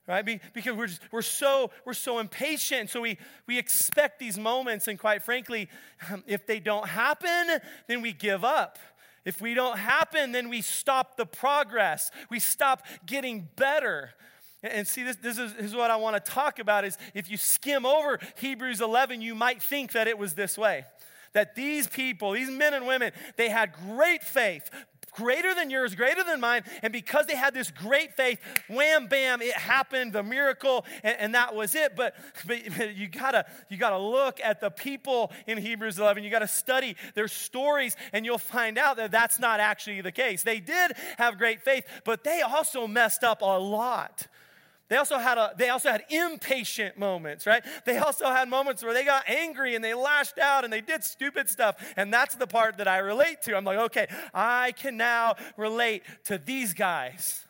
Right? 0.08 0.26
Because 0.54 0.76
we're, 0.76 0.88
just, 0.88 1.02
we're, 1.12 1.22
so, 1.22 1.70
we're 1.86 1.94
so 1.94 2.18
impatient. 2.18 2.90
So 2.90 3.02
we, 3.02 3.20
we 3.46 3.60
expect 3.60 4.18
these 4.18 4.40
moments. 4.40 4.88
And 4.88 4.98
quite 4.98 5.22
frankly, 5.24 5.70
if 6.28 6.48
they 6.48 6.60
don't 6.60 6.88
happen, 6.88 7.60
then 7.88 8.02
we 8.02 8.14
give 8.14 8.44
up. 8.44 8.80
If 9.26 9.42
we 9.42 9.54
don't 9.54 9.78
happen, 9.78 10.32
then 10.32 10.50
we 10.50 10.62
stop 10.62 11.18
the 11.18 11.26
progress. 11.26 12.10
We 12.32 12.40
stop 12.40 12.84
getting 13.06 13.50
better. 13.56 14.12
And 14.62 14.86
see, 14.88 15.04
this, 15.04 15.16
this, 15.18 15.38
is, 15.38 15.54
is 15.56 15.76
what 15.76 15.90
I 15.90 15.96
want 15.96 16.24
to 16.24 16.32
talk 16.32 16.60
about 16.60 16.84
is 16.84 16.98
if 17.14 17.30
you 17.32 17.38
skim 17.38 17.86
over 17.86 18.20
Hebrews 18.38 18.82
11, 18.82 19.22
you 19.22 19.34
might 19.34 19.62
think 19.62 19.94
that 19.94 20.08
it 20.08 20.18
was 20.18 20.34
this 20.34 20.58
way. 20.58 20.86
That 21.34 21.56
these 21.56 21.88
people, 21.88 22.32
these 22.32 22.50
men 22.50 22.74
and 22.74 22.86
women, 22.86 23.12
they 23.38 23.50
had 23.50 23.72
great 23.74 24.24
faith, 24.24 24.70
greater 25.14 25.54
than 25.54 25.70
yours, 25.70 25.96
greater 25.96 26.24
than 26.24 26.42
mine. 26.42 26.64
And 26.82 26.92
because 26.92 27.26
they 27.28 27.36
had 27.36 27.54
this 27.54 27.72
great 27.72 28.16
faith, 28.16 28.40
wham, 28.68 29.08
bam, 29.08 29.42
it 29.42 29.54
happened, 29.54 30.12
the 30.12 30.24
miracle, 30.24 30.86
and, 31.04 31.18
and 31.20 31.36
that 31.36 31.56
was 31.56 31.76
it. 31.76 31.96
But, 31.96 32.16
but 32.48 32.96
you 32.96 33.08
gotta 33.08 33.46
you 33.70 33.78
gotta 33.78 33.98
look 33.98 34.40
at 34.44 34.60
the 34.60 34.72
people 34.72 35.32
in 35.48 35.58
Hebrews 35.58 36.00
11. 36.00 36.24
You 36.24 36.32
gotta 36.32 36.48
study 36.48 36.96
their 37.14 37.28
stories, 37.28 37.96
and 38.12 38.26
you'll 38.26 38.38
find 38.38 38.78
out 38.78 38.98
that 38.98 39.12
that's 39.12 39.40
not 39.40 39.60
actually 39.60 40.02
the 40.02 40.12
case. 40.12 40.44
They 40.44 40.60
did 40.60 40.94
have 41.18 41.38
great 41.38 41.62
faith, 41.62 41.86
but 42.04 42.24
they 42.24 42.42
also 42.42 42.88
messed 42.88 43.24
up 43.24 43.42
a 43.42 43.60
lot. 43.60 44.28
They 44.90 44.98
also 44.98 45.18
had 45.20 45.38
a, 45.38 45.54
they 45.56 45.70
also 45.70 45.92
had 45.92 46.04
impatient 46.10 46.98
moments, 46.98 47.46
right? 47.46 47.64
They 47.86 47.98
also 47.98 48.26
had 48.26 48.50
moments 48.50 48.84
where 48.84 48.94
they 48.94 49.06
got 49.06 49.24
angry 49.30 49.76
and 49.76 49.84
they 49.84 49.94
lashed 49.94 50.40
out 50.40 50.64
and 50.64 50.74
they 50.74 50.82
did 50.82 51.04
stupid 51.04 51.48
stuff. 51.48 51.94
And 51.96 52.12
that's 52.12 52.36
the 52.36 52.48
part 52.48 52.78
that 52.78 52.88
I 52.88 52.98
relate 52.98 53.44
to. 53.44 53.56
I'm 53.56 53.64
like, 53.64 53.78
okay, 53.78 54.08
I 54.34 54.72
can 54.74 54.98
now 54.98 55.36
relate 55.58 56.04
to 56.26 56.40
these 56.40 56.74
guys. 56.74 57.46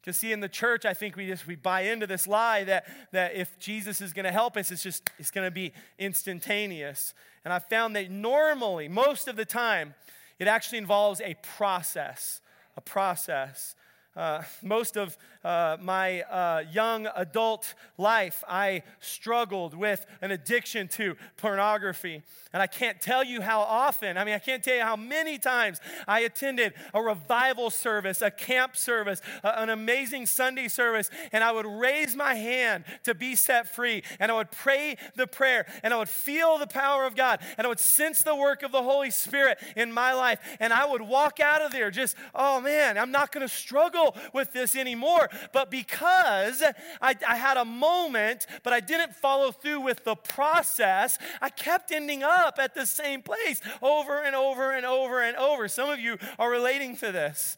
Because 0.00 0.18
see, 0.18 0.32
in 0.32 0.40
the 0.40 0.48
church, 0.48 0.84
I 0.84 0.92
think 0.92 1.16
we 1.16 1.28
just 1.28 1.46
we 1.46 1.54
buy 1.54 1.82
into 1.82 2.06
this 2.06 2.26
lie 2.26 2.64
that, 2.64 2.84
that 3.12 3.34
if 3.36 3.58
Jesus 3.58 4.02
is 4.02 4.12
going 4.12 4.26
to 4.26 4.32
help 4.32 4.56
us, 4.56 4.70
it's 4.70 4.82
just 4.82 5.08
it's 5.18 5.30
going 5.30 5.46
to 5.46 5.50
be 5.50 5.72
instantaneous. 5.98 7.14
And 7.44 7.54
I 7.54 7.58
found 7.58 7.96
that 7.96 8.10
normally, 8.10 8.88
most 8.88 9.28
of 9.28 9.36
the 9.36 9.46
time, 9.46 9.94
it 10.38 10.48
actually 10.48 10.78
involves 10.78 11.20
a 11.20 11.36
process. 11.56 12.40
A 12.76 12.80
process. 12.80 13.76
Uh, 14.16 14.42
most 14.62 14.96
of 14.96 15.16
uh, 15.44 15.76
my 15.80 16.22
uh, 16.22 16.64
young 16.72 17.08
adult 17.14 17.74
life, 17.98 18.42
I 18.48 18.82
struggled 19.00 19.74
with 19.74 20.06
an 20.20 20.30
addiction 20.30 20.88
to 20.88 21.16
pornography. 21.36 22.22
And 22.52 22.62
I 22.62 22.66
can't 22.66 23.00
tell 23.00 23.24
you 23.24 23.40
how 23.42 23.60
often, 23.60 24.16
I 24.16 24.24
mean, 24.24 24.34
I 24.34 24.38
can't 24.38 24.62
tell 24.62 24.76
you 24.76 24.82
how 24.82 24.96
many 24.96 25.38
times 25.38 25.80
I 26.06 26.20
attended 26.20 26.72
a 26.92 27.02
revival 27.02 27.70
service, 27.70 28.22
a 28.22 28.30
camp 28.30 28.76
service, 28.76 29.20
an 29.42 29.70
amazing 29.70 30.26
Sunday 30.26 30.68
service, 30.68 31.10
and 31.32 31.42
I 31.42 31.52
would 31.52 31.66
raise 31.66 32.14
my 32.14 32.34
hand 32.34 32.84
to 33.04 33.14
be 33.14 33.34
set 33.34 33.74
free, 33.74 34.02
and 34.20 34.30
I 34.30 34.36
would 34.36 34.50
pray 34.50 34.96
the 35.16 35.26
prayer, 35.26 35.66
and 35.82 35.92
I 35.92 35.98
would 35.98 36.08
feel 36.08 36.58
the 36.58 36.66
power 36.66 37.04
of 37.04 37.16
God, 37.16 37.40
and 37.58 37.66
I 37.66 37.68
would 37.68 37.80
sense 37.80 38.22
the 38.22 38.36
work 38.36 38.62
of 38.62 38.72
the 38.72 38.82
Holy 38.82 39.10
Spirit 39.10 39.58
in 39.76 39.92
my 39.92 40.12
life, 40.12 40.38
and 40.60 40.72
I 40.72 40.86
would 40.86 41.02
walk 41.02 41.40
out 41.40 41.60
of 41.60 41.72
there 41.72 41.90
just, 41.90 42.16
oh 42.34 42.60
man, 42.60 42.96
I'm 42.96 43.10
not 43.10 43.32
going 43.32 43.46
to 43.46 43.52
struggle 43.52 44.16
with 44.32 44.52
this 44.52 44.76
anymore. 44.76 45.28
But 45.52 45.70
because 45.70 46.62
I, 47.00 47.14
I 47.26 47.36
had 47.36 47.56
a 47.56 47.64
moment, 47.64 48.46
but 48.62 48.72
I 48.72 48.80
didn't 48.80 49.14
follow 49.14 49.52
through 49.52 49.80
with 49.80 50.04
the 50.04 50.16
process, 50.16 51.18
I 51.40 51.50
kept 51.50 51.92
ending 51.92 52.22
up 52.22 52.58
at 52.58 52.74
the 52.74 52.86
same 52.86 53.22
place 53.22 53.60
over 53.82 54.22
and 54.22 54.34
over 54.34 54.72
and 54.72 54.86
over 54.86 55.22
and 55.22 55.36
over. 55.36 55.68
Some 55.68 55.90
of 55.90 56.00
you 56.00 56.18
are 56.38 56.50
relating 56.50 56.96
to 56.98 57.12
this. 57.12 57.56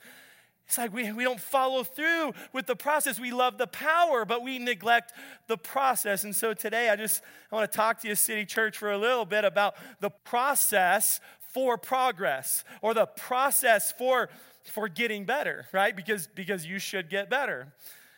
It's 0.66 0.78
like 0.78 0.92
we, 0.92 1.12
we 1.12 1.22
don't 1.22 1.40
follow 1.40 1.84
through 1.84 2.32
with 2.52 2.66
the 2.66 2.74
process. 2.74 3.20
We 3.20 3.30
love 3.30 3.56
the 3.56 3.68
power, 3.68 4.24
but 4.24 4.42
we 4.42 4.58
neglect 4.58 5.12
the 5.46 5.56
process. 5.56 6.24
And 6.24 6.34
so 6.34 6.54
today 6.54 6.90
I 6.90 6.96
just 6.96 7.22
I 7.52 7.54
want 7.54 7.70
to 7.70 7.76
talk 7.76 8.00
to 8.00 8.08
you, 8.08 8.16
City 8.16 8.44
Church, 8.44 8.76
for 8.76 8.90
a 8.90 8.98
little 8.98 9.24
bit 9.24 9.44
about 9.44 9.76
the 10.00 10.10
process 10.10 11.20
for 11.38 11.78
progress 11.78 12.64
or 12.82 12.94
the 12.94 13.06
process 13.06 13.92
for 13.92 14.28
for 14.68 14.88
getting 14.88 15.24
better, 15.24 15.66
right? 15.72 15.94
Because, 15.94 16.28
because 16.28 16.66
you 16.66 16.78
should 16.78 17.08
get 17.08 17.30
better. 17.30 17.72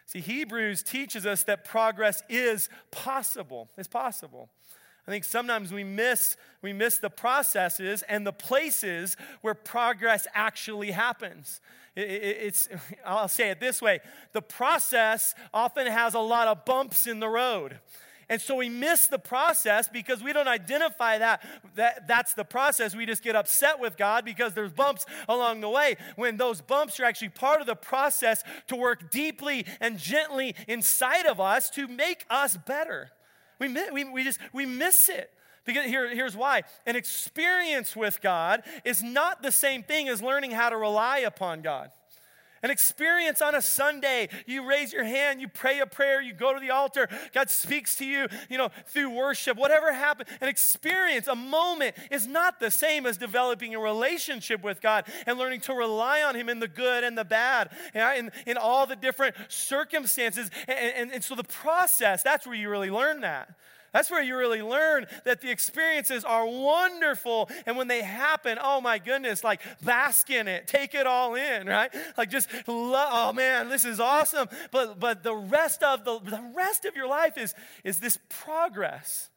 See, 0.07 0.21
Hebrews 0.21 0.83
teaches 0.83 1.27
us 1.27 1.43
that 1.45 1.65
progress 1.65 2.23
is 2.29 2.69
possible. 2.91 3.69
It's 3.77 3.89
possible. 3.89 4.49
I 5.07 5.11
think 5.11 5.25
sometimes 5.25 5.73
we 5.73 5.85
miss, 5.85 6.37
we 6.61 6.75
miss 6.75 6.99
the 6.99 7.09
processes 7.09 8.03
and 8.09 8.27
the 8.27 8.33
places 8.33 9.17
where 9.41 9.55
progress 9.55 10.27
actually 10.35 10.91
happens. 10.91 11.63
It, 11.97 12.11
it, 12.11 12.37
it's, 12.43 12.69
I'll 13.07 13.27
say 13.29 13.51
it 13.51 13.59
this 13.59 13.81
way 13.81 14.01
the 14.33 14.43
process 14.43 15.35
often 15.53 15.87
has 15.87 16.15
a 16.15 16.21
lot 16.21 16.47
of 16.47 16.65
bumps 16.65 17.07
in 17.07 17.21
the 17.21 17.29
road. 17.29 17.79
And 18.31 18.41
so 18.41 18.57
we 18.57 18.69
miss 18.69 19.07
the 19.07 19.19
process 19.19 19.89
because 19.89 20.23
we 20.23 20.33
don't 20.33 20.49
identify 20.49 21.19
that, 21.19 21.43
that 21.77 22.07
that's 22.07 22.35
the 22.35 22.45
process. 22.45 22.95
We 22.95 23.07
just 23.07 23.23
get 23.23 23.35
upset 23.35 23.81
with 23.81 23.97
God 23.97 24.25
because 24.25 24.53
there's 24.53 24.73
bumps 24.73 25.07
along 25.29 25.63
the 25.63 25.69
way 25.71 25.97
when 26.17 26.37
those 26.37 26.61
bumps 26.61 27.01
are 27.01 27.05
actually 27.05 27.31
part 27.31 27.61
of 27.61 27.67
the 27.67 27.75
process 27.75 28.45
to 28.67 28.77
work 28.77 29.11
deeply 29.11 29.65
and 29.81 29.99
gently 29.99 30.55
inside 30.67 31.25
of 31.25 31.41
us 31.41 31.71
to 31.71 31.89
make 31.89 32.27
us 32.29 32.57
better. 32.57 33.11
We, 33.59 33.75
we, 33.93 34.05
we 34.05 34.25
just 34.25 34.41
we 34.53 34.67
miss 34.67 35.09
it. 35.09 35.33
Because 35.65 35.85
here, 35.85 36.09
here's 36.15 36.35
why. 36.35 36.63
An 36.87 36.97
experience 36.97 37.95
with 37.95 38.23
God 38.23 38.63
is 38.87 39.03
not 39.03 39.43
the 39.43 39.53
same 39.53 39.83
thing 39.83 40.09
as 40.09 40.23
learning 40.23 40.53
how 40.53 40.71
to 40.71 40.79
rely 40.79 41.19
upon 41.19 41.61
God. 41.61 41.91
An 42.63 42.71
experience 42.71 43.41
on 43.41 43.55
a 43.55 43.63
Sunday, 43.63 44.29
you 44.47 44.69
raise 44.69 44.93
your 44.93 45.05
hand, 45.05 45.41
you 45.41 45.49
pray 45.49 45.81
a 45.81 45.87
prayer, 45.87 46.21
you 46.21 46.33
go 46.33 46.53
to 46.53 46.61
the 46.61 46.71
altar, 46.71 47.09
God 47.33 47.51
speaks 47.51 47.97
to 47.97 48.05
you, 48.05 48.29
you 48.49 48.59
know, 48.59 48.71
through 48.87 49.11
worship, 49.11 49.57
whatever 49.57 49.93
happened. 49.93 50.29
An 50.41 50.49
experience, 50.49 51.29
a 51.29 51.37
moment 51.37 51.95
is 52.11 52.27
not 52.27 52.61
the 52.61 52.71
same 52.71 53.07
as 53.07 53.17
developing 53.17 53.75
a 53.75 53.81
relationship 53.81 54.63
with 54.63 54.81
God 54.81 55.05
and 55.27 55.39
learning 55.39 55.61
to 55.63 55.75
rely 55.75 56.23
on 56.23 56.35
Him 56.35 56.49
in 56.49 56.59
the 56.59 56.69
good 56.69 57.05
and 57.05 57.17
the 57.17 57.25
bad, 57.25 57.71
uh, 57.95 58.15
in, 58.17 58.31
in 58.47 58.57
all 58.57 58.87
the 58.87 58.97
different 58.97 59.37
circumstances. 59.49 60.51
And, 60.67 60.95
and, 60.97 61.13
and 61.13 61.25
so 61.25 61.35
the 61.35 61.45
process, 61.45 62.23
that's 62.23 62.47
where 62.47 62.57
you 62.57 62.69
really 62.69 62.91
learn 62.91 63.21
that. 63.21 63.55
That's 63.93 64.11
where 64.11 64.23
you 64.23 64.37
really 64.37 64.63
learn 64.63 65.07
that 65.25 65.41
the 65.41 65.51
experiences 65.51 66.25
are 66.25 66.47
wonderful. 66.47 67.51
And 67.67 67.77
when 67.77 67.89
they 67.89 68.03
happen, 68.03 68.59
oh 68.61 68.81
my 68.81 68.99
goodness, 68.99 69.43
like 69.43 69.61
bask 69.83 70.31
in 70.31 70.49
it, 70.49 70.67
take 70.67 70.95
it 70.95 71.07
all 71.07 71.35
in, 71.35 71.67
right? 71.67 71.91
Like 72.17 72.31
just, 72.31 72.49
oh 72.67 73.33
man, 73.33 73.69
this 73.69 73.85
is 73.85 73.99
awesome. 74.01 74.49
But, 74.71 75.01
but 75.01 75.23
the 75.23 75.35
rest 75.35 75.83
of 75.83 76.05
the, 76.05 76.19
the 76.21 76.43
rest 76.55 76.85
of 76.85 76.97
your 76.97 77.09
life 77.09 77.39
is, 77.39 77.55
is 77.85 77.99
this 78.01 78.19
progress. 78.29 79.31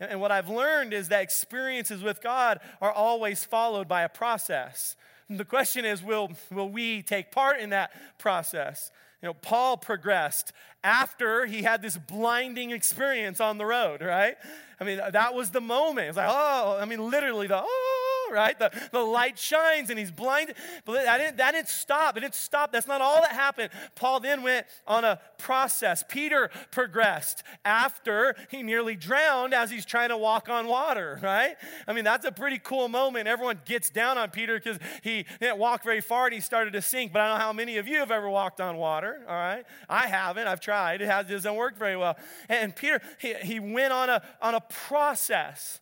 And, 0.00 0.12
and 0.12 0.20
what 0.20 0.32
I've 0.32 0.48
learned 0.48 0.92
is 0.92 1.08
that 1.08 1.22
experiences 1.22 2.02
with 2.02 2.22
God 2.22 2.60
are 2.80 2.92
always 2.92 3.44
followed 3.44 3.88
by 3.88 4.02
a 4.02 4.08
process. 4.08 4.96
And 5.28 5.38
the 5.38 5.44
question 5.44 5.84
is, 5.84 6.02
will, 6.02 6.32
will 6.50 6.68
we 6.68 7.02
take 7.02 7.30
part 7.30 7.60
in 7.60 7.70
that 7.70 7.90
process? 8.18 8.90
You 9.22 9.28
know, 9.28 9.34
Paul 9.34 9.76
progressed 9.76 10.52
after 10.82 11.46
he 11.46 11.62
had 11.62 11.80
this 11.80 11.96
blinding 11.96 12.72
experience 12.72 13.40
on 13.40 13.56
the 13.56 13.64
road, 13.64 14.02
right? 14.02 14.34
I 14.80 14.84
mean, 14.84 15.00
that 15.12 15.32
was 15.32 15.50
the 15.50 15.60
moment. 15.60 16.08
It's 16.08 16.16
like, 16.16 16.28
oh, 16.28 16.76
I 16.80 16.84
mean, 16.86 17.08
literally 17.08 17.46
the, 17.46 17.62
oh, 17.62 18.01
right? 18.32 18.58
The, 18.58 18.72
the 18.90 19.00
light 19.00 19.38
shines 19.38 19.90
and 19.90 19.98
he's 19.98 20.10
blinded. 20.10 20.56
But 20.84 21.04
that 21.04 21.18
didn't, 21.18 21.36
that 21.36 21.52
didn't 21.52 21.68
stop. 21.68 22.16
It 22.16 22.20
didn't 22.20 22.34
stop. 22.34 22.72
That's 22.72 22.88
not 22.88 23.00
all 23.00 23.20
that 23.20 23.32
happened. 23.32 23.70
Paul 23.94 24.20
then 24.20 24.42
went 24.42 24.66
on 24.86 25.04
a 25.04 25.20
process. 25.38 26.02
Peter 26.08 26.50
progressed 26.70 27.42
after 27.64 28.34
he 28.50 28.62
nearly 28.62 28.96
drowned 28.96 29.54
as 29.54 29.70
he's 29.70 29.84
trying 29.84 30.08
to 30.08 30.16
walk 30.16 30.48
on 30.48 30.66
water, 30.66 31.20
right? 31.22 31.56
I 31.86 31.92
mean, 31.92 32.04
that's 32.04 32.24
a 32.24 32.32
pretty 32.32 32.58
cool 32.58 32.88
moment. 32.88 33.28
Everyone 33.28 33.60
gets 33.64 33.90
down 33.90 34.18
on 34.18 34.30
Peter 34.30 34.56
because 34.56 34.78
he 35.02 35.26
didn't 35.40 35.58
walk 35.58 35.84
very 35.84 36.00
far 36.00 36.26
and 36.26 36.34
he 36.34 36.40
started 36.40 36.72
to 36.72 36.82
sink. 36.82 37.12
But 37.12 37.20
I 37.22 37.28
don't 37.28 37.38
know 37.38 37.44
how 37.44 37.52
many 37.52 37.76
of 37.76 37.86
you 37.86 37.98
have 37.98 38.10
ever 38.10 38.30
walked 38.30 38.60
on 38.60 38.76
water, 38.76 39.22
all 39.28 39.34
right? 39.34 39.64
I 39.88 40.06
haven't. 40.06 40.46
I've 40.46 40.60
tried. 40.60 41.02
It, 41.02 41.06
has, 41.06 41.26
it 41.26 41.32
doesn't 41.32 41.54
work 41.54 41.76
very 41.76 41.96
well. 41.96 42.16
And 42.48 42.74
Peter, 42.74 43.00
he, 43.18 43.34
he 43.34 43.60
went 43.60 43.92
on 43.92 44.08
a, 44.08 44.22
on 44.40 44.54
a 44.54 44.60
process. 44.60 45.80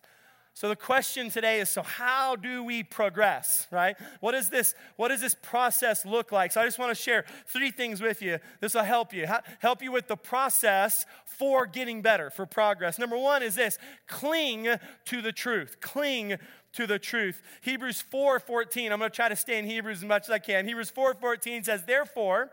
So 0.53 0.67
the 0.67 0.75
question 0.75 1.29
today 1.29 1.59
is 1.59 1.69
so 1.69 1.81
how 1.81 2.35
do 2.35 2.63
we 2.63 2.83
progress, 2.83 3.67
right? 3.71 3.95
What 4.19 4.35
is 4.35 4.49
this 4.49 4.75
what 4.97 5.07
does 5.07 5.21
this 5.21 5.35
process 5.41 6.05
look 6.05 6.31
like? 6.31 6.51
So 6.51 6.61
I 6.61 6.65
just 6.65 6.77
want 6.77 6.95
to 6.95 7.01
share 7.01 7.25
three 7.47 7.71
things 7.71 8.01
with 8.01 8.21
you. 8.21 8.37
This 8.59 8.73
will 8.73 8.83
help 8.83 9.13
you. 9.13 9.27
Help 9.59 9.81
you 9.81 9.91
with 9.91 10.07
the 10.07 10.17
process 10.17 11.05
for 11.25 11.65
getting 11.65 12.01
better, 12.01 12.29
for 12.29 12.45
progress. 12.45 12.99
Number 12.99 13.17
1 13.17 13.43
is 13.43 13.55
this, 13.55 13.77
cling 14.07 14.67
to 15.05 15.21
the 15.21 15.31
truth. 15.31 15.77
Cling 15.79 16.37
to 16.73 16.87
the 16.87 16.99
truth. 16.99 17.41
Hebrews 17.61 18.03
4:14. 18.11 18.91
I'm 18.91 18.99
going 18.99 19.09
to 19.11 19.15
try 19.15 19.29
to 19.29 19.35
stay 19.35 19.57
in 19.57 19.65
Hebrews 19.65 19.99
as 19.99 20.05
much 20.05 20.23
as 20.23 20.31
I 20.31 20.39
can. 20.39 20.67
Hebrews 20.67 20.91
4:14 20.91 21.63
says, 21.65 21.83
"Therefore, 21.85 22.51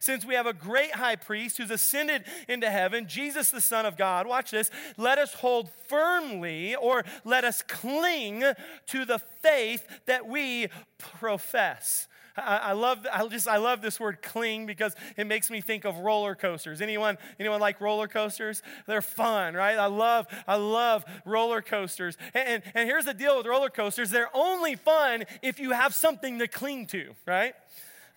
since 0.00 0.24
we 0.24 0.34
have 0.34 0.46
a 0.46 0.52
great 0.52 0.94
high 0.94 1.16
priest 1.16 1.58
who's 1.58 1.70
ascended 1.70 2.24
into 2.48 2.70
heaven, 2.70 3.06
Jesus, 3.08 3.50
the 3.50 3.60
Son 3.60 3.86
of 3.86 3.96
God, 3.96 4.26
watch 4.26 4.50
this, 4.50 4.70
let 4.96 5.18
us 5.18 5.34
hold 5.34 5.70
firmly 5.88 6.74
or 6.74 7.04
let 7.24 7.44
us 7.44 7.62
cling 7.62 8.44
to 8.86 9.04
the 9.04 9.18
faith 9.18 9.86
that 10.06 10.26
we 10.26 10.68
profess. 10.98 12.08
I, 12.38 12.72
love, 12.72 13.06
I 13.10 13.26
just, 13.28 13.48
I 13.48 13.56
love 13.56 13.80
this 13.80 13.98
word 13.98 14.20
cling 14.20 14.66
because 14.66 14.94
it 15.16 15.26
makes 15.26 15.50
me 15.50 15.60
think 15.60 15.84
of 15.84 15.98
roller 15.98 16.34
coasters. 16.34 16.82
Anyone, 16.82 17.16
anyone 17.40 17.60
like 17.60 17.80
roller 17.80 18.08
coasters? 18.08 18.62
They're 18.86 19.00
fun, 19.00 19.54
right? 19.54 19.78
I 19.78 19.86
love, 19.86 20.26
I 20.46 20.56
love 20.56 21.04
roller 21.24 21.62
coasters. 21.62 22.16
And, 22.34 22.48
and, 22.48 22.62
and 22.74 22.88
here's 22.88 23.06
the 23.06 23.14
deal 23.14 23.38
with 23.38 23.46
roller 23.46 23.70
coasters: 23.70 24.10
they're 24.10 24.34
only 24.34 24.76
fun 24.76 25.24
if 25.42 25.58
you 25.58 25.70
have 25.70 25.94
something 25.94 26.38
to 26.38 26.48
cling 26.48 26.86
to, 26.88 27.14
right? 27.26 27.54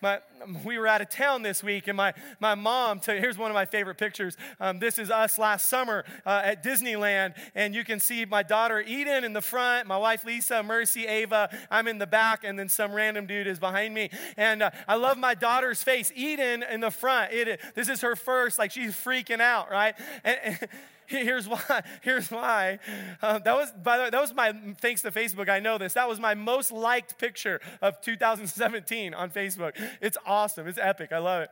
My, 0.00 0.20
we 0.64 0.78
were 0.78 0.86
out 0.86 1.00
of 1.00 1.10
town 1.10 1.42
this 1.42 1.62
week, 1.62 1.88
and 1.88 1.96
my, 1.96 2.14
my 2.40 2.54
mom, 2.54 3.00
to, 3.00 3.12
here's 3.12 3.36
one 3.36 3.50
of 3.50 3.54
my 3.54 3.66
favorite 3.66 3.98
pictures. 3.98 4.36
Um, 4.58 4.78
this 4.78 4.98
is 4.98 5.10
us 5.10 5.38
last 5.38 5.68
summer 5.68 6.04
uh, 6.24 6.40
at 6.44 6.64
Disneyland, 6.64 7.34
and 7.54 7.74
you 7.74 7.84
can 7.84 8.00
see 8.00 8.24
my 8.24 8.42
daughter 8.42 8.80
Eden 8.80 9.24
in 9.24 9.32
the 9.32 9.42
front, 9.42 9.86
my 9.86 9.98
wife 9.98 10.24
Lisa, 10.24 10.62
Mercy, 10.62 11.06
Ava. 11.06 11.50
I'm 11.70 11.86
in 11.86 11.98
the 11.98 12.06
back, 12.06 12.44
and 12.44 12.58
then 12.58 12.68
some 12.68 12.92
random 12.92 13.26
dude 13.26 13.46
is 13.46 13.58
behind 13.58 13.92
me. 13.92 14.10
And 14.36 14.62
uh, 14.62 14.70
I 14.88 14.94
love 14.94 15.18
my 15.18 15.34
daughter's 15.34 15.82
face. 15.82 16.10
Eden 16.14 16.62
in 16.62 16.80
the 16.80 16.90
front. 16.90 17.32
It, 17.32 17.60
this 17.74 17.88
is 17.88 18.00
her 18.00 18.16
first, 18.16 18.58
like 18.58 18.70
she's 18.70 18.94
freaking 18.94 19.40
out, 19.40 19.70
right? 19.70 19.94
And, 20.24 20.38
and, 20.44 20.68
Here's 21.24 21.48
why. 21.48 21.82
Here's 22.02 22.30
why. 22.30 22.78
Uh, 23.20 23.40
that 23.40 23.56
was, 23.56 23.72
by 23.72 23.96
the 23.96 24.04
way, 24.04 24.10
that 24.10 24.20
was 24.20 24.32
my, 24.32 24.52
thanks 24.80 25.02
to 25.02 25.10
Facebook, 25.10 25.48
I 25.48 25.58
know 25.58 25.76
this. 25.76 25.94
That 25.94 26.08
was 26.08 26.20
my 26.20 26.34
most 26.34 26.70
liked 26.70 27.18
picture 27.18 27.60
of 27.82 28.00
2017 28.00 29.12
on 29.12 29.30
Facebook. 29.30 29.76
It's 30.00 30.16
awesome. 30.24 30.68
It's 30.68 30.78
epic. 30.80 31.12
I 31.12 31.18
love 31.18 31.42
it. 31.42 31.50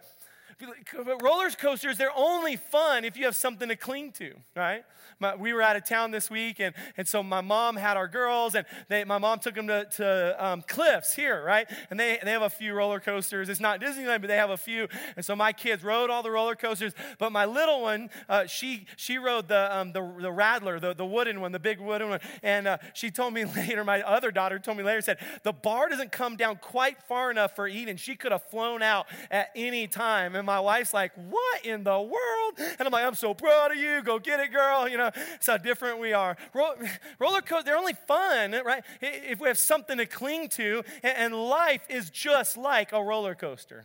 Roller 1.22 1.50
coasters, 1.50 1.98
they're 1.98 2.16
only 2.16 2.56
fun 2.56 3.04
if 3.04 3.16
you 3.16 3.24
have 3.26 3.36
something 3.36 3.68
to 3.68 3.76
cling 3.76 4.12
to, 4.12 4.34
right? 4.56 4.82
My, 5.20 5.34
we 5.34 5.52
were 5.52 5.62
out 5.62 5.76
of 5.76 5.84
town 5.84 6.10
this 6.10 6.30
week, 6.30 6.60
and, 6.60 6.74
and 6.96 7.06
so 7.06 7.22
my 7.22 7.40
mom 7.40 7.76
had 7.76 7.96
our 7.96 8.08
girls, 8.08 8.54
and 8.54 8.66
they, 8.88 9.04
my 9.04 9.18
mom 9.18 9.38
took 9.38 9.54
them 9.54 9.68
to, 9.68 9.84
to 9.84 10.44
um, 10.44 10.62
Cliffs 10.62 11.14
here, 11.14 11.42
right? 11.44 11.68
And 11.90 11.98
they, 11.98 12.18
they 12.22 12.32
have 12.32 12.42
a 12.42 12.50
few 12.50 12.74
roller 12.74 12.98
coasters. 12.98 13.48
It's 13.48 13.60
not 13.60 13.80
Disneyland, 13.80 14.20
but 14.20 14.28
they 14.28 14.36
have 14.36 14.50
a 14.50 14.56
few. 14.56 14.88
And 15.16 15.24
so 15.24 15.36
my 15.36 15.52
kids 15.52 15.84
rode 15.84 16.10
all 16.10 16.22
the 16.22 16.30
roller 16.30 16.56
coasters, 16.56 16.92
but 17.18 17.30
my 17.30 17.44
little 17.44 17.82
one, 17.82 18.10
uh, 18.28 18.46
she, 18.46 18.86
she 18.96 19.18
rode 19.18 19.48
the, 19.48 19.76
um, 19.76 19.92
the, 19.92 20.00
the 20.20 20.32
Rattler, 20.32 20.80
the, 20.80 20.94
the 20.94 21.06
wooden 21.06 21.40
one, 21.40 21.52
the 21.52 21.58
big 21.58 21.80
wooden 21.80 22.10
one. 22.10 22.20
And 22.42 22.66
uh, 22.66 22.78
she 22.94 23.10
told 23.10 23.32
me 23.32 23.44
later, 23.56 23.84
my 23.84 24.02
other 24.02 24.30
daughter 24.30 24.58
told 24.58 24.76
me 24.76 24.84
later, 24.84 25.00
said, 25.02 25.18
the 25.44 25.52
bar 25.52 25.88
doesn't 25.88 26.10
come 26.10 26.36
down 26.36 26.56
quite 26.56 27.02
far 27.04 27.30
enough 27.30 27.54
for 27.54 27.68
Eden. 27.68 27.96
She 27.96 28.16
could 28.16 28.32
have 28.32 28.42
flown 28.42 28.82
out 28.82 29.06
at 29.30 29.50
any 29.54 29.86
time. 29.86 30.34
And 30.34 30.47
my 30.48 30.58
wife's 30.58 30.94
like, 30.94 31.12
what 31.14 31.64
in 31.64 31.84
the 31.84 32.00
world? 32.00 32.54
And 32.58 32.80
I'm 32.80 32.90
like, 32.90 33.04
I'm 33.04 33.14
so 33.14 33.34
proud 33.34 33.70
of 33.70 33.76
you. 33.76 34.02
Go 34.02 34.18
get 34.18 34.40
it, 34.40 34.50
girl. 34.50 34.88
You 34.88 34.96
know, 34.96 35.10
it's 35.34 35.46
how 35.46 35.58
different 35.58 36.00
we 36.00 36.14
are. 36.14 36.36
Roller 36.54 37.42
coasters, 37.42 37.64
they're 37.64 37.76
only 37.76 37.92
fun, 38.06 38.56
right? 38.64 38.82
If 39.02 39.40
we 39.40 39.48
have 39.48 39.58
something 39.58 39.98
to 39.98 40.06
cling 40.06 40.48
to, 40.50 40.82
and 41.02 41.34
life 41.34 41.82
is 41.90 42.08
just 42.08 42.56
like 42.56 42.92
a 42.92 43.02
roller 43.02 43.34
coaster. 43.34 43.84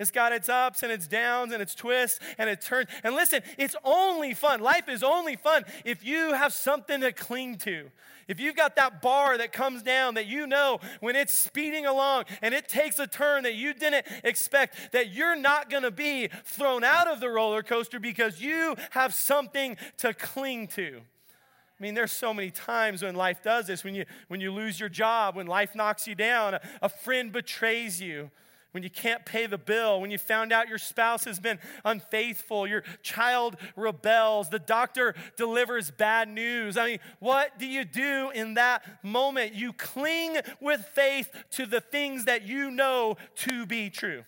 It's 0.00 0.10
got 0.10 0.32
its 0.32 0.48
ups 0.48 0.82
and 0.82 0.90
its 0.90 1.06
downs 1.06 1.52
and 1.52 1.62
its 1.62 1.74
twists 1.74 2.18
and 2.38 2.50
it 2.50 2.60
turns. 2.62 2.88
And 3.04 3.14
listen, 3.14 3.42
it's 3.56 3.76
only 3.84 4.34
fun. 4.34 4.60
Life 4.60 4.88
is 4.88 5.02
only 5.02 5.36
fun 5.36 5.64
if 5.84 6.04
you 6.04 6.32
have 6.32 6.52
something 6.52 7.02
to 7.02 7.12
cling 7.12 7.58
to. 7.58 7.90
If 8.30 8.38
you've 8.38 8.54
got 8.54 8.76
that 8.76 9.02
bar 9.02 9.36
that 9.38 9.52
comes 9.52 9.82
down 9.82 10.14
that 10.14 10.28
you 10.28 10.46
know 10.46 10.78
when 11.00 11.16
it's 11.16 11.34
speeding 11.34 11.84
along 11.84 12.26
and 12.40 12.54
it 12.54 12.68
takes 12.68 13.00
a 13.00 13.08
turn 13.08 13.42
that 13.42 13.56
you 13.56 13.74
didn't 13.74 14.06
expect, 14.22 14.92
that 14.92 15.12
you're 15.12 15.34
not 15.34 15.68
going 15.68 15.82
to 15.82 15.90
be 15.90 16.28
thrown 16.44 16.84
out 16.84 17.08
of 17.08 17.18
the 17.18 17.28
roller 17.28 17.64
coaster 17.64 17.98
because 17.98 18.40
you 18.40 18.76
have 18.90 19.12
something 19.14 19.76
to 19.96 20.14
cling 20.14 20.68
to. 20.68 20.98
I 20.98 21.82
mean, 21.82 21.94
there's 21.94 22.12
so 22.12 22.32
many 22.32 22.52
times 22.52 23.02
when 23.02 23.16
life 23.16 23.42
does 23.42 23.66
this, 23.66 23.82
when 23.82 23.96
you, 23.96 24.04
when 24.28 24.40
you 24.40 24.52
lose 24.52 24.78
your 24.78 24.88
job, 24.88 25.34
when 25.34 25.48
life 25.48 25.74
knocks 25.74 26.06
you 26.06 26.14
down, 26.14 26.54
a, 26.54 26.60
a 26.82 26.88
friend 26.88 27.32
betrays 27.32 28.00
you 28.00 28.30
when 28.72 28.82
you 28.82 28.90
can't 28.90 29.24
pay 29.24 29.46
the 29.46 29.58
bill, 29.58 30.00
when 30.00 30.10
you 30.10 30.18
found 30.18 30.52
out 30.52 30.68
your 30.68 30.78
spouse 30.78 31.24
has 31.24 31.40
been 31.40 31.58
unfaithful, 31.84 32.66
your 32.66 32.84
child 33.02 33.56
rebels, 33.76 34.48
the 34.48 34.58
doctor 34.58 35.14
delivers 35.36 35.90
bad 35.90 36.28
news. 36.28 36.76
I 36.76 36.86
mean, 36.86 36.98
what 37.18 37.58
do 37.58 37.66
you 37.66 37.84
do 37.84 38.30
in 38.34 38.54
that 38.54 38.84
moment? 39.02 39.54
You 39.54 39.72
cling 39.72 40.36
with 40.60 40.84
faith 40.92 41.30
to 41.52 41.66
the 41.66 41.80
things 41.80 42.26
that 42.26 42.42
you 42.42 42.70
know 42.70 43.16
to 43.36 43.66
be 43.66 43.90
true. 43.90 44.24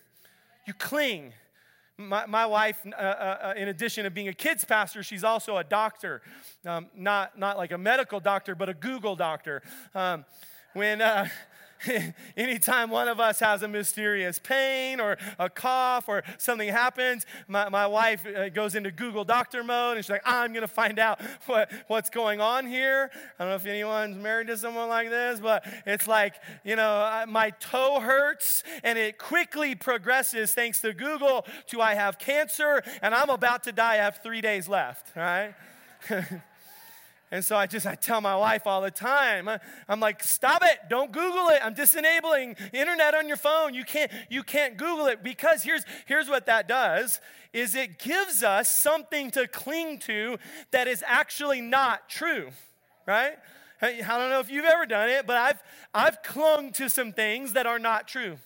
You 0.67 0.75
cling. 0.75 1.33
My, 1.99 2.27
my 2.27 2.47
wife, 2.47 2.81
uh, 2.87 3.01
uh, 3.01 3.39
uh 3.43 3.55
in 3.57 3.69
addition 3.69 4.05
to 4.05 4.11
being 4.11 4.29
a 4.29 4.33
kids 4.33 4.65
pastor, 4.65 5.03
she's 5.03 5.23
also 5.23 5.59
a 5.59 5.65
doctor. 5.65 6.23
Um, 6.67 6.89
not, 6.97 7.39
not 7.39 7.57
like 7.57 7.71
a 7.71 7.79
medical 7.79 8.19
doctor, 8.19 8.55
but 8.55 8.69
a 8.69 8.75
Google 8.75 9.15
doctor. 9.15 9.63
Um, 9.95 10.25
when, 10.73 11.01
uh, 11.01 11.29
anytime 12.37 12.91
one 12.91 13.09
of 13.09 13.21
us 13.21 13.41
has 13.41 13.63
a 13.63 13.69
mysterious 13.69 14.39
pain 14.39 15.01
or 15.01 15.19
a 15.39 15.49
cough 15.49 16.09
or 16.09 16.23
something 16.39 16.69
happens, 16.69 17.27
my, 17.49 17.69
my 17.69 17.87
wife 17.87 18.27
uh, 18.27 18.49
goes 18.49 18.75
into 18.75 18.91
Google 18.91 19.25
doctor 19.25 19.65
mode 19.65 19.97
and 19.97 20.05
she's 20.05 20.11
like, 20.11 20.23
I'm 20.25 20.53
going 20.53 20.63
to 20.63 20.69
find 20.69 20.99
out 20.99 21.21
what, 21.47 21.71
what's 21.89 22.11
going 22.11 22.41
on 22.41 22.67
here. 22.67 23.11
I 23.39 23.45
don't 23.45 23.51
know 23.51 23.57
if 23.57 23.67
anyone's 23.67 24.17
married 24.17 24.49
to 24.49 24.57
someone 24.57 24.89
like 24.89 25.11
this, 25.11 25.41
but 25.41 25.65
it's 25.87 26.07
like, 26.07 26.35
you 26.65 26.77
know, 26.77 27.25
my 27.29 27.51
toe 27.51 28.01
hurts 28.01 28.63
and 28.83 28.99
it 28.99 29.19
quickly 29.19 29.75
progresses 29.75 30.55
thanks 30.55 30.81
to 30.83 30.93
Google 30.93 31.47
to 31.69 31.81
I 31.81 31.95
have 31.95 32.19
cancer 32.19 32.83
and 33.01 33.15
I'm 33.15 33.31
about 33.31 33.65
to 33.65 33.73
die. 33.73 33.95
I 33.95 33.97
have 33.97 34.21
three 34.23 34.41
days 34.41 34.69
left, 34.69 35.15
right? 35.17 35.55
And 37.33 37.43
so 37.43 37.57
I 37.57 37.67
just, 37.67 37.87
I 37.87 37.95
tell 37.95 38.21
my 38.21 38.37
wife 38.37 38.67
all 38.67 38.83
the 38.83 38.91
time, 38.91 39.49
uh, 39.49 39.57
I'm 39.89 40.01
like, 40.01 40.23
stop 40.23 40.63
it, 40.63 40.91
don't 40.91 41.11
Google 41.11 41.49
it. 41.49 41.61
I'm 41.65 41.75
disenabling 41.75 42.59
internet 42.75 43.15
on 43.15 43.27
your 43.27 43.39
phone. 43.39 43.73
You 43.73 43.85
can't, 43.85 44.13
you 44.29 44.43
can't 44.43 44.77
Google 44.77 45.07
it 45.07 45.23
because 45.23 45.63
here's, 45.63 45.83
here's 46.05 46.29
what 46.29 46.45
that 46.45 46.69
does 46.69 47.23
is 47.55 47.75
it 47.75 47.99
gives 47.99 48.43
us 48.43 48.71
something 48.71 49.31
to 49.31 49.49
cling 49.49 49.99
to 50.01 50.37
that 50.73 50.87
is 50.87 51.03
actually 51.07 51.63
not 51.63 52.07
true, 52.07 52.51
right? 53.07 53.33
I 53.81 53.97
don't 53.97 54.29
know 54.29 54.41
if 54.41 54.51
you've 54.51 54.67
ever 54.67 54.85
done 54.85 55.09
it, 55.09 55.27
but 55.27 55.39
I've, 55.39 55.63
I've 55.95 56.23
clung 56.23 56.71
to 56.73 56.91
some 56.91 57.13
things 57.13 57.55
that 57.55 57.67
are 57.67 57.79
not 57.79 58.07
true 58.07 58.37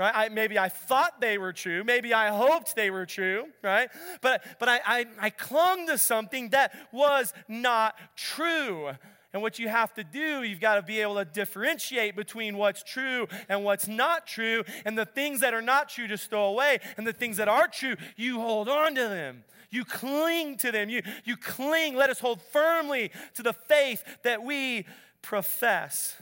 right? 0.00 0.12
I, 0.14 0.28
maybe 0.30 0.58
I 0.58 0.70
thought 0.70 1.20
they 1.20 1.36
were 1.36 1.52
true. 1.52 1.84
Maybe 1.84 2.14
I 2.14 2.28
hoped 2.28 2.74
they 2.74 2.90
were 2.90 3.04
true, 3.04 3.44
right? 3.62 3.90
But, 4.22 4.42
but 4.58 4.66
I, 4.66 4.80
I, 4.86 5.06
I 5.20 5.30
clung 5.30 5.86
to 5.88 5.98
something 5.98 6.48
that 6.48 6.72
was 6.90 7.34
not 7.48 7.96
true. 8.16 8.92
And 9.34 9.42
what 9.42 9.58
you 9.58 9.68
have 9.68 9.92
to 9.94 10.02
do, 10.02 10.42
you've 10.42 10.58
got 10.58 10.76
to 10.76 10.82
be 10.82 11.02
able 11.02 11.16
to 11.16 11.26
differentiate 11.26 12.16
between 12.16 12.56
what's 12.56 12.82
true 12.82 13.28
and 13.50 13.62
what's 13.62 13.86
not 13.86 14.26
true. 14.26 14.64
And 14.86 14.96
the 14.96 15.04
things 15.04 15.40
that 15.40 15.52
are 15.52 15.62
not 15.62 15.90
true, 15.90 16.08
just 16.08 16.30
throw 16.30 16.46
away. 16.46 16.78
And 16.96 17.06
the 17.06 17.12
things 17.12 17.36
that 17.36 17.46
are 17.46 17.68
true, 17.68 17.96
you 18.16 18.40
hold 18.40 18.70
on 18.70 18.94
to 18.94 19.02
them. 19.02 19.44
You 19.68 19.84
cling 19.84 20.56
to 20.58 20.72
them. 20.72 20.88
You, 20.88 21.02
you 21.24 21.36
cling. 21.36 21.94
Let 21.94 22.08
us 22.08 22.18
hold 22.18 22.40
firmly 22.40 23.12
to 23.34 23.42
the 23.42 23.52
faith 23.52 24.02
that 24.24 24.42
we 24.42 24.86
profess. 25.20 26.16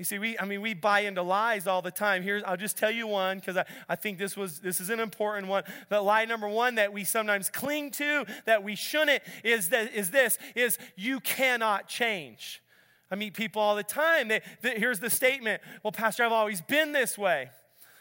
You 0.00 0.04
see, 0.04 0.18
we, 0.18 0.38
I 0.38 0.46
mean, 0.46 0.62
we 0.62 0.72
buy 0.72 1.00
into 1.00 1.20
lies 1.20 1.66
all 1.66 1.82
the 1.82 1.90
time. 1.90 2.22
Here's, 2.22 2.42
I'll 2.44 2.56
just 2.56 2.78
tell 2.78 2.90
you 2.90 3.06
one 3.06 3.38
because 3.38 3.58
I, 3.58 3.66
I 3.86 3.96
think 3.96 4.16
this 4.16 4.34
was, 4.34 4.58
this 4.58 4.80
is 4.80 4.88
an 4.88 4.98
important 4.98 5.46
one. 5.46 5.62
But 5.90 6.06
lie 6.06 6.24
number 6.24 6.48
one 6.48 6.76
that 6.76 6.90
we 6.90 7.04
sometimes 7.04 7.50
cling 7.50 7.90
to, 7.90 8.24
that 8.46 8.64
we 8.64 8.76
shouldn't, 8.76 9.22
is, 9.44 9.68
that, 9.68 9.92
is 9.92 10.10
this, 10.10 10.38
is 10.54 10.78
you 10.96 11.20
cannot 11.20 11.86
change. 11.86 12.62
I 13.10 13.16
meet 13.16 13.34
people 13.34 13.60
all 13.60 13.76
the 13.76 13.82
time. 13.82 14.28
They, 14.28 14.40
they, 14.62 14.78
here's 14.78 15.00
the 15.00 15.10
statement 15.10 15.60
Well, 15.82 15.92
Pastor, 15.92 16.24
I've 16.24 16.32
always 16.32 16.62
been 16.62 16.92
this 16.92 17.18
way. 17.18 17.50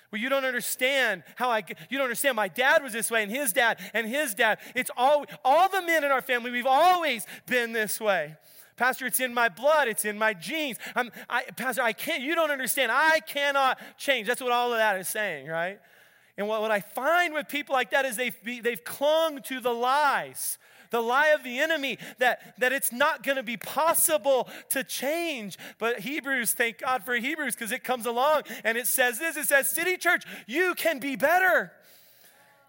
Well, 0.10 0.22
you 0.22 0.30
don't 0.30 0.46
understand 0.46 1.24
how 1.36 1.50
I, 1.50 1.66
you 1.90 1.98
don't 1.98 2.06
understand 2.06 2.38
my 2.38 2.48
dad 2.48 2.82
was 2.82 2.94
this 2.94 3.12
way 3.12 3.24
and 3.24 3.32
his 3.32 3.52
dad 3.52 3.78
and 3.94 4.08
his 4.08 4.34
dad. 4.34 4.60
It's 4.74 4.90
all, 4.96 5.26
all 5.44 5.68
the 5.68 5.82
men 5.82 6.06
in 6.06 6.12
our 6.12 6.22
family, 6.22 6.50
we've 6.50 6.66
always 6.66 7.26
been 7.46 7.74
this 7.74 8.00
way. 8.00 8.38
Pastor, 8.80 9.06
it's 9.06 9.20
in 9.20 9.34
my 9.34 9.50
blood, 9.50 9.90
it's 9.90 10.06
in 10.06 10.18
my 10.18 10.34
genes. 10.34 10.78
I'm, 10.96 11.12
I, 11.30 11.44
Pastor, 11.58 11.82
I 11.82 11.92
can't, 11.92 12.24
you 12.24 12.34
don't 12.34 12.50
understand. 12.50 12.94
I 12.94 13.20
cannot 13.20 13.78
change. 13.98 14.26
That's 14.26 14.42
what 14.42 14.54
all 14.54 14.72
of 14.72 14.78
that 14.78 14.98
is 14.98 15.10
saying, 15.10 15.48
right? 15.48 15.82
And 16.38 16.48
what, 16.48 16.62
what 16.62 16.72
I 16.72 16.80
find 16.80 17.34
with 17.34 17.50
people 17.50 17.74
like 17.74 17.92
that 17.92 18.06
is 18.06 18.16
they've, 18.16 18.64
they've 18.64 18.84
clung 18.86 19.42
to 19.44 19.60
the 19.60 19.74
lies 19.74 20.58
the 20.92 21.02
lie 21.02 21.28
of 21.38 21.44
the 21.44 21.60
enemy 21.60 22.00
that, 22.18 22.56
that 22.58 22.72
it's 22.72 22.92
not 22.92 23.22
going 23.22 23.36
to 23.36 23.44
be 23.44 23.58
possible 23.58 24.50
to 24.70 24.84
change. 24.84 25.56
But 25.78 26.00
Hebrews, 26.00 26.54
thank 26.54 26.80
God 26.80 27.04
for 27.04 27.14
Hebrews, 27.14 27.54
because 27.54 27.72
it 27.72 27.84
comes 27.84 28.08
along 28.08 28.44
and 28.64 28.76
it 28.76 28.88
says 28.88 29.20
this 29.20 29.38
it 29.38 29.46
says, 29.46 29.70
City 29.70 29.98
Church, 29.98 30.24
you 30.48 30.74
can 30.74 30.98
be 30.98 31.16
better. 31.16 31.72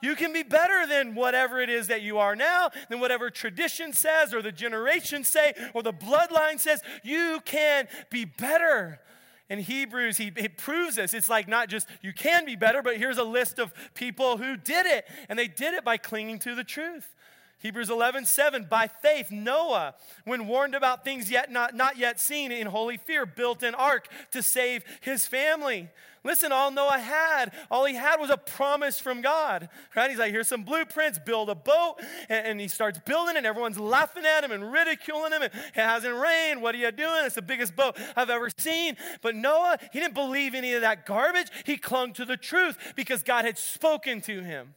You 0.01 0.17
can 0.17 0.33
be 0.33 0.43
better 0.43 0.87
than 0.87 1.15
whatever 1.15 1.61
it 1.61 1.69
is 1.69 1.89
that 1.89 2.03
you 2.03 2.19
are 2.19 2.35
now, 2.35 2.71
than 2.89 3.01
whatever 3.01 3.31
tradition 3.31 3.93
says, 3.93 4.33
or 4.33 4.43
the 4.43 4.53
generation 4.53 5.25
say, 5.25 5.55
or 5.75 5.83
the 5.83 5.93
bloodline 5.93 6.59
says. 6.59 6.83
You 7.03 7.41
can 7.45 7.89
be 8.11 8.25
better. 8.25 9.01
In 9.49 9.59
Hebrews, 9.59 10.17
he, 10.17 10.33
he 10.37 10.49
proves 10.49 10.95
this. 10.95 11.13
It's 11.13 11.29
like 11.29 11.49
not 11.49 11.69
just 11.69 11.89
you 12.03 12.13
can 12.13 12.45
be 12.45 12.55
better, 12.55 12.83
but 12.83 12.97
here's 12.97 13.19
a 13.19 13.25
list 13.25 13.59
of 13.59 13.75
people 13.95 14.37
who 14.37 14.57
did 14.57 14.87
it. 14.87 15.07
And 15.29 15.39
they 15.39 15.49
did 15.49 15.75
it 15.75 15.85
by 15.85 15.97
clinging 15.97 16.39
to 16.41 16.55
the 16.55 16.65
truth. 16.65 17.15
Hebrews 17.61 17.91
11, 17.91 18.25
7, 18.25 18.67
by 18.71 18.87
faith, 18.87 19.31
Noah, 19.31 19.95
when 20.25 20.47
warned 20.47 20.75
about 20.75 21.05
things 21.05 21.31
yet 21.31 21.53
not, 21.53 21.75
not 21.75 21.99
yet 21.99 22.19
seen 22.19 22.51
in 22.53 22.67
holy 22.67 22.97
fear, 22.97 23.27
built 23.27 23.63
an 23.63 23.75
ark 23.75 24.09
to 24.33 24.43
save 24.43 24.83
his 25.03 25.27
family. 25.27 25.91
Listen, 26.25 26.53
all 26.53 26.71
Noah 26.71 26.99
had, 26.99 27.53
all 27.71 27.85
he 27.85 27.95
had 27.95 28.17
was 28.17 28.31
a 28.31 28.37
promise 28.39 28.99
from 28.99 29.21
God, 29.21 29.69
right? 29.95 30.11
He's 30.11 30.19
like, 30.19 30.33
here's 30.33 30.49
some 30.49 30.65
blueprints, 30.65 31.19
build 31.19 31.51
a 31.51 31.55
boat. 31.55 31.97
And, 32.31 32.47
and 32.47 32.61
he 32.61 32.69
starts 32.69 32.99
building 32.99 33.37
it, 33.37 33.45
everyone's 33.45 33.79
laughing 33.79 34.25
at 34.25 34.43
him 34.43 34.53
and 34.53 34.73
ridiculing 34.73 35.33
him. 35.33 35.43
It 35.43 35.53
hasn't 35.75 36.15
rained. 36.15 36.63
What 36.63 36.75
are 36.75 36.79
you 36.79 36.93
doing? 36.93 37.25
It's 37.25 37.35
the 37.35 37.43
biggest 37.43 37.77
boat 37.77 37.99
I've 38.17 38.31
ever 38.31 38.49
seen. 38.57 38.97
But 39.21 39.35
Noah, 39.35 39.79
he 39.93 40.01
didn't 40.01 40.15
believe 40.15 40.55
any 40.55 40.73
of 40.75 40.81
that 40.81 41.05
garbage. 41.05 41.49
He 41.65 41.77
clung 41.77 42.15
to 42.15 42.25
the 42.25 42.37
truth 42.37 42.95
because 42.97 43.23
God 43.23 43.45
had 43.45 43.59
spoken 43.59 44.23
to 44.23 44.43
him. 44.43 44.75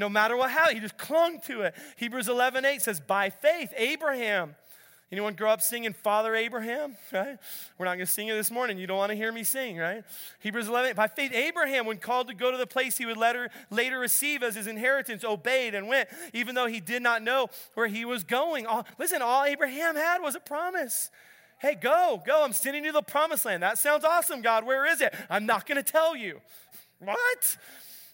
No 0.00 0.08
matter 0.08 0.34
what 0.34 0.50
happened, 0.50 0.76
he 0.76 0.80
just 0.80 0.96
clung 0.96 1.40
to 1.40 1.60
it. 1.60 1.74
Hebrews 1.96 2.26
11 2.26 2.64
8 2.64 2.80
says, 2.80 3.00
By 3.00 3.28
faith, 3.28 3.74
Abraham. 3.76 4.56
Anyone 5.12 5.34
grow 5.34 5.50
up 5.50 5.60
singing 5.60 5.92
Father 5.92 6.34
Abraham? 6.34 6.96
Right? 7.12 7.36
We're 7.76 7.84
not 7.84 7.96
going 7.96 8.06
to 8.06 8.12
sing 8.12 8.28
it 8.28 8.34
this 8.34 8.50
morning. 8.50 8.78
You 8.78 8.86
don't 8.86 8.96
want 8.96 9.10
to 9.10 9.16
hear 9.16 9.30
me 9.30 9.44
sing, 9.44 9.76
right? 9.76 10.02
Hebrews 10.38 10.68
11. 10.68 10.96
By 10.96 11.06
faith, 11.08 11.32
Abraham, 11.34 11.84
when 11.84 11.98
called 11.98 12.28
to 12.28 12.34
go 12.34 12.50
to 12.50 12.56
the 12.56 12.66
place 12.66 12.96
he 12.96 13.04
would 13.04 13.18
later, 13.18 13.50
later 13.68 13.98
receive 13.98 14.42
as 14.42 14.54
his 14.54 14.66
inheritance, 14.66 15.22
obeyed 15.22 15.74
and 15.74 15.86
went, 15.86 16.08
even 16.32 16.54
though 16.54 16.66
he 16.66 16.80
did 16.80 17.02
not 17.02 17.22
know 17.22 17.48
where 17.74 17.88
he 17.88 18.06
was 18.06 18.24
going. 18.24 18.64
All, 18.64 18.86
listen, 18.98 19.20
all 19.20 19.44
Abraham 19.44 19.96
had 19.96 20.22
was 20.22 20.34
a 20.34 20.40
promise. 20.40 21.10
Hey, 21.58 21.74
go, 21.74 22.22
go. 22.24 22.42
I'm 22.42 22.54
sending 22.54 22.84
you 22.84 22.92
to 22.92 22.98
the 22.98 23.02
promised 23.02 23.44
land. 23.44 23.62
That 23.62 23.76
sounds 23.76 24.04
awesome, 24.04 24.40
God. 24.40 24.64
Where 24.64 24.90
is 24.90 25.02
it? 25.02 25.12
I'm 25.28 25.44
not 25.44 25.66
going 25.66 25.76
to 25.76 25.92
tell 25.92 26.16
you. 26.16 26.40
What? 27.02 27.56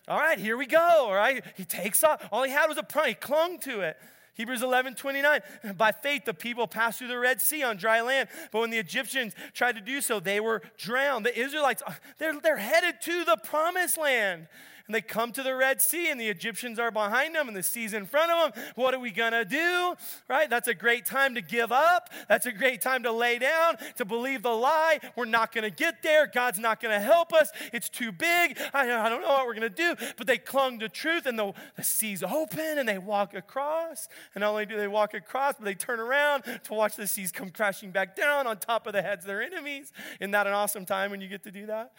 All 0.08 0.18
right, 0.18 0.38
here 0.38 0.56
we 0.56 0.66
go. 0.66 0.78
All 0.78 1.14
right. 1.14 1.44
He 1.56 1.64
takes 1.64 2.04
off. 2.04 2.26
All 2.30 2.44
he 2.44 2.50
had 2.50 2.66
was 2.66 2.78
a 2.78 2.82
promise. 2.82 3.10
He 3.10 3.14
clung 3.14 3.58
to 3.60 3.80
it. 3.80 3.96
Hebrews 4.34 4.62
11, 4.62 4.96
29. 4.96 5.40
By 5.76 5.92
faith, 5.92 6.26
the 6.26 6.34
people 6.34 6.66
passed 6.66 6.98
through 6.98 7.08
the 7.08 7.18
Red 7.18 7.40
Sea 7.40 7.62
on 7.62 7.78
dry 7.78 8.02
land. 8.02 8.28
But 8.52 8.60
when 8.60 8.70
the 8.70 8.78
Egyptians 8.78 9.34
tried 9.54 9.76
to 9.76 9.80
do 9.80 10.00
so, 10.00 10.20
they 10.20 10.40
were 10.40 10.62
drowned. 10.76 11.24
The 11.24 11.36
Israelites, 11.36 11.82
they're, 12.18 12.38
they're 12.40 12.58
headed 12.58 13.00
to 13.02 13.24
the 13.24 13.38
promised 13.42 13.98
land 13.98 14.46
and 14.86 14.94
they 14.94 15.00
come 15.00 15.32
to 15.32 15.42
the 15.42 15.54
Red 15.54 15.80
Sea, 15.82 16.10
and 16.10 16.20
the 16.20 16.28
Egyptians 16.28 16.78
are 16.78 16.90
behind 16.90 17.34
them, 17.34 17.48
and 17.48 17.56
the 17.56 17.62
sea's 17.62 17.92
in 17.92 18.06
front 18.06 18.30
of 18.30 18.54
them. 18.54 18.64
What 18.74 18.94
are 18.94 19.00
we 19.00 19.10
gonna 19.10 19.44
do? 19.44 19.94
Right? 20.28 20.48
That's 20.48 20.68
a 20.68 20.74
great 20.74 21.06
time 21.06 21.34
to 21.34 21.40
give 21.40 21.72
up. 21.72 22.10
That's 22.28 22.46
a 22.46 22.52
great 22.52 22.80
time 22.80 23.02
to 23.02 23.12
lay 23.12 23.38
down, 23.38 23.76
to 23.96 24.04
believe 24.04 24.42
the 24.42 24.50
lie. 24.50 25.00
We're 25.16 25.24
not 25.24 25.52
gonna 25.52 25.70
get 25.70 26.02
there. 26.02 26.26
God's 26.26 26.58
not 26.58 26.80
gonna 26.80 27.00
help 27.00 27.32
us. 27.32 27.50
It's 27.72 27.88
too 27.88 28.12
big. 28.12 28.58
I, 28.72 28.92
I 28.92 29.08
don't 29.08 29.22
know 29.22 29.28
what 29.28 29.46
we're 29.46 29.54
gonna 29.54 29.68
do. 29.68 29.94
But 30.16 30.26
they 30.26 30.38
clung 30.38 30.78
to 30.80 30.88
truth, 30.88 31.26
and 31.26 31.38
the, 31.38 31.52
the 31.76 31.84
sea's 31.84 32.22
open, 32.22 32.78
and 32.78 32.88
they 32.88 32.98
walk 32.98 33.34
across. 33.34 34.08
And 34.34 34.42
not 34.42 34.50
only 34.50 34.66
do 34.66 34.76
they 34.76 34.88
walk 34.88 35.14
across, 35.14 35.54
but 35.58 35.64
they 35.64 35.74
turn 35.74 36.00
around 36.00 36.44
to 36.64 36.74
watch 36.74 36.96
the 36.96 37.06
seas 37.06 37.32
come 37.32 37.50
crashing 37.50 37.90
back 37.90 38.16
down 38.16 38.46
on 38.46 38.58
top 38.58 38.86
of 38.86 38.92
the 38.92 39.02
heads 39.02 39.24
of 39.24 39.28
their 39.28 39.42
enemies. 39.42 39.92
Isn't 40.20 40.30
that 40.30 40.46
an 40.46 40.52
awesome 40.52 40.84
time 40.84 41.10
when 41.10 41.20
you 41.20 41.28
get 41.28 41.42
to 41.44 41.50
do 41.50 41.66
that? 41.66 41.92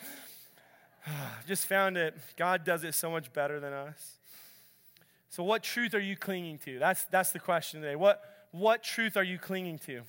just 1.47 1.65
found 1.65 1.97
it. 1.97 2.15
God 2.35 2.63
does 2.63 2.83
it 2.83 2.93
so 2.93 3.09
much 3.09 3.31
better 3.33 3.59
than 3.59 3.73
us. 3.73 4.17
So, 5.29 5.43
what 5.43 5.63
truth 5.63 5.93
are 5.93 5.99
you 5.99 6.15
clinging 6.15 6.59
to? 6.59 6.79
That's, 6.79 7.03
that's 7.05 7.31
the 7.31 7.39
question 7.39 7.81
today. 7.81 7.95
What, 7.95 8.21
what 8.51 8.83
truth 8.83 9.17
are 9.17 9.23
you 9.23 9.37
clinging 9.37 9.79
to? 9.79 10.01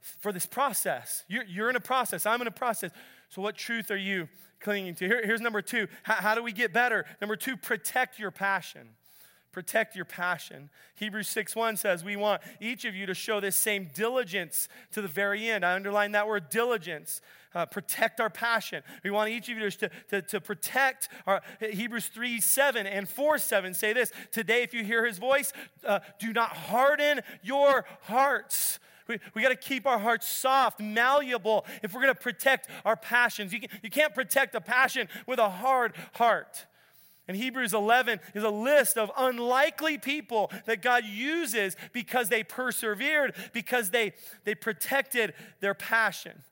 For 0.00 0.32
this 0.32 0.46
process, 0.46 1.24
you're, 1.28 1.44
you're 1.44 1.70
in 1.70 1.76
a 1.76 1.80
process, 1.80 2.26
I'm 2.26 2.40
in 2.40 2.46
a 2.46 2.52
process. 2.52 2.90
So, 3.28 3.40
what 3.40 3.56
truth 3.56 3.90
are 3.90 3.96
you 3.96 4.28
clinging 4.60 4.94
to? 4.96 5.06
Here, 5.06 5.22
here's 5.24 5.40
number 5.40 5.62
two 5.62 5.88
how, 6.02 6.14
how 6.14 6.34
do 6.34 6.42
we 6.42 6.52
get 6.52 6.72
better? 6.72 7.06
Number 7.20 7.36
two, 7.36 7.56
protect 7.56 8.18
your 8.18 8.30
passion 8.30 8.88
protect 9.52 9.94
your 9.94 10.04
passion. 10.04 10.70
Hebrews 10.96 11.28
6 11.28 11.54
1 11.54 11.76
says, 11.76 12.02
We 12.02 12.16
want 12.16 12.42
each 12.60 12.84
of 12.84 12.94
you 12.94 13.06
to 13.06 13.14
show 13.14 13.38
this 13.38 13.54
same 13.56 13.88
diligence 13.94 14.68
to 14.92 15.02
the 15.02 15.08
very 15.08 15.48
end. 15.48 15.64
I 15.64 15.74
underline 15.74 16.12
that 16.12 16.26
word 16.26 16.48
diligence. 16.48 17.20
Uh, 17.54 17.66
protect 17.66 18.18
our 18.18 18.30
passion. 18.30 18.82
We 19.04 19.10
want 19.10 19.30
each 19.30 19.50
of 19.50 19.58
you 19.58 19.70
to, 19.70 19.90
to, 20.08 20.22
to 20.22 20.40
protect 20.40 21.10
our 21.26 21.42
Hebrews 21.60 22.06
3 22.06 22.40
7 22.40 22.86
and 22.86 23.08
4 23.08 23.38
7 23.38 23.74
say 23.74 23.92
this 23.92 24.10
Today, 24.30 24.62
if 24.62 24.72
you 24.72 24.82
hear 24.84 25.04
his 25.04 25.18
voice, 25.18 25.52
uh, 25.86 26.00
do 26.18 26.32
not 26.32 26.50
harden 26.50 27.20
your 27.42 27.84
hearts. 28.02 28.78
We, 29.06 29.18
we 29.34 29.42
got 29.42 29.48
to 29.48 29.56
keep 29.56 29.86
our 29.86 29.98
hearts 29.98 30.26
soft, 30.26 30.80
malleable, 30.80 31.66
if 31.82 31.92
we're 31.92 32.02
going 32.02 32.14
to 32.14 32.20
protect 32.20 32.68
our 32.84 32.96
passions. 32.96 33.52
You, 33.52 33.60
can, 33.60 33.70
you 33.82 33.90
can't 33.90 34.14
protect 34.14 34.54
a 34.54 34.60
passion 34.60 35.08
with 35.26 35.38
a 35.38 35.48
hard 35.48 35.92
heart. 36.14 36.66
And 37.28 37.36
Hebrews 37.36 37.72
11 37.72 38.20
is 38.34 38.42
a 38.42 38.50
list 38.50 38.98
of 38.98 39.10
unlikely 39.16 39.98
people 39.98 40.50
that 40.66 40.82
God 40.82 41.04
uses 41.04 41.76
because 41.92 42.28
they 42.28 42.42
persevered, 42.42 43.34
because 43.52 43.90
they, 43.90 44.14
they 44.44 44.54
protected 44.54 45.34
their 45.60 45.74
passion. 45.74 46.42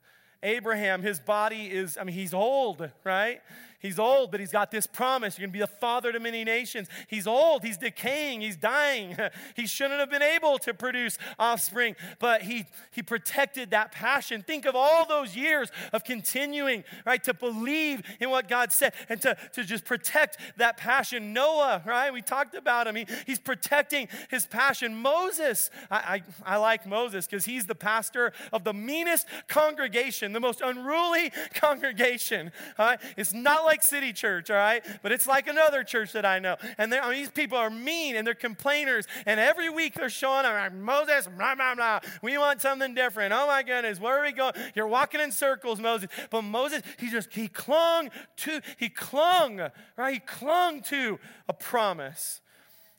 Abraham, 0.43 1.01
his 1.01 1.19
body 1.19 1.67
is, 1.67 1.97
I 1.99 2.03
mean, 2.03 2.15
he's 2.15 2.33
old, 2.33 2.89
right? 3.03 3.41
He's 3.81 3.97
old, 3.97 4.29
but 4.31 4.39
he's 4.39 4.51
got 4.51 4.69
this 4.69 4.85
promise. 4.85 5.37
You're 5.37 5.47
going 5.47 5.53
to 5.53 5.57
be 5.57 5.63
a 5.63 5.79
father 5.79 6.11
to 6.11 6.19
many 6.19 6.43
nations. 6.43 6.87
He's 7.07 7.25
old, 7.25 7.63
he's 7.63 7.77
decaying, 7.77 8.41
he's 8.41 8.57
dying. 8.57 9.17
he 9.55 9.65
shouldn't 9.65 9.99
have 9.99 10.09
been 10.09 10.21
able 10.21 10.59
to 10.59 10.73
produce 10.73 11.17
offspring, 11.39 11.95
but 12.19 12.43
he, 12.43 12.65
he 12.91 13.01
protected 13.01 13.71
that 13.71 13.91
passion. 13.91 14.43
Think 14.43 14.65
of 14.65 14.75
all 14.75 15.07
those 15.07 15.35
years 15.35 15.71
of 15.93 16.03
continuing, 16.03 16.83
right, 17.05 17.23
to 17.23 17.33
believe 17.33 18.03
in 18.19 18.29
what 18.29 18.47
God 18.47 18.71
said 18.71 18.93
and 19.09 19.19
to, 19.21 19.35
to 19.53 19.63
just 19.63 19.83
protect 19.83 20.37
that 20.57 20.77
passion. 20.77 21.33
Noah, 21.33 21.81
right, 21.85 22.13
we 22.13 22.21
talked 22.21 22.53
about 22.53 22.85
him. 22.85 22.95
He, 22.95 23.07
he's 23.25 23.39
protecting 23.39 24.07
his 24.29 24.45
passion. 24.45 24.95
Moses, 24.95 25.71
I, 25.89 26.21
I, 26.45 26.55
I 26.55 26.57
like 26.57 26.85
Moses 26.85 27.25
because 27.25 27.45
he's 27.45 27.65
the 27.65 27.75
pastor 27.75 28.31
of 28.53 28.63
the 28.63 28.73
meanest 28.73 29.25
congregation, 29.47 30.33
the 30.33 30.39
most 30.39 30.61
unruly 30.61 31.31
congregation. 31.55 32.51
Right? 32.77 32.99
It's 33.17 33.33
not 33.33 33.65
like 33.65 33.70
like 33.71 33.83
City 33.83 34.11
Church, 34.11 34.49
all 34.49 34.57
right? 34.57 34.85
But 35.01 35.13
it's 35.13 35.25
like 35.25 35.47
another 35.47 35.83
church 35.83 36.11
that 36.11 36.25
I 36.25 36.39
know. 36.39 36.57
And 36.77 36.93
I 36.93 37.09
mean, 37.09 37.19
these 37.19 37.31
people 37.31 37.57
are 37.57 37.69
mean 37.69 38.17
and 38.17 38.27
they're 38.27 38.33
complainers. 38.33 39.07
And 39.25 39.39
every 39.39 39.69
week 39.69 39.93
they're 39.93 40.09
showing 40.09 40.45
up, 40.45 40.73
Moses, 40.73 41.29
blah, 41.37 41.55
blah, 41.55 41.75
blah. 41.75 42.01
We 42.21 42.37
want 42.37 42.61
something 42.61 42.93
different. 42.93 43.33
Oh 43.33 43.47
my 43.47 43.63
goodness, 43.63 43.97
where 43.99 44.19
are 44.19 44.25
we 44.25 44.33
going? 44.33 44.53
You're 44.75 44.87
walking 44.87 45.21
in 45.21 45.31
circles, 45.31 45.79
Moses. 45.79 46.09
But 46.29 46.41
Moses, 46.41 46.81
he 46.99 47.09
just, 47.09 47.31
he 47.31 47.47
clung 47.47 48.09
to, 48.37 48.61
he 48.77 48.89
clung, 48.89 49.61
right? 49.95 50.13
He 50.13 50.19
clung 50.19 50.81
to 50.83 51.17
a 51.47 51.53
promise. 51.53 52.41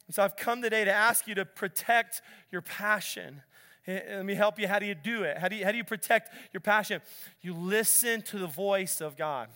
And 0.07 0.15
so 0.15 0.23
I've 0.23 0.37
come 0.37 0.63
today 0.63 0.85
to 0.87 0.93
ask 0.93 1.27
you 1.27 1.35
to 1.35 1.45
protect 1.45 2.23
your 2.51 2.63
passion. 2.63 3.43
Eh, 3.87 3.93
eh, 3.93 4.17
let 4.17 4.25
me 4.25 4.35
help 4.35 4.59
you. 4.59 4.69
How 4.69 4.79
do 4.79 4.87
you 4.87 4.95
do 4.95 5.25
it? 5.25 5.37
How 5.37 5.49
do 5.49 5.57
you, 5.57 5.65
how 5.67 5.71
do 5.71 5.77
you 5.77 5.85
protect 5.85 6.31
your 6.55 6.63
passion? 6.63 7.03
You 7.43 7.53
listen 7.53 8.23
to 8.23 8.39
the 8.39 8.47
voice 8.47 9.03
of 9.03 9.19
God. 9.19 9.49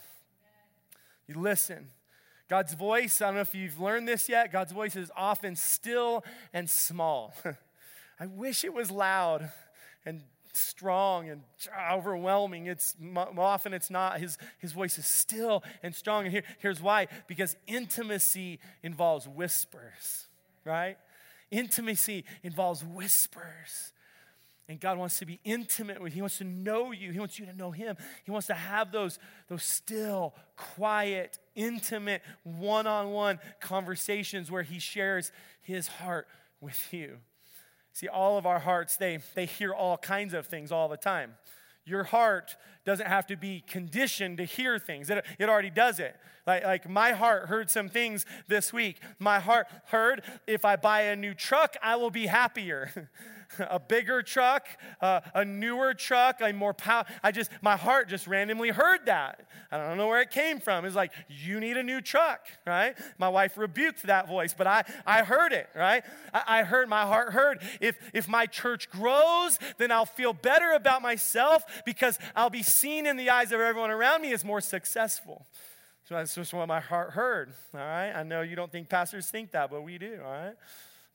You 1.29 1.41
listen. 1.41 1.89
God's 2.49 2.75
voice, 2.75 3.21
I 3.21 3.27
don't 3.27 3.35
know 3.37 3.41
if 3.41 3.55
you've 3.55 3.81
learned 3.81 4.07
this 4.07 4.29
yet, 4.29 4.53
God's 4.53 4.73
voice 4.73 4.95
is 4.95 5.11
often 5.17 5.57
still 5.57 6.25
and 6.53 6.71
small. 6.71 7.35
I 8.21 8.27
wish 8.27 8.65
it 8.65 8.73
was 8.73 8.91
loud 8.91 9.51
and 10.05 10.23
strong 10.53 11.29
and 11.29 11.43
overwhelming. 11.93 12.67
It's 12.67 12.95
often 13.37 13.75
it's 13.75 13.91
not. 13.91 14.21
His, 14.21 14.39
his 14.59 14.73
voice 14.73 14.97
is 14.97 15.07
still 15.07 15.63
and 15.83 15.95
strong. 15.95 16.25
And 16.25 16.33
here, 16.33 16.45
here's 16.59 16.81
why 16.81 17.09
because 17.27 17.57
intimacy 17.67 18.61
involves 18.83 19.29
whispers, 19.29 20.27
right? 20.65 20.97
Intimacy 21.51 22.25
involves 22.43 22.83
whispers. 22.83 23.93
And 24.69 24.81
God 24.81 24.99
wants 24.99 25.21
to 25.21 25.27
be 25.27 25.39
intimate 25.45 26.01
with 26.01 26.13
you. 26.13 26.17
He 26.17 26.21
wants 26.23 26.39
to 26.39 26.45
know 26.45 26.91
you. 26.91 27.13
He 27.13 27.21
wants 27.21 27.39
you 27.39 27.47
to 27.47 27.53
know 27.53 27.71
Him. 27.71 27.97
He 28.25 28.33
wants 28.33 28.49
to 28.49 28.55
have 28.55 28.91
those, 28.91 29.19
those 29.49 29.63
still, 29.63 30.35
quiet, 30.57 31.39
intimate, 31.55 32.23
one 32.43 32.87
on 32.87 33.13
one 33.13 33.39
conversations 33.61 34.51
where 34.51 34.65
He 34.65 34.81
shares 34.81 35.31
His 35.63 35.87
heart 35.87 36.27
with 36.61 36.93
you. 36.93 37.19
See, 37.93 38.09
all 38.09 38.37
of 38.37 38.45
our 38.45 38.59
hearts, 38.59 38.97
they, 38.97 39.21
they 39.35 39.47
hear 39.47 39.73
all 39.73 39.97
kinds 39.97 40.35
of 40.35 40.47
things 40.47 40.73
all 40.73 40.89
the 40.89 40.97
time. 40.97 41.35
Your 41.85 42.03
heart 42.03 42.57
doesn't 42.85 43.07
have 43.07 43.27
to 43.29 43.37
be 43.37 43.63
conditioned 43.67 44.39
to 44.39 44.45
hear 44.45 44.79
things, 44.79 45.09
it, 45.09 45.25
it 45.39 45.49
already 45.49 45.71
does 45.71 46.01
it. 46.01 46.17
Like, 46.47 46.65
like 46.65 46.89
my 46.89 47.13
heart 47.13 47.47
heard 47.47 47.71
some 47.71 47.89
things 47.89 48.25
this 48.49 48.73
week. 48.73 49.01
My 49.19 49.41
heart 49.41 49.67
heard 49.87 50.23
if 50.47 50.65
I 50.65 50.77
buy 50.77 51.03
a 51.03 51.17
new 51.17 51.35
truck, 51.35 51.77
I 51.83 51.97
will 51.97 52.11
be 52.11 52.27
happier. 52.27 53.11
a 53.59 53.79
bigger 53.79 54.23
truck, 54.23 54.67
uh, 55.01 55.21
a 55.35 55.45
newer 55.45 55.95
truck, 55.95 56.41
a 56.41 56.53
more 56.53 56.75
power. 56.75 57.05
I 57.23 57.33
just, 57.33 57.51
my 57.63 57.77
heart 57.77 58.09
just 58.09 58.27
randomly 58.27 58.71
heard 58.71 59.07
that. 59.07 59.47
I 59.71 59.79
don't 59.79 59.97
know 59.97 60.09
where 60.09 60.21
it 60.21 60.31
came 60.31 60.61
from. 60.61 60.85
It's 60.85 60.95
like, 60.95 61.13
you 61.29 61.61
need 61.61 61.77
a 61.77 61.83
new 61.83 62.01
truck, 62.01 62.47
right? 62.67 62.97
My 63.19 63.29
wife 63.29 63.57
rebuked 63.57 64.05
that 64.05 64.29
voice, 64.29 64.55
but 64.57 64.67
I, 64.67 64.85
I 65.07 65.23
heard 65.23 65.53
it, 65.53 65.69
right? 65.75 66.05
I, 66.33 66.61
I 66.61 66.63
heard, 66.63 66.89
my 66.89 67.03
heart 67.03 67.33
heard. 67.33 67.63
If, 67.81 67.99
if 68.13 68.29
my 68.29 68.47
church 68.47 68.91
grows, 68.91 69.59
then 69.79 69.91
I'll 69.91 70.07
feel 70.07 70.33
better 70.33 70.73
about 70.73 71.03
myself 71.03 71.65
because 71.85 72.19
I'll 72.35 72.51
be 72.51 72.63
seen 72.63 73.07
in 73.07 73.17
the 73.17 73.31
eyes 73.31 73.53
of 73.53 73.61
everyone 73.61 73.91
around 73.91 74.23
me 74.23 74.33
as 74.33 74.45
more 74.45 74.61
successful. 74.61 75.47
So 76.09 76.15
that's 76.15 76.37
just 76.37 76.55
what 76.55 76.69
my 76.69 76.79
heart 76.79 77.11
heard, 77.11 77.53
all 77.75 77.81
right? 77.81 78.13
I 78.13 78.23
know 78.23 78.43
you 78.43 78.55
don't 78.55 78.71
think 78.71 78.89
pastors 78.89 79.29
think 79.29 79.51
that, 79.51 79.71
but 79.73 79.83
we 79.83 79.99
do, 79.99 80.21
all 80.25 80.31
right? 80.31 80.55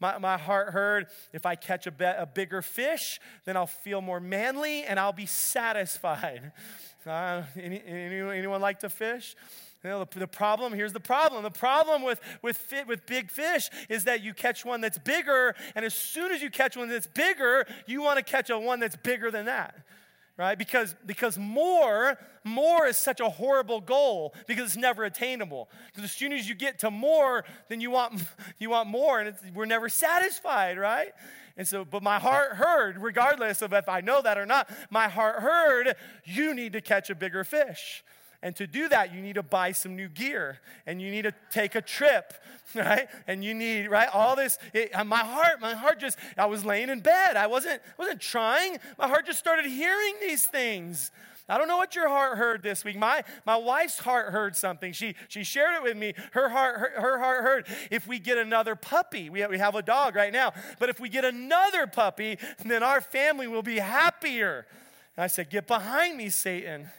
My, 0.01 0.17
my 0.17 0.35
heart 0.35 0.69
heard 0.69 1.07
if 1.31 1.45
I 1.45 1.55
catch 1.55 1.85
a, 1.85 1.91
be- 1.91 2.03
a 2.03 2.25
bigger 2.25 2.63
fish, 2.63 3.21
then 3.45 3.55
I'll 3.55 3.67
feel 3.67 4.01
more 4.01 4.19
manly 4.19 4.83
and 4.83 4.99
I'll 4.99 5.13
be 5.13 5.27
satisfied. 5.27 6.51
Uh, 7.03 7.41
any, 7.59 7.81
anyone, 7.87 8.35
anyone 8.35 8.61
like 8.61 8.81
to 8.81 8.87
fish? 8.87 9.35
You 9.83 9.89
know, 9.89 10.05
the, 10.05 10.19
the, 10.19 10.27
problem, 10.27 10.71
here's 10.71 10.93
the 10.93 10.99
problem. 10.99 11.41
The 11.41 11.49
problem 11.49 12.03
with, 12.03 12.19
with, 12.43 12.55
fit, 12.55 12.85
with 12.85 13.07
big 13.07 13.31
fish 13.31 13.71
is 13.89 14.03
that 14.03 14.21
you 14.21 14.35
catch 14.35 14.63
one 14.63 14.81
that's 14.81 14.99
bigger, 14.99 15.55
and 15.73 15.83
as 15.83 15.95
soon 15.95 16.31
as 16.31 16.43
you 16.43 16.51
catch 16.51 16.77
one 16.77 16.89
that's 16.89 17.07
bigger, 17.07 17.65
you 17.87 18.03
want 18.03 18.17
to 18.17 18.23
catch 18.23 18.51
a 18.51 18.59
one 18.59 18.79
that's 18.79 18.95
bigger 18.97 19.31
than 19.31 19.45
that 19.45 19.75
right? 20.41 20.57
Because, 20.57 20.95
because 21.05 21.37
more, 21.37 22.17
more 22.43 22.87
is 22.87 22.97
such 22.97 23.19
a 23.19 23.29
horrible 23.29 23.79
goal 23.79 24.33
because 24.47 24.65
it's 24.65 24.75
never 24.75 25.03
attainable. 25.03 25.69
Because 25.87 26.03
as 26.03 26.11
soon 26.11 26.33
as 26.33 26.49
you 26.49 26.55
get 26.55 26.79
to 26.79 26.89
more, 26.89 27.45
then 27.69 27.79
you 27.79 27.91
want, 27.91 28.23
you 28.59 28.71
want 28.71 28.89
more, 28.89 29.19
and 29.19 29.35
we're 29.53 29.65
never 29.65 29.87
satisfied, 29.87 30.79
right? 30.79 31.11
And 31.57 31.67
so, 31.67 31.85
but 31.85 32.01
my 32.01 32.17
heart 32.17 32.53
heard, 32.53 32.97
regardless 32.97 33.61
of 33.61 33.71
if 33.71 33.87
I 33.87 34.01
know 34.01 34.19
that 34.23 34.39
or 34.39 34.47
not, 34.47 34.67
my 34.89 35.07
heart 35.07 35.41
heard, 35.41 35.95
you 36.25 36.55
need 36.55 36.73
to 36.73 36.81
catch 36.81 37.11
a 37.11 37.15
bigger 37.15 37.43
fish. 37.43 38.03
And 38.43 38.55
to 38.55 38.65
do 38.65 38.89
that, 38.89 39.13
you 39.13 39.21
need 39.21 39.35
to 39.35 39.43
buy 39.43 39.71
some 39.71 39.95
new 39.95 40.07
gear 40.07 40.59
and 40.87 40.99
you 41.01 41.11
need 41.11 41.23
to 41.23 41.33
take 41.51 41.75
a 41.75 41.81
trip, 41.81 42.33
right? 42.75 43.07
And 43.27 43.43
you 43.43 43.53
need, 43.53 43.87
right? 43.87 44.09
All 44.11 44.35
this, 44.35 44.57
it, 44.73 44.95
uh, 44.95 45.03
my 45.03 45.19
heart, 45.19 45.61
my 45.61 45.75
heart 45.75 45.99
just, 45.99 46.17
I 46.37 46.47
was 46.47 46.65
laying 46.65 46.89
in 46.89 47.01
bed. 47.01 47.37
I 47.37 47.47
wasn't, 47.47 47.81
wasn't 47.99 48.19
trying. 48.19 48.77
My 48.97 49.07
heart 49.07 49.27
just 49.27 49.37
started 49.37 49.65
hearing 49.65 50.15
these 50.21 50.45
things. 50.45 51.11
I 51.47 51.57
don't 51.57 51.67
know 51.67 51.77
what 51.77 51.95
your 51.95 52.07
heart 52.07 52.37
heard 52.37 52.63
this 52.63 52.85
week. 52.85 52.97
My, 52.97 53.23
my 53.45 53.57
wife's 53.57 53.99
heart 53.99 54.31
heard 54.31 54.55
something. 54.55 54.93
She, 54.93 55.15
she 55.27 55.43
shared 55.43 55.75
it 55.75 55.83
with 55.83 55.97
me. 55.97 56.13
Her 56.31 56.49
heart, 56.49 56.79
her, 56.79 57.01
her 57.01 57.19
heart 57.19 57.43
heard 57.43 57.67
if 57.91 58.07
we 58.07 58.19
get 58.19 58.37
another 58.37 58.75
puppy, 58.75 59.29
we 59.29 59.41
have, 59.41 59.51
we 59.51 59.57
have 59.57 59.75
a 59.75 59.81
dog 59.81 60.15
right 60.15 60.31
now, 60.31 60.53
but 60.79 60.89
if 60.89 60.99
we 60.99 61.09
get 61.09 61.25
another 61.25 61.87
puppy, 61.87 62.37
then 62.63 62.83
our 62.83 63.01
family 63.01 63.47
will 63.47 63.63
be 63.63 63.79
happier. 63.79 64.65
And 65.17 65.25
I 65.25 65.27
said, 65.27 65.49
Get 65.49 65.67
behind 65.67 66.17
me, 66.17 66.29
Satan. 66.29 66.89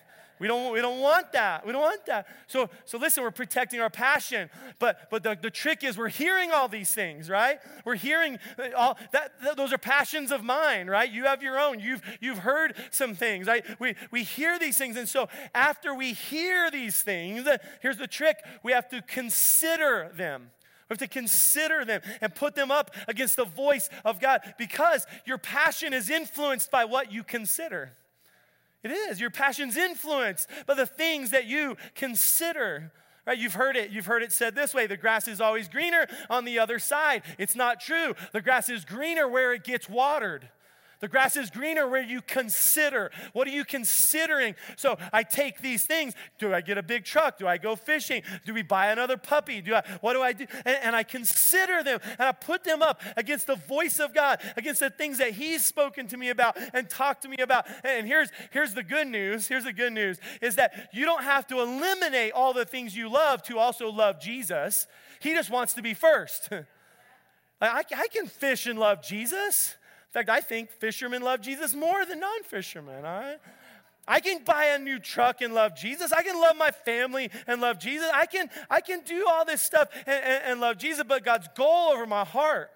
We 0.43 0.49
don't, 0.49 0.73
we 0.73 0.81
don't 0.81 0.99
want 0.99 1.31
that. 1.35 1.65
We 1.65 1.71
don't 1.71 1.83
want 1.83 2.05
that. 2.07 2.27
So, 2.49 2.69
so 2.85 2.99
listen, 2.99 3.23
we're 3.23 3.31
protecting 3.31 3.79
our 3.79 3.89
passion. 3.89 4.51
But, 4.81 5.09
but 5.09 5.23
the, 5.23 5.39
the 5.41 5.51
trick 5.51 5.85
is 5.85 5.97
we're 5.97 6.09
hearing 6.09 6.51
all 6.51 6.67
these 6.67 6.93
things, 6.93 7.31
right? 7.31 7.61
We're 7.85 7.95
hearing 7.95 8.41
uh, 8.59 8.71
all 8.77 8.99
that, 9.13 9.35
that 9.45 9.57
those 9.57 9.73
are 9.73 9.79
passions 9.79 10.33
of 10.33 10.43
mine, 10.43 10.89
right? 10.89 11.09
You 11.09 11.27
have 11.27 11.45
your 11.45 11.61
own. 11.61 11.79
You've, 11.79 12.03
you've 12.21 12.39
heard 12.39 12.75
some 12.91 13.15
things. 13.15 13.47
Right? 13.47 13.65
We, 13.79 13.95
we 14.11 14.25
hear 14.25 14.59
these 14.59 14.77
things. 14.77 14.97
And 14.97 15.09
so 15.09 15.29
after 15.55 15.95
we 15.95 16.13
hear 16.13 16.73
these 16.73 17.01
things, 17.01 17.47
here's 17.81 17.99
the 17.99 18.09
trick. 18.09 18.39
We 18.65 18.73
have 18.73 18.89
to 18.89 19.01
consider 19.01 20.11
them. 20.17 20.51
We 20.89 20.95
have 20.95 20.99
to 20.99 21.07
consider 21.07 21.85
them 21.85 22.01
and 22.21 22.35
put 22.35 22.57
them 22.57 22.73
up 22.73 22.91
against 23.07 23.37
the 23.37 23.45
voice 23.45 23.89
of 24.05 24.19
God 24.19 24.41
because 24.59 25.07
your 25.25 25.39
passion 25.39 25.93
is 25.93 26.11
influenced 26.11 26.73
by 26.73 26.85
what 26.85 27.13
you 27.13 27.23
consider. 27.23 27.93
It 28.83 28.91
is. 28.91 29.21
Your 29.21 29.31
passion's 29.31 29.77
influenced 29.77 30.49
by 30.67 30.75
the 30.75 30.87
things 30.87 31.31
that 31.31 31.47
you 31.47 31.77
consider. 31.95 32.93
Right? 33.27 33.39
You've 33.39 33.55
heard 33.55 33.77
it. 33.77 33.91
You've 33.91 34.07
heard 34.07 34.23
it 34.23 34.33
said 34.33 34.55
this 34.55 34.75
way 34.75 34.87
the 34.87 34.97
grass 34.97 35.29
is 35.29 35.41
always 35.41 35.69
greener 35.69 36.09
on 36.29 36.45
the 36.45 36.59
other 36.59 36.79
side. 36.79 37.23
It's 37.39 37.55
not 37.55 37.81
true. 37.81 38.15
The 38.33 38.41
grass 38.41 38.69
is 38.69 38.85
greener 38.85 39.29
where 39.29 39.53
it 39.53 39.63
gets 39.63 39.89
watered. 39.89 40.49
The 41.03 41.09
grass 41.09 41.35
is 41.35 41.51
greener 41.51 41.89
where 41.89 42.01
you 42.01 42.23
consider. 42.23 43.11
What 43.33 43.49
are 43.49 43.51
you 43.51 43.65
considering? 43.65 44.55
So 44.77 44.97
I 45.13 45.25
take 45.25 45.61
these 45.61 45.85
things. 45.85 46.15
Do 46.39 46.55
I 46.55 46.61
get 46.61 46.79
a 46.79 46.83
big 46.83 47.05
truck? 47.05 47.39
Do 47.39 47.49
I 47.49 47.59
go 47.59 47.75
fishing? 47.75 48.23
Do 48.47 48.55
we 48.55 48.63
buy 48.63 48.93
another 48.93 49.17
puppy? 49.17 49.61
Do 49.61 49.75
I, 49.75 49.83
what 50.01 50.13
do 50.13 50.23
I 50.23 50.33
do? 50.33 50.47
And, 50.65 50.79
and 50.81 50.97
I 50.97 51.03
consider 51.03 51.83
them 51.83 51.99
and 52.05 52.29
I 52.29 52.31
put 52.31 52.63
them 52.63 52.83
up 52.83 53.03
against 53.17 53.49
the 53.49 53.57
voice 53.57 53.99
of 53.99 54.15
God, 54.15 54.41
against 54.57 54.79
the 54.79 54.91
things 54.91 55.19
that 55.19 55.33
He's 55.33 55.65
spoken 55.65 56.07
to 56.07 56.17
me 56.17 56.31
about 56.31 56.57
and 56.73 56.89
talked 56.89 57.23
to 57.23 57.29
me 57.29 57.39
about. 57.41 57.67
And 57.83 58.07
here's, 58.07 58.29
here's 58.53 58.73
the 58.73 58.85
good 58.85 59.09
news. 59.09 59.49
Here's 59.49 59.65
the 59.65 59.73
good 59.73 59.93
news 59.93 60.21
is 60.41 60.55
that 60.55 60.91
you 60.93 61.05
don't 61.05 61.25
have 61.25 61.49
to 61.49 61.59
eliminate 61.59 62.31
all 62.33 62.53
the 62.53 62.65
things 62.65 62.97
you 62.97 63.11
love 63.11 63.43
to 63.43 63.59
also 63.59 63.91
love 63.91 64.21
Jesus. 64.21 64.87
He 65.19 65.33
just 65.35 65.51
wants 65.51 65.75
to 65.75 65.83
be 65.83 65.95
first. 65.95 66.49
I, 67.61 67.83
I 67.93 68.07
can 68.07 68.29
fish 68.29 68.67
and 68.67 68.79
love 68.79 69.03
Jesus. 69.03 69.75
In 70.13 70.21
fact, 70.21 70.29
I 70.29 70.43
think 70.43 70.71
fishermen 70.71 71.23
love 71.23 71.41
Jesus 71.41 71.75
more 71.75 72.05
than 72.05 72.21
non 72.21 72.43
fishermen, 72.43 73.03
all 73.03 73.21
right? 73.21 73.39
I 74.07 74.21
can 74.21 74.45
buy 74.45 74.67
a 74.67 74.79
new 74.79 74.99
truck 74.99 75.41
and 75.41 75.55
love 75.55 75.75
Jesus. 75.75 76.13
I 76.13 76.23
can 76.23 76.39
love 76.39 76.55
my 76.55 76.71
family 76.71 77.31
and 77.47 77.63
love 77.63 77.79
Jesus. 77.79 78.11
I 78.13 78.27
can, 78.27 78.51
I 78.69 78.83
can 78.83 79.01
do 79.07 79.27
all 79.27 79.47
this 79.47 79.63
stuff 79.63 79.89
and, 80.07 80.23
and, 80.23 80.45
and 80.45 80.61
love 80.61 80.77
Jesus, 80.77 81.03
but 81.09 81.25
God's 81.25 81.49
goal 81.57 81.93
over 81.93 82.05
my 82.05 82.27
heart 82.27 82.71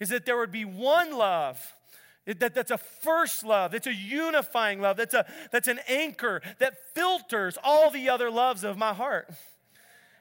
is 0.00 0.08
that 0.08 0.26
there 0.26 0.36
would 0.36 0.50
be 0.50 0.64
one 0.64 1.16
love. 1.16 1.60
That, 2.26 2.52
that's 2.52 2.72
a 2.72 2.78
first 2.78 3.44
love. 3.44 3.70
That's 3.70 3.86
a 3.86 3.94
unifying 3.94 4.80
love. 4.80 4.96
That's, 4.96 5.14
a, 5.14 5.24
that's 5.52 5.68
an 5.68 5.78
anchor 5.86 6.42
that 6.58 6.74
filters 6.96 7.58
all 7.62 7.92
the 7.92 8.08
other 8.08 8.28
loves 8.28 8.64
of 8.64 8.76
my 8.76 8.92
heart. 8.92 9.30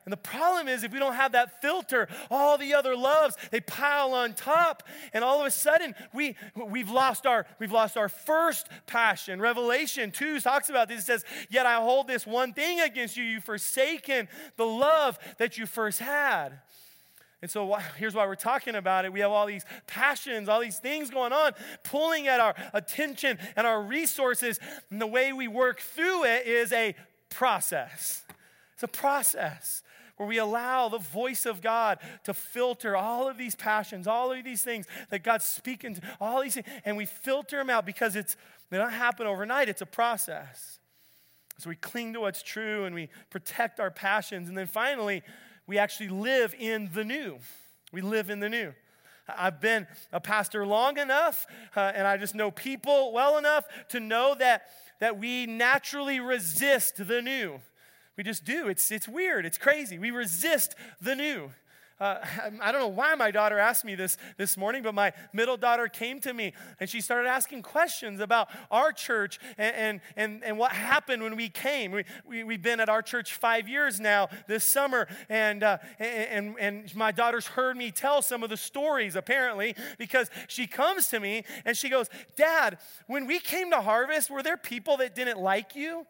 And 0.04 0.12
the 0.12 0.18
problem 0.18 0.68
is, 0.68 0.84
if 0.84 0.92
we 0.92 0.98
don't 0.98 1.14
have 1.14 1.34
that 1.34 1.62
filter, 1.62 2.08
all 2.32 2.58
the 2.58 2.74
other 2.74 2.96
loves, 2.96 3.38
they 3.52 3.60
pile 3.60 4.14
on 4.14 4.34
top. 4.34 4.84
And 5.14 5.24
all 5.24 5.40
of 5.40 5.46
a 5.46 5.52
sudden, 5.52 5.94
we, 6.12 6.36
we've, 6.56 6.90
lost 6.90 7.28
our, 7.28 7.46
we've 7.60 7.72
lost 7.72 7.98
our 7.98 8.10
first 8.10 8.68
passion. 8.88 9.40
Revelation 9.40 10.12
2 10.12 10.40
talks 10.40 10.70
about 10.70 10.88
this. 10.88 11.02
It 11.02 11.06
says, 11.06 11.26
Yet 11.50 11.68
I 11.68 11.76
hold 11.76 12.08
this 12.08 12.26
one 12.26 12.54
thing 12.54 12.80
against 12.80 13.16
you. 13.16 13.24
You've 13.24 13.44
forsaken 13.44 14.28
the 14.58 14.66
love 14.66 15.20
that 15.38 15.60
you 15.60 15.68
first 15.68 16.00
had. 16.00 16.60
And 17.44 17.50
so 17.50 17.76
here's 17.98 18.16
why 18.16 18.26
we're 18.26 18.36
talking 18.36 18.76
about 18.76 19.06
it. 19.06 19.14
We 19.14 19.20
have 19.20 19.32
all 19.32 19.46
these 19.46 19.66
passions, 19.86 20.50
all 20.50 20.62
these 20.62 20.78
things 20.80 21.10
going 21.12 21.34
on, 21.34 21.54
pulling 21.84 22.28
at 22.28 22.40
our 22.40 22.56
attention 22.74 23.38
and 23.56 23.68
our 23.68 23.82
resources. 23.82 24.60
And 24.90 25.00
the 25.00 25.08
way 25.08 25.32
we 25.32 25.48
work 25.48 25.80
through 25.80 26.26
it 26.26 26.48
is 26.48 26.72
a 26.72 26.96
process. 27.30 28.24
It's 28.74 28.84
a 28.84 28.88
process 28.88 29.84
where 30.22 30.28
we 30.28 30.38
allow 30.38 30.88
the 30.88 31.00
voice 31.00 31.48
of 31.48 31.62
God 31.62 31.98
to 32.26 32.34
filter 32.36 32.96
all 32.96 33.28
of 33.28 33.40
these 33.40 33.56
passions, 33.56 34.06
all 34.06 34.32
of 34.32 34.44
these 34.44 34.62
things 34.62 34.86
that 35.10 35.24
God's 35.24 35.46
speaking 35.46 35.96
to, 35.96 36.02
all 36.20 36.44
these 36.44 36.54
things, 36.54 36.68
and 36.86 36.96
we 36.96 37.06
filter 37.06 37.58
them 37.58 37.72
out 37.72 37.88
because 37.88 38.16
it's 38.16 38.38
they 38.70 38.78
don't 38.78 38.92
happen 38.92 39.26
overnight, 39.26 39.68
it's 39.68 39.82
a 39.82 39.88
process. 39.88 40.78
So 41.58 41.70
we 41.70 41.76
cling 41.76 42.14
to 42.14 42.20
what's 42.20 42.44
true 42.44 42.86
and 42.86 42.94
we 42.94 43.10
protect 43.32 43.80
our 43.80 43.90
passions. 43.90 44.48
And 44.48 44.56
then 44.56 44.68
finally, 44.68 45.24
we 45.66 45.80
actually 45.80 46.10
live 46.10 46.54
in 46.60 46.92
the 46.94 47.04
new. 47.04 47.40
We 47.92 48.02
live 48.02 48.30
in 48.30 48.42
the 48.42 48.50
new. 48.50 48.76
I've 49.28 49.60
been 49.60 49.88
a 50.14 50.20
pastor 50.20 50.68
long 50.68 51.00
enough, 51.00 51.48
uh, 51.76 51.94
and 51.96 52.06
I 52.06 52.18
just 52.18 52.36
know 52.36 52.52
people 52.52 53.12
well 53.12 53.40
enough 53.40 53.66
to 53.90 54.00
know 54.00 54.36
that, 54.38 54.68
that 55.00 55.18
we 55.18 55.48
naturally 55.48 56.20
resist 56.20 57.08
the 57.08 57.24
new. 57.24 57.60
We 58.22 58.24
just 58.24 58.46
do. 58.46 58.68
It's, 58.68 58.92
it's 58.92 59.08
weird. 59.08 59.48
It's 59.48 59.58
crazy. 59.58 59.98
We 59.98 60.12
resist 60.12 60.76
the 61.02 61.16
new. 61.16 61.50
uh, 62.00 62.20
I 62.62 62.72
don't 62.72 62.80
know 62.80 62.88
why 62.88 63.16
my 63.16 63.32
daughter 63.32 63.58
asked 63.58 63.84
me 63.84 63.96
this 63.96 64.16
this 64.38 64.58
morning, 64.58 64.84
but 64.84 64.94
my 64.94 65.12
middle 65.34 65.58
daughter 65.58 65.88
came 65.88 66.20
to 66.20 66.32
me 66.32 66.54
and 66.80 66.88
she 66.88 67.02
started 67.02 67.28
asking 67.28 67.64
questions 67.64 68.20
about 68.20 68.50
our 68.70 68.92
church 68.92 69.40
and, 69.58 69.76
and, 69.76 70.02
and, 70.16 70.44
and 70.44 70.60
what 70.60 70.72
happened 70.72 71.24
when 71.24 71.36
we 71.36 71.50
came. 71.50 71.92
We, 71.92 72.04
we, 72.24 72.44
we've 72.44 72.62
been 72.62 72.80
at 72.80 72.90
our 72.90 73.02
church 73.02 73.34
five 73.34 73.68
years 73.68 74.00
now 74.00 74.30
this 74.48 74.64
summer, 74.64 75.08
and, 75.28 75.64
uh, 75.64 75.80
and, 75.98 76.56
and 76.60 76.96
my 76.96 77.12
daughter's 77.12 77.48
heard 77.48 77.76
me 77.76 77.90
tell 77.90 78.22
some 78.22 78.44
of 78.44 78.52
the 78.52 78.58
stories 78.58 79.16
apparently 79.16 79.76
because 79.98 80.30
she 80.48 80.68
comes 80.68 81.08
to 81.08 81.20
me 81.20 81.44
and 81.66 81.76
she 81.76 81.90
goes, 81.90 82.08
Dad, 82.36 82.78
when 83.08 83.26
we 83.26 83.40
came 83.40 83.72
to 83.72 83.82
Harvest, 83.82 84.30
were 84.30 84.44
there 84.44 84.58
people 84.58 84.98
that 84.98 85.16
didn't 85.16 85.40
like 85.40 85.76
you? 85.76 86.06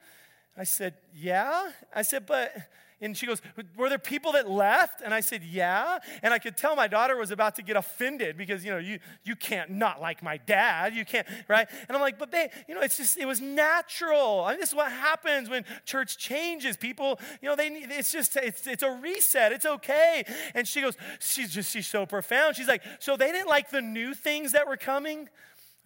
I 0.58 0.64
said, 0.64 0.96
Yeah. 1.14 1.72
I 1.94 2.02
said, 2.02 2.26
But 2.26 2.56
and 3.04 3.18
she 3.18 3.26
goes, 3.26 3.42
Were 3.76 3.90
there 3.90 3.98
people 3.98 4.34
that 4.34 4.48
left? 4.48 5.02
And 5.02 5.12
I 5.12 5.22
said, 5.22 5.44
Yeah. 5.44 5.98
And 6.22 6.34
I 6.34 6.40
could 6.40 6.56
tell 6.56 6.76
my 6.76 6.88
daughter 6.88 7.18
was 7.18 7.32
about 7.32 7.56
to 7.56 7.64
get 7.64 7.76
offended 7.76 8.38
because, 8.38 8.64
you 8.64 8.70
know, 8.70 8.78
you, 8.78 9.00
you 9.24 9.36
can't 9.36 9.72
not 9.72 10.00
like 10.00 10.22
my 10.22 10.38
dad. 10.38 10.94
You 10.94 11.04
can't, 11.04 11.28
right? 11.48 11.68
And 11.88 11.98
I'm 11.98 12.02
like, 12.02 12.20
But 12.20 12.32
babe, 12.32 12.52
you 12.68 12.76
know, 12.76 12.82
it's 12.82 12.98
just, 12.98 13.18
it 13.18 13.26
was 13.26 13.42
natural. 13.42 14.44
I 14.46 14.52
mean, 14.52 14.60
this 14.60 14.70
is 14.70 14.76
what 14.76 14.92
happens 14.92 15.50
when 15.50 15.66
church 15.84 16.20
changes. 16.20 16.78
People, 16.78 17.20
you 17.42 17.50
know, 17.50 17.56
they 17.56 17.70
need, 17.70 17.88
it's 17.90 18.12
just, 18.12 18.36
it's, 18.36 18.68
it's 18.68 18.84
a 18.84 18.92
reset. 18.92 19.52
It's 19.52 19.66
okay. 19.66 20.24
And 20.54 20.68
she 20.68 20.82
goes, 20.82 20.96
She's 21.20 21.52
just, 21.52 21.72
she's 21.72 21.88
so 21.88 22.06
profound. 22.06 22.56
She's 22.56 22.68
like, 22.68 22.84
So 23.00 23.18
they 23.18 23.32
didn't 23.32 23.50
like 23.50 23.72
the 23.72 23.82
new 23.82 24.14
things 24.14 24.52
that 24.52 24.68
were 24.68 24.78
coming? 24.78 25.28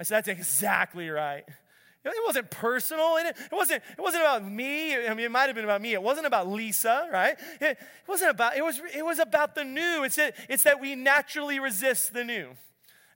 I 0.01 0.03
said, 0.03 0.17
That's 0.17 0.27
exactly 0.27 1.09
right. 1.09 1.45
It 2.05 2.23
wasn't 2.25 2.51
personal. 2.51 3.17
in 3.17 3.27
It 3.27 3.35
wasn't, 3.51 3.81
it 3.97 4.01
wasn't 4.01 4.23
about 4.23 4.49
me. 4.49 4.95
I 4.95 5.13
mean, 5.13 5.25
it 5.25 5.31
might 5.31 5.47
have 5.47 5.55
been 5.55 5.63
about 5.63 5.81
me. 5.81 5.93
It 5.93 6.01
wasn't 6.01 6.27
about 6.27 6.47
Lisa, 6.47 7.09
right? 7.11 7.35
It 7.59 7.77
wasn't 8.07 8.31
about, 8.31 8.55
it 8.55 8.63
was, 8.63 8.79
it 8.95 9.03
was 9.03 9.19
about 9.19 9.55
the 9.55 9.63
new. 9.63 10.03
It's, 10.03 10.17
it, 10.17 10.35
it's 10.47 10.63
that 10.63 10.79
we 10.79 10.95
naturally 10.95 11.59
resist 11.59 12.13
the 12.13 12.23
new. 12.23 12.49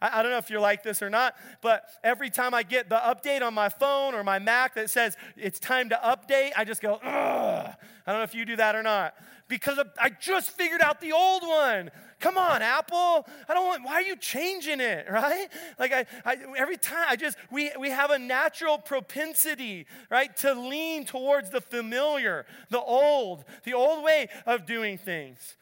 I, 0.01 0.19
I 0.19 0.23
don't 0.23 0.31
know 0.31 0.37
if 0.37 0.49
you're 0.49 0.59
like 0.59 0.81
this 0.81 1.01
or 1.01 1.09
not, 1.09 1.35
but 1.61 1.83
every 2.03 2.29
time 2.29 2.53
I 2.53 2.63
get 2.63 2.89
the 2.89 2.97
update 2.97 3.41
on 3.41 3.53
my 3.53 3.69
phone 3.69 4.15
or 4.15 4.23
my 4.23 4.39
Mac 4.39 4.75
that 4.75 4.89
says 4.89 5.17
it's 5.37 5.59
time 5.59 5.89
to 5.89 5.95
update, 6.03 6.51
I 6.57 6.65
just 6.65 6.81
go, 6.81 6.95
ugh. 7.03 7.75
I 8.09 8.11
don't 8.11 8.21
know 8.21 8.23
if 8.23 8.33
you 8.33 8.43
do 8.43 8.55
that 8.55 8.75
or 8.75 8.81
not. 8.81 9.13
Because 9.47 9.77
I 10.01 10.09
just 10.09 10.49
figured 10.49 10.81
out 10.81 10.99
the 10.99 11.11
old 11.11 11.43
one. 11.43 11.91
Come 12.19 12.39
on, 12.39 12.63
Apple. 12.63 13.27
I 13.47 13.53
don't 13.53 13.67
want, 13.67 13.85
why 13.85 13.93
are 13.93 14.01
you 14.01 14.15
changing 14.15 14.79
it, 14.79 15.05
right? 15.11 15.47
Like, 15.77 15.93
I, 15.93 16.05
I, 16.25 16.37
every 16.57 16.77
time, 16.77 17.05
I 17.07 17.15
just, 17.15 17.37
we, 17.51 17.69
we 17.79 17.91
have 17.91 18.09
a 18.09 18.17
natural 18.17 18.79
propensity, 18.79 19.85
right, 20.09 20.35
to 20.37 20.55
lean 20.55 21.05
towards 21.05 21.51
the 21.51 21.61
familiar, 21.61 22.47
the 22.71 22.81
old, 22.81 23.45
the 23.63 23.75
old 23.75 24.03
way 24.03 24.29
of 24.47 24.65
doing 24.65 24.97
things. 24.97 25.55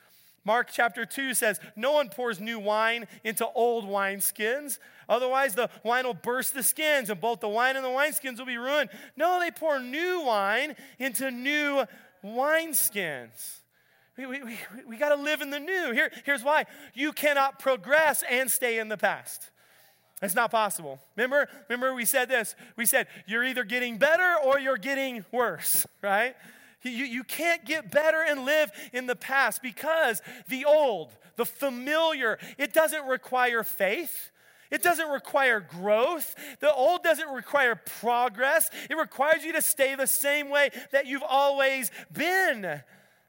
Mark 0.45 0.69
chapter 0.71 1.05
2 1.05 1.33
says, 1.33 1.59
No 1.75 1.91
one 1.91 2.07
pours 2.07 2.39
new 2.39 2.59
wine 2.59 3.07
into 3.25 3.45
old 3.45 3.83
wineskins. 3.83 4.79
Otherwise, 5.09 5.55
the 5.55 5.69
wine 5.83 6.05
will 6.05 6.13
burst 6.13 6.53
the 6.53 6.63
skins, 6.63 7.09
and 7.09 7.19
both 7.19 7.41
the 7.41 7.49
wine 7.49 7.75
and 7.75 7.83
the 7.83 7.89
wineskins 7.89 8.39
will 8.39 8.45
be 8.45 8.57
ruined. 8.57 8.89
No, 9.17 9.41
they 9.41 9.51
pour 9.51 9.81
new 9.81 10.21
wine 10.21 10.77
into 10.99 11.31
new 11.31 11.83
wineskins. 12.35 13.59
We, 14.17 14.25
we, 14.25 14.43
we, 14.43 14.57
we 14.87 14.97
got 14.97 15.09
to 15.09 15.21
live 15.21 15.41
in 15.41 15.51
the 15.51 15.59
new. 15.59 15.91
Here, 15.91 16.11
here's 16.25 16.43
why 16.43 16.65
you 16.93 17.11
cannot 17.11 17.59
progress 17.59 18.23
and 18.29 18.49
stay 18.49 18.79
in 18.79 18.89
the 18.89 18.97
past. 18.97 19.51
It's 20.21 20.33
not 20.33 20.49
possible. 20.49 20.99
Remember, 21.15 21.47
remember 21.69 21.93
we 21.93 22.05
said 22.05 22.27
this. 22.27 22.55
We 22.75 22.85
said 22.85 23.07
you're 23.27 23.43
either 23.43 23.63
getting 23.63 23.97
better 23.97 24.35
or 24.43 24.59
you're 24.59 24.77
getting 24.77 25.25
worse, 25.31 25.85
right? 26.01 26.35
You, 26.81 27.05
you 27.05 27.23
can't 27.23 27.65
get 27.65 27.91
better 27.91 28.23
and 28.27 28.45
live 28.45 28.71
in 28.93 29.07
the 29.07 29.15
past 29.15 29.61
because 29.61 30.21
the 30.47 30.65
old, 30.65 31.11
the 31.35 31.45
familiar, 31.45 32.39
it 32.57 32.73
doesn't 32.73 33.05
require 33.05 33.63
faith. 33.63 34.31
It 34.71 34.83
doesn't 34.83 35.09
require 35.09 35.59
growth. 35.59 36.35
The 36.59 36.73
old 36.73 37.03
doesn't 37.03 37.29
require 37.29 37.75
progress. 37.75 38.69
It 38.89 38.97
requires 38.97 39.43
you 39.43 39.53
to 39.53 39.61
stay 39.61 39.95
the 39.95 40.07
same 40.07 40.49
way 40.49 40.69
that 40.91 41.05
you've 41.05 41.23
always 41.23 41.91
been 42.11 42.65
and 42.65 42.83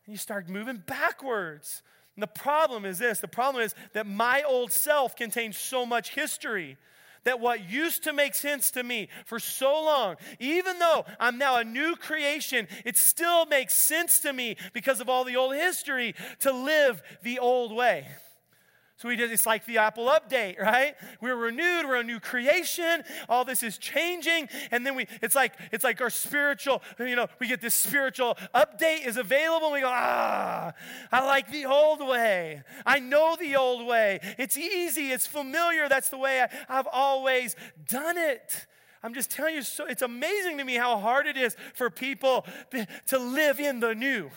you 0.07 0.17
start 0.17 0.49
moving 0.49 0.83
backwards. 0.87 1.83
And 2.17 2.23
the 2.23 2.27
problem 2.27 2.85
is 2.85 2.99
this 2.99 3.21
the 3.21 3.29
problem 3.29 3.63
is 3.63 3.75
that 3.93 4.07
my 4.07 4.43
old 4.43 4.73
self 4.73 5.15
contains 5.15 5.57
so 5.57 5.87
much 5.87 6.15
history 6.15 6.77
that 7.25 7.41
what 7.41 7.69
used 7.69 8.05
to 8.05 8.13
make 8.13 8.35
sense 8.35 8.71
to 8.71 8.83
me 8.83 9.09
for 9.27 9.39
so 9.39 9.85
long, 9.85 10.17
even 10.39 10.79
though 10.79 11.05
I'm 11.21 11.37
now 11.37 11.57
a 11.57 11.65
new 11.65 11.95
creation, 11.95 12.69
it 12.85 12.97
still 12.97 13.45
makes 13.47 13.75
sense 13.75 14.21
to 14.21 14.33
me 14.33 14.57
because 14.73 15.01
of 15.01 15.09
all 15.09 15.25
the 15.25 15.37
old 15.37 15.55
history 15.55 16.15
to 16.41 16.53
live 16.53 17.03
the 17.23 17.39
old 17.39 17.73
way. 17.75 18.07
So 18.99 19.09
we 19.09 19.15
did, 19.15 19.31
it's 19.31 19.47
like 19.47 19.65
the 19.65 19.79
Apple 19.79 20.07
update, 20.07 20.61
right? 20.61 20.97
We're 21.21 21.37
renewed, 21.37 21.87
we're 21.87 22.01
a 22.01 22.05
new 22.05 22.19
creation, 22.19 23.05
all 23.29 23.45
this 23.45 23.63
is 23.63 23.79
changing, 23.79 24.49
and 24.73 24.85
then 24.85 24.97
we 24.97 25.07
it's 25.23 25.37
like 25.37 25.55
it's 25.71 25.85
like 25.85 26.01
our 26.01 26.11
spiritual, 26.11 26.83
you 26.99 27.15
know, 27.15 27.29
we 27.39 27.47
get 27.47 27.61
this 27.61 27.77
spiritual 27.77 28.37
update 28.53 29.07
is 29.07 29.17
available, 29.17 29.69
and 29.69 29.75
we 29.75 29.81
go, 29.81 29.89
ah, 29.89 30.73
I 31.13 31.25
like 31.25 31.51
the 31.53 31.67
old 31.67 32.07
way. 32.07 32.63
I 32.85 32.99
know 32.99 33.37
the 33.39 33.55
old 33.55 33.87
way. 33.87 34.19
It's 34.37 34.57
easy, 34.57 35.13
it's 35.13 35.29
familiar, 35.29 35.89
that's 35.89 36.09
the 36.09 36.19
way 36.19 36.43
I, 36.43 36.49
I've 36.69 36.89
always 36.93 37.55
done 37.89 38.19
it. 38.19 38.67
I'm 39.05 39.15
just 39.15 39.31
telling 39.31 39.55
you, 39.55 39.63
so 39.63 39.87
it's 39.87 40.03
amazing 40.03 40.59
to 40.59 40.65
me 40.65 40.75
how 40.75 40.99
hard 40.99 41.29
it 41.29 41.37
is 41.37 41.57
for 41.73 41.89
people 41.89 42.45
to 43.07 43.19
live 43.19 43.61
in 43.61 43.79
the 43.79 43.95
new. 43.95 44.31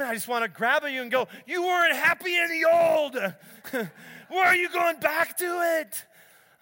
I 0.00 0.14
just 0.14 0.28
want 0.28 0.44
to 0.44 0.48
grab 0.48 0.84
you 0.84 1.02
and 1.02 1.10
go, 1.10 1.28
You 1.46 1.64
weren't 1.64 1.94
happy 1.94 2.36
in 2.36 2.48
the 2.48 2.64
old. 2.64 3.16
Why 4.28 4.46
are 4.46 4.56
you 4.56 4.68
going 4.68 4.98
back 4.98 5.36
to 5.38 5.78
it? 5.78 6.04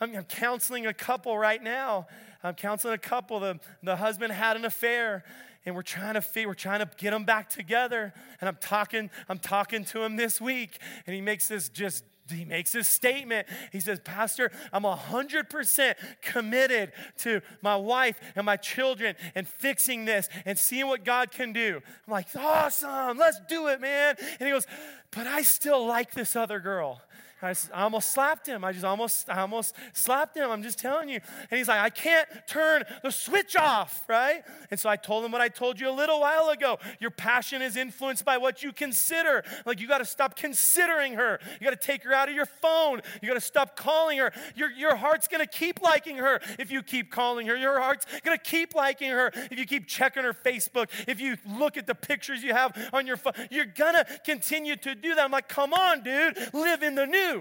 I'm, 0.00 0.14
I'm 0.14 0.24
counseling 0.24 0.86
a 0.86 0.94
couple 0.94 1.36
right 1.38 1.62
now. 1.62 2.06
I'm 2.42 2.54
counseling 2.54 2.94
a 2.94 2.98
couple. 2.98 3.40
The, 3.40 3.58
the 3.82 3.96
husband 3.96 4.32
had 4.32 4.56
an 4.56 4.64
affair 4.64 5.24
and 5.66 5.74
we're 5.74 5.82
trying 5.82 6.20
to 6.20 6.46
we're 6.46 6.54
trying 6.54 6.80
to 6.80 6.90
get 6.96 7.10
them 7.10 7.24
back 7.24 7.48
together 7.48 8.12
and 8.40 8.48
i'm 8.48 8.58
talking 8.60 9.10
i'm 9.28 9.38
talking 9.38 9.84
to 9.84 10.02
him 10.02 10.16
this 10.16 10.40
week 10.40 10.78
and 11.06 11.14
he 11.14 11.22
makes 11.22 11.48
this 11.48 11.68
just 11.68 12.04
he 12.30 12.44
makes 12.44 12.72
this 12.72 12.88
statement. 12.88 13.46
He 13.70 13.80
says, 13.80 14.00
Pastor, 14.00 14.50
I'm 14.72 14.84
100% 14.84 15.94
committed 16.22 16.92
to 17.18 17.42
my 17.60 17.76
wife 17.76 18.18
and 18.34 18.46
my 18.46 18.56
children 18.56 19.14
and 19.34 19.46
fixing 19.46 20.04
this 20.04 20.28
and 20.44 20.58
seeing 20.58 20.86
what 20.86 21.04
God 21.04 21.30
can 21.30 21.52
do. 21.52 21.82
I'm 22.06 22.12
like, 22.12 22.28
awesome, 22.36 23.18
let's 23.18 23.40
do 23.48 23.68
it, 23.68 23.80
man. 23.80 24.16
And 24.40 24.46
he 24.46 24.50
goes, 24.50 24.66
but 25.10 25.26
I 25.26 25.42
still 25.42 25.86
like 25.86 26.12
this 26.12 26.34
other 26.34 26.60
girl. 26.60 27.02
I, 27.44 27.54
I 27.72 27.82
almost 27.82 28.12
slapped 28.12 28.46
him. 28.46 28.64
I 28.64 28.72
just 28.72 28.84
almost, 28.84 29.28
I 29.28 29.40
almost 29.40 29.74
slapped 29.92 30.36
him. 30.36 30.50
I'm 30.50 30.62
just 30.62 30.78
telling 30.78 31.08
you. 31.08 31.20
And 31.50 31.58
he's 31.58 31.68
like, 31.68 31.80
I 31.80 31.90
can't 31.90 32.28
turn 32.46 32.84
the 33.02 33.10
switch 33.10 33.56
off, 33.56 34.04
right? 34.08 34.42
And 34.70 34.78
so 34.78 34.88
I 34.88 34.96
told 34.96 35.24
him 35.24 35.32
what 35.32 35.40
I 35.40 35.48
told 35.48 35.80
you 35.80 35.88
a 35.88 35.92
little 35.92 36.20
while 36.20 36.48
ago. 36.48 36.78
Your 37.00 37.10
passion 37.10 37.62
is 37.62 37.76
influenced 37.76 38.24
by 38.24 38.38
what 38.38 38.62
you 38.62 38.72
consider. 38.72 39.44
Like 39.66 39.80
you 39.80 39.88
got 39.88 39.98
to 39.98 40.04
stop 40.04 40.36
considering 40.36 41.14
her. 41.14 41.38
You 41.60 41.64
got 41.64 41.80
to 41.80 41.86
take 41.86 42.04
her 42.04 42.12
out 42.12 42.28
of 42.28 42.34
your 42.34 42.46
phone. 42.46 43.00
You 43.20 43.28
got 43.28 43.34
to 43.34 43.40
stop 43.40 43.76
calling 43.76 44.18
her. 44.18 44.32
Your, 44.54 44.70
your 44.70 44.96
heart's 44.96 45.28
going 45.28 45.44
to 45.44 45.50
keep 45.50 45.82
liking 45.82 46.16
her 46.16 46.40
if 46.58 46.70
you 46.70 46.82
keep 46.82 47.10
calling 47.10 47.46
her. 47.46 47.56
Your 47.56 47.80
heart's 47.80 48.06
going 48.22 48.36
to 48.36 48.42
keep 48.42 48.74
liking 48.74 49.10
her 49.10 49.30
if 49.50 49.58
you 49.58 49.66
keep 49.66 49.86
checking 49.86 50.24
her 50.24 50.32
Facebook. 50.32 50.88
If 51.06 51.20
you 51.20 51.36
look 51.58 51.76
at 51.76 51.86
the 51.86 51.94
pictures 51.94 52.42
you 52.42 52.52
have 52.52 52.76
on 52.92 53.06
your 53.06 53.16
phone, 53.16 53.34
you're 53.50 53.64
going 53.64 53.94
to 53.94 54.06
continue 54.24 54.76
to 54.76 54.94
do 54.94 55.14
that. 55.14 55.24
I'm 55.24 55.30
like, 55.30 55.48
come 55.48 55.72
on, 55.72 56.02
dude, 56.02 56.36
live 56.52 56.82
in 56.82 56.94
the 56.94 57.06
new. 57.06 57.33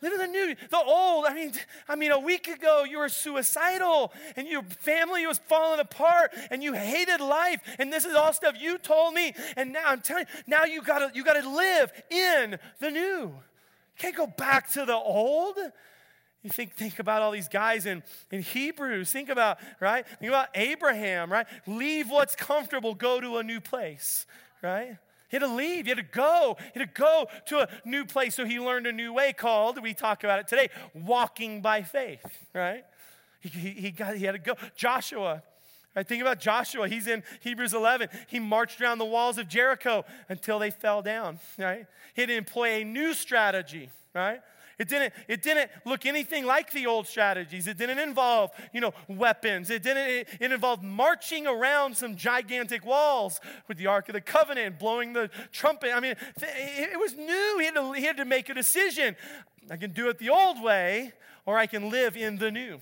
Live 0.00 0.12
in 0.12 0.18
the 0.18 0.26
new, 0.28 0.54
the 0.70 0.78
old. 0.78 1.26
I 1.26 1.34
mean, 1.34 1.52
I 1.88 1.96
mean, 1.96 2.12
a 2.12 2.18
week 2.18 2.46
ago 2.46 2.84
you 2.88 2.98
were 2.98 3.08
suicidal 3.08 4.12
and 4.36 4.46
your 4.46 4.62
family 4.62 5.26
was 5.26 5.38
falling 5.38 5.80
apart 5.80 6.32
and 6.50 6.62
you 6.62 6.72
hated 6.72 7.20
life. 7.20 7.60
And 7.80 7.92
this 7.92 8.04
is 8.04 8.14
all 8.14 8.32
stuff 8.32 8.54
you 8.60 8.78
told 8.78 9.14
me. 9.14 9.34
And 9.56 9.72
now 9.72 9.82
I'm 9.86 10.00
telling 10.00 10.26
you, 10.28 10.42
now 10.46 10.64
you 10.64 10.82
gotta 10.82 11.10
you 11.14 11.24
gotta 11.24 11.48
live 11.48 11.90
in 12.10 12.58
the 12.78 12.90
new. 12.90 13.22
You 13.22 13.32
can't 13.98 14.16
go 14.16 14.28
back 14.28 14.70
to 14.72 14.84
the 14.84 14.94
old. 14.94 15.56
You 16.44 16.50
think, 16.50 16.74
think 16.74 17.00
about 17.00 17.20
all 17.20 17.32
these 17.32 17.48
guys 17.48 17.84
in, 17.84 18.04
in 18.30 18.42
Hebrews. 18.42 19.10
Think 19.10 19.28
about, 19.28 19.58
right? 19.80 20.06
Think 20.06 20.30
about 20.30 20.48
Abraham, 20.54 21.32
right? 21.32 21.46
Leave 21.66 22.08
what's 22.08 22.36
comfortable, 22.36 22.94
go 22.94 23.20
to 23.20 23.38
a 23.38 23.42
new 23.42 23.60
place, 23.60 24.24
right? 24.62 24.98
He 25.28 25.36
had 25.36 25.46
to 25.46 25.54
leave. 25.54 25.84
He 25.84 25.90
had 25.90 25.98
to 25.98 26.02
go. 26.02 26.56
He 26.72 26.80
had 26.80 26.94
to 26.94 27.00
go 27.00 27.28
to 27.46 27.60
a 27.60 27.68
new 27.84 28.04
place. 28.04 28.34
So 28.34 28.44
he 28.44 28.58
learned 28.58 28.86
a 28.86 28.92
new 28.92 29.12
way 29.12 29.32
called, 29.32 29.80
we 29.82 29.94
talk 29.94 30.24
about 30.24 30.38
it 30.38 30.48
today, 30.48 30.68
walking 30.94 31.60
by 31.60 31.82
faith, 31.82 32.24
right? 32.54 32.84
He, 33.40 33.48
he, 33.48 33.70
he 33.70 33.90
got, 33.90 34.16
he 34.16 34.24
had 34.24 34.32
to 34.32 34.38
go. 34.38 34.54
Joshua, 34.74 35.42
right? 35.94 36.06
Think 36.06 36.22
about 36.22 36.40
Joshua. 36.40 36.88
He's 36.88 37.06
in 37.06 37.22
Hebrews 37.40 37.74
11. 37.74 38.08
He 38.26 38.40
marched 38.40 38.80
around 38.80 38.98
the 38.98 39.04
walls 39.04 39.38
of 39.38 39.48
Jericho 39.48 40.04
until 40.28 40.58
they 40.58 40.70
fell 40.70 41.02
down, 41.02 41.38
right? 41.58 41.86
He 42.14 42.22
had 42.22 42.28
to 42.28 42.36
employ 42.36 42.80
a 42.80 42.84
new 42.84 43.12
strategy, 43.14 43.90
right? 44.14 44.40
It 44.78 44.88
didn't, 44.88 45.12
it 45.26 45.42
didn't 45.42 45.70
look 45.84 46.06
anything 46.06 46.46
like 46.46 46.70
the 46.70 46.86
old 46.86 47.08
strategies. 47.08 47.66
It 47.66 47.78
didn't 47.78 47.98
involve, 47.98 48.52
you 48.72 48.80
know, 48.80 48.94
weapons. 49.08 49.70
It 49.70 49.82
didn't, 49.82 50.08
it, 50.08 50.28
it 50.38 50.52
involved 50.52 50.84
marching 50.84 51.48
around 51.48 51.96
some 51.96 52.14
gigantic 52.14 52.86
walls 52.86 53.40
with 53.66 53.76
the 53.76 53.88
Ark 53.88 54.08
of 54.08 54.12
the 54.12 54.20
Covenant, 54.20 54.78
blowing 54.78 55.14
the 55.14 55.30
trumpet. 55.50 55.90
I 55.92 55.98
mean, 55.98 56.12
it, 56.12 56.90
it 56.92 56.98
was 56.98 57.16
new. 57.16 57.56
He 57.58 57.64
had, 57.64 57.74
to, 57.74 57.92
he 57.92 58.04
had 58.04 58.16
to 58.18 58.24
make 58.24 58.48
a 58.48 58.54
decision. 58.54 59.16
I 59.68 59.76
can 59.76 59.90
do 59.90 60.08
it 60.08 60.18
the 60.18 60.30
old 60.30 60.62
way, 60.62 61.12
or 61.44 61.58
I 61.58 61.66
can 61.66 61.90
live 61.90 62.16
in 62.16 62.38
the 62.38 62.52
new. 62.52 62.78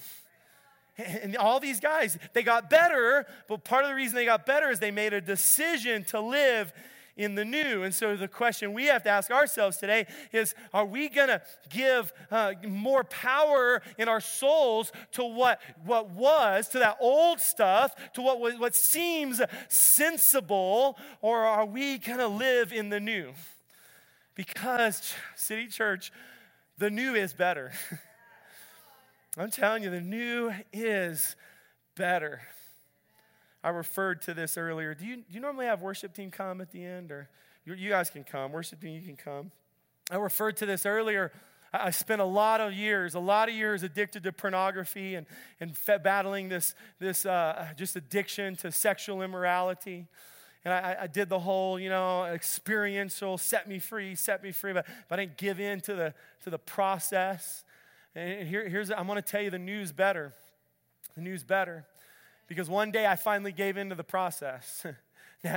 And 0.98 1.36
all 1.36 1.60
these 1.60 1.80
guys, 1.80 2.18
they 2.32 2.42
got 2.42 2.68
better, 2.68 3.26
but 3.48 3.64
part 3.64 3.84
of 3.84 3.90
the 3.90 3.94
reason 3.94 4.16
they 4.16 4.24
got 4.24 4.46
better 4.46 4.70
is 4.70 4.80
they 4.80 4.90
made 4.90 5.12
a 5.12 5.20
decision 5.20 6.04
to 6.04 6.20
live 6.20 6.72
in 7.16 7.34
the 7.34 7.44
new. 7.44 7.82
And 7.82 7.94
so 7.94 8.16
the 8.16 8.28
question 8.28 8.72
we 8.72 8.86
have 8.86 9.02
to 9.04 9.08
ask 9.08 9.30
ourselves 9.30 9.78
today 9.78 10.06
is 10.32 10.54
are 10.72 10.84
we 10.84 11.08
going 11.08 11.28
to 11.28 11.40
give 11.70 12.12
uh, 12.30 12.52
more 12.66 13.04
power 13.04 13.82
in 13.98 14.08
our 14.08 14.20
souls 14.20 14.92
to 15.12 15.24
what, 15.24 15.60
what 15.84 16.10
was, 16.10 16.68
to 16.68 16.78
that 16.78 16.98
old 17.00 17.40
stuff, 17.40 17.94
to 18.14 18.22
what, 18.22 18.58
what 18.58 18.74
seems 18.74 19.40
sensible, 19.68 20.98
or 21.22 21.40
are 21.40 21.66
we 21.66 21.98
going 21.98 22.18
to 22.18 22.28
live 22.28 22.72
in 22.72 22.90
the 22.90 23.00
new? 23.00 23.32
Because, 24.34 25.14
City 25.34 25.66
Church, 25.66 26.12
the 26.76 26.90
new 26.90 27.14
is 27.14 27.32
better. 27.32 27.72
I'm 29.38 29.50
telling 29.50 29.82
you, 29.82 29.90
the 29.90 30.00
new 30.00 30.52
is 30.72 31.36
better. 31.96 32.40
I 33.66 33.70
referred 33.70 34.22
to 34.22 34.32
this 34.32 34.56
earlier. 34.56 34.94
Do 34.94 35.04
you, 35.04 35.16
do 35.16 35.24
you 35.30 35.40
normally 35.40 35.66
have 35.66 35.82
worship 35.82 36.14
team 36.14 36.30
come 36.30 36.60
at 36.60 36.70
the 36.70 36.84
end? 36.84 37.10
Or 37.10 37.28
you, 37.64 37.74
you 37.74 37.90
guys 37.90 38.10
can 38.10 38.22
come. 38.22 38.52
Worship 38.52 38.80
team, 38.80 38.94
you 38.94 39.02
can 39.02 39.16
come. 39.16 39.50
I 40.08 40.18
referred 40.18 40.56
to 40.58 40.66
this 40.66 40.86
earlier. 40.86 41.32
I 41.72 41.90
spent 41.90 42.20
a 42.20 42.26
lot 42.26 42.60
of 42.60 42.72
years, 42.72 43.16
a 43.16 43.18
lot 43.18 43.48
of 43.48 43.56
years 43.56 43.82
addicted 43.82 44.22
to 44.22 44.30
pornography 44.30 45.16
and, 45.16 45.26
and 45.58 45.76
battling 46.04 46.48
this, 46.48 46.76
this 47.00 47.26
uh, 47.26 47.66
just 47.76 47.96
addiction 47.96 48.54
to 48.54 48.70
sexual 48.70 49.20
immorality. 49.20 50.06
And 50.64 50.72
I, 50.72 50.96
I, 51.00 51.06
did 51.08 51.28
the 51.28 51.40
whole, 51.40 51.76
you 51.76 51.88
know, 51.88 52.24
experiential, 52.26 53.36
set 53.36 53.68
me 53.68 53.80
free, 53.80 54.14
set 54.14 54.44
me 54.44 54.52
free, 54.52 54.74
but, 54.74 54.86
but 55.08 55.18
I 55.18 55.24
didn't 55.24 55.38
give 55.38 55.58
in 55.58 55.80
to 55.80 55.94
the, 55.96 56.14
to 56.44 56.50
the 56.50 56.58
process. 56.58 57.64
And 58.14 58.46
here, 58.46 58.68
here's, 58.68 58.92
I'm 58.92 59.08
going 59.08 59.20
to 59.20 59.28
tell 59.28 59.42
you 59.42 59.50
the 59.50 59.58
news 59.58 59.90
better. 59.90 60.32
The 61.16 61.20
news 61.20 61.42
better. 61.42 61.84
Because 62.46 62.68
one 62.68 62.90
day 62.90 63.06
I 63.06 63.16
finally 63.16 63.52
gave 63.52 63.76
into 63.76 63.94
the 63.94 64.04
process. 64.04 64.86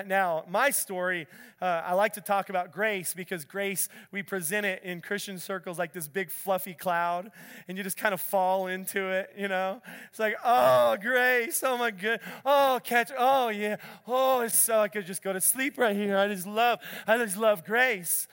Now, 0.06 0.44
my 0.48 0.70
story, 0.70 1.28
uh, 1.62 1.82
I 1.86 1.94
like 1.94 2.14
to 2.14 2.22
talk 2.22 2.50
about 2.50 2.72
grace 2.72 3.14
because 3.14 3.46
grace, 3.46 3.90
we 4.12 4.22
present 4.22 4.66
it 4.66 4.84
in 4.84 5.02
Christian 5.02 5.40
circles 5.40 5.80
like 5.80 5.94
this 5.94 6.08
big 6.08 6.30
fluffy 6.30 6.74
cloud, 6.74 7.32
and 7.68 7.78
you 7.78 7.84
just 7.84 7.98
kind 7.98 8.14
of 8.14 8.22
fall 8.22 8.68
into 8.68 9.10
it, 9.10 9.32
you 9.38 9.48
know? 9.48 9.82
It's 10.10 10.20
like, 10.20 10.36
oh, 10.44 10.98
grace, 11.02 11.64
oh 11.66 11.78
my 11.78 11.92
good, 11.92 12.20
oh, 12.46 12.80
catch, 12.84 13.12
oh, 13.18 13.50
yeah, 13.50 13.78
oh, 14.08 14.42
it's 14.42 14.58
so, 14.58 14.80
I 14.80 14.90
could 14.90 15.06
just 15.06 15.24
go 15.24 15.34
to 15.34 15.42
sleep 15.42 15.78
right 15.78 15.96
here. 15.96 16.18
I 16.18 16.28
just 16.28 16.46
love, 16.46 16.80
I 17.08 17.18
just 17.18 17.38
love 17.38 17.66
grace. 17.66 18.28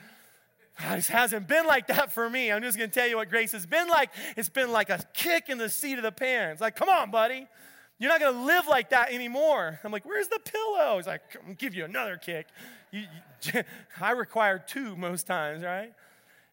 It 0.79 1.07
hasn't 1.07 1.49
been 1.49 1.67
like 1.67 1.87
that 1.87 2.13
for 2.13 2.29
me. 2.29 2.53
I'm 2.53 2.61
just 2.61 2.77
going 2.77 2.91
to 2.91 2.95
tell 2.95 3.09
you 3.09 3.17
what 3.17 3.31
grace 3.31 3.53
has 3.53 3.65
been 3.65 3.89
like. 3.89 4.11
It's 4.37 4.51
been 4.51 4.73
like 4.73 4.91
a 4.91 5.01
kick 5.15 5.49
in 5.49 5.57
the 5.57 5.71
seat 5.71 5.97
of 5.97 6.03
the 6.03 6.13
pants. 6.13 6.61
Like, 6.61 6.77
come 6.77 6.91
on, 6.91 7.11
buddy. 7.11 7.47
You're 7.99 8.11
not 8.11 8.21
going 8.21 8.35
to 8.35 8.45
live 8.45 8.67
like 8.67 8.91
that 8.91 9.11
anymore. 9.11 9.81
I'm 9.83 9.93
like, 9.93 10.05
where's 10.05 10.29
the 10.29 10.39
pillow? 10.39 10.97
He's 10.97 11.07
like, 11.07 11.23
I'll 11.47 11.55
give 11.55 11.75
you 11.75 11.85
another 11.85 12.17
kick. 12.17 12.47
You, 12.91 13.05
you, 13.43 13.63
I 14.01 14.11
require 14.11 14.59
two 14.59 14.97
most 14.97 15.27
times, 15.27 15.63
right? 15.63 15.93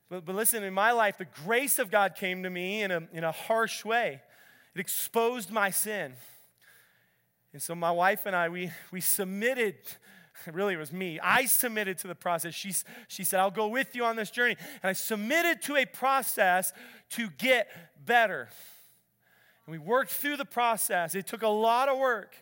But, 0.09 0.25
but 0.25 0.35
listen, 0.35 0.63
in 0.63 0.73
my 0.73 0.91
life, 0.91 1.17
the 1.17 1.27
grace 1.45 1.79
of 1.79 1.91
God 1.91 2.15
came 2.15 2.43
to 2.43 2.49
me 2.49 2.81
in 2.81 2.91
a, 2.91 3.03
in 3.11 3.23
a 3.23 3.31
harsh 3.31 3.83
way. 3.83 4.21
It 4.75 4.79
exposed 4.79 5.51
my 5.51 5.69
sin. 5.69 6.13
And 7.51 7.61
so 7.61 7.75
my 7.75 7.91
wife 7.91 8.25
and 8.25 8.35
I, 8.35 8.49
we, 8.49 8.71
we 8.91 9.01
submitted 9.01 9.75
really 10.51 10.73
it 10.73 10.77
was 10.77 10.91
me. 10.91 11.19
I 11.21 11.45
submitted 11.45 11.97
to 11.99 12.07
the 12.07 12.15
process. 12.15 12.53
She, 12.53 12.73
she 13.07 13.23
said, 13.23 13.39
I'll 13.39 13.51
go 13.51 13.67
with 13.67 13.95
you 13.95 14.05
on 14.05 14.15
this 14.15 14.31
journey. 14.31 14.55
And 14.81 14.89
I 14.89 14.93
submitted 14.93 15.61
to 15.63 15.75
a 15.75 15.85
process 15.85 16.73
to 17.11 17.29
get 17.37 17.67
better. 18.05 18.49
And 19.65 19.71
we 19.71 19.77
worked 19.77 20.11
through 20.11 20.37
the 20.37 20.45
process. 20.45 21.15
It 21.15 21.27
took 21.27 21.41
a 21.41 21.47
lot 21.47 21.89
of 21.89 21.97
work. 21.97 22.35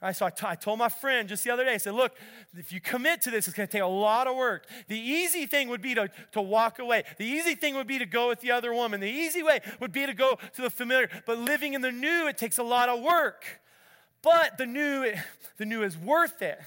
Right, 0.00 0.16
so 0.16 0.26
I, 0.26 0.30
t- 0.30 0.44
I 0.44 0.56
told 0.56 0.80
my 0.80 0.88
friend 0.88 1.28
just 1.28 1.44
the 1.44 1.50
other 1.50 1.64
day, 1.64 1.74
I 1.74 1.76
said, 1.76 1.94
look, 1.94 2.16
if 2.56 2.72
you 2.72 2.80
commit 2.80 3.22
to 3.22 3.30
this, 3.30 3.46
it's 3.46 3.56
going 3.56 3.68
to 3.68 3.72
take 3.72 3.82
a 3.82 3.86
lot 3.86 4.26
of 4.26 4.34
work. 4.34 4.66
The 4.88 4.98
easy 4.98 5.46
thing 5.46 5.68
would 5.68 5.80
be 5.80 5.94
to, 5.94 6.10
to 6.32 6.42
walk 6.42 6.80
away. 6.80 7.04
The 7.18 7.24
easy 7.24 7.54
thing 7.54 7.76
would 7.76 7.86
be 7.86 8.00
to 8.00 8.06
go 8.06 8.28
with 8.28 8.40
the 8.40 8.50
other 8.50 8.74
woman. 8.74 8.98
The 8.98 9.08
easy 9.08 9.44
way 9.44 9.60
would 9.78 9.92
be 9.92 10.04
to 10.04 10.12
go 10.12 10.40
to 10.56 10.62
the 10.62 10.70
familiar. 10.70 11.08
But 11.24 11.38
living 11.38 11.74
in 11.74 11.82
the 11.82 11.92
new, 11.92 12.26
it 12.26 12.36
takes 12.36 12.58
a 12.58 12.64
lot 12.64 12.88
of 12.88 13.00
work. 13.00 13.44
But 14.22 14.58
the 14.58 14.66
new, 14.66 15.14
the 15.56 15.66
new 15.66 15.84
is 15.84 15.96
worth 15.96 16.42
it. 16.42 16.58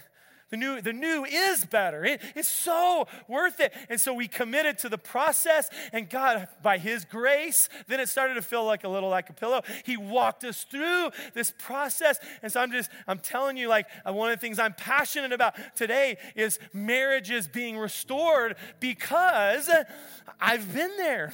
The 0.51 0.57
new, 0.57 0.79
the 0.79 0.93
new 0.93 1.25
is 1.25 1.65
better. 1.65 2.05
It, 2.05 2.21
it's 2.35 2.47
so 2.47 3.07
worth 3.27 3.59
it. 3.59 3.73
And 3.89 3.99
so 3.99 4.13
we 4.13 4.27
committed 4.27 4.77
to 4.79 4.89
the 4.89 4.97
process, 4.97 5.69
and 5.91 6.07
God, 6.07 6.47
by 6.61 6.77
His 6.77 7.03
grace, 7.03 7.67
then 7.87 7.99
it 7.99 8.09
started 8.09 8.35
to 8.35 8.43
feel 8.43 8.63
like 8.63 8.83
a 8.83 8.87
little 8.87 9.09
like 9.09 9.29
a 9.29 9.33
pillow. 9.33 9.61
He 9.83 9.97
walked 9.97 10.43
us 10.43 10.63
through 10.63 11.09
this 11.33 11.51
process. 11.57 12.19
And 12.43 12.51
so 12.51 12.61
I'm 12.61 12.71
just, 12.71 12.91
I'm 13.07 13.19
telling 13.19 13.57
you, 13.57 13.67
like, 13.67 13.87
uh, 14.07 14.13
one 14.13 14.31
of 14.31 14.37
the 14.37 14.41
things 14.41 14.59
I'm 14.59 14.73
passionate 14.73 15.33
about 15.33 15.55
today 15.75 16.17
is 16.35 16.59
marriages 16.73 17.47
being 17.47 17.77
restored 17.77 18.55
because 18.79 19.69
I've 20.39 20.73
been 20.73 20.95
there, 20.97 21.33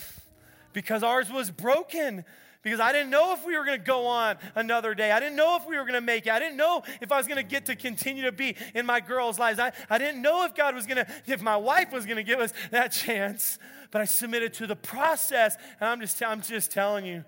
because 0.71 1.03
ours 1.03 1.29
was 1.29 1.51
broken 1.51 2.23
because 2.63 2.79
I 2.79 2.91
didn't 2.91 3.09
know 3.09 3.33
if 3.33 3.45
we 3.45 3.57
were 3.57 3.65
going 3.65 3.79
to 3.79 3.85
go 3.85 4.05
on 4.05 4.37
another 4.55 4.93
day. 4.93 5.11
I 5.11 5.19
didn't 5.19 5.35
know 5.35 5.57
if 5.57 5.67
we 5.67 5.77
were 5.77 5.83
going 5.83 5.93
to 5.93 6.01
make 6.01 6.27
it. 6.27 6.31
I 6.31 6.39
didn't 6.39 6.57
know 6.57 6.83
if 7.01 7.11
I 7.11 7.17
was 7.17 7.27
going 7.27 7.37
to 7.37 7.43
get 7.43 7.65
to 7.67 7.75
continue 7.75 8.23
to 8.23 8.31
be 8.31 8.55
in 8.75 8.85
my 8.85 8.99
girls' 8.99 9.39
lives. 9.39 9.59
I, 9.59 9.71
I 9.89 9.97
didn't 9.97 10.21
know 10.21 10.45
if 10.45 10.53
God 10.53 10.75
was 10.75 10.85
going 10.85 11.03
to, 11.03 11.07
if 11.25 11.41
my 11.41 11.57
wife 11.57 11.91
was 11.91 12.05
going 12.05 12.17
to 12.17 12.23
give 12.23 12.39
us 12.39 12.53
that 12.69 12.91
chance. 12.91 13.57
But 13.89 14.01
I 14.01 14.05
submitted 14.05 14.53
to 14.55 14.67
the 14.67 14.75
process. 14.75 15.55
And 15.79 15.89
I'm 15.89 15.99
just, 15.99 16.21
I'm 16.21 16.41
just 16.41 16.71
telling 16.71 17.05
you, 17.05 17.23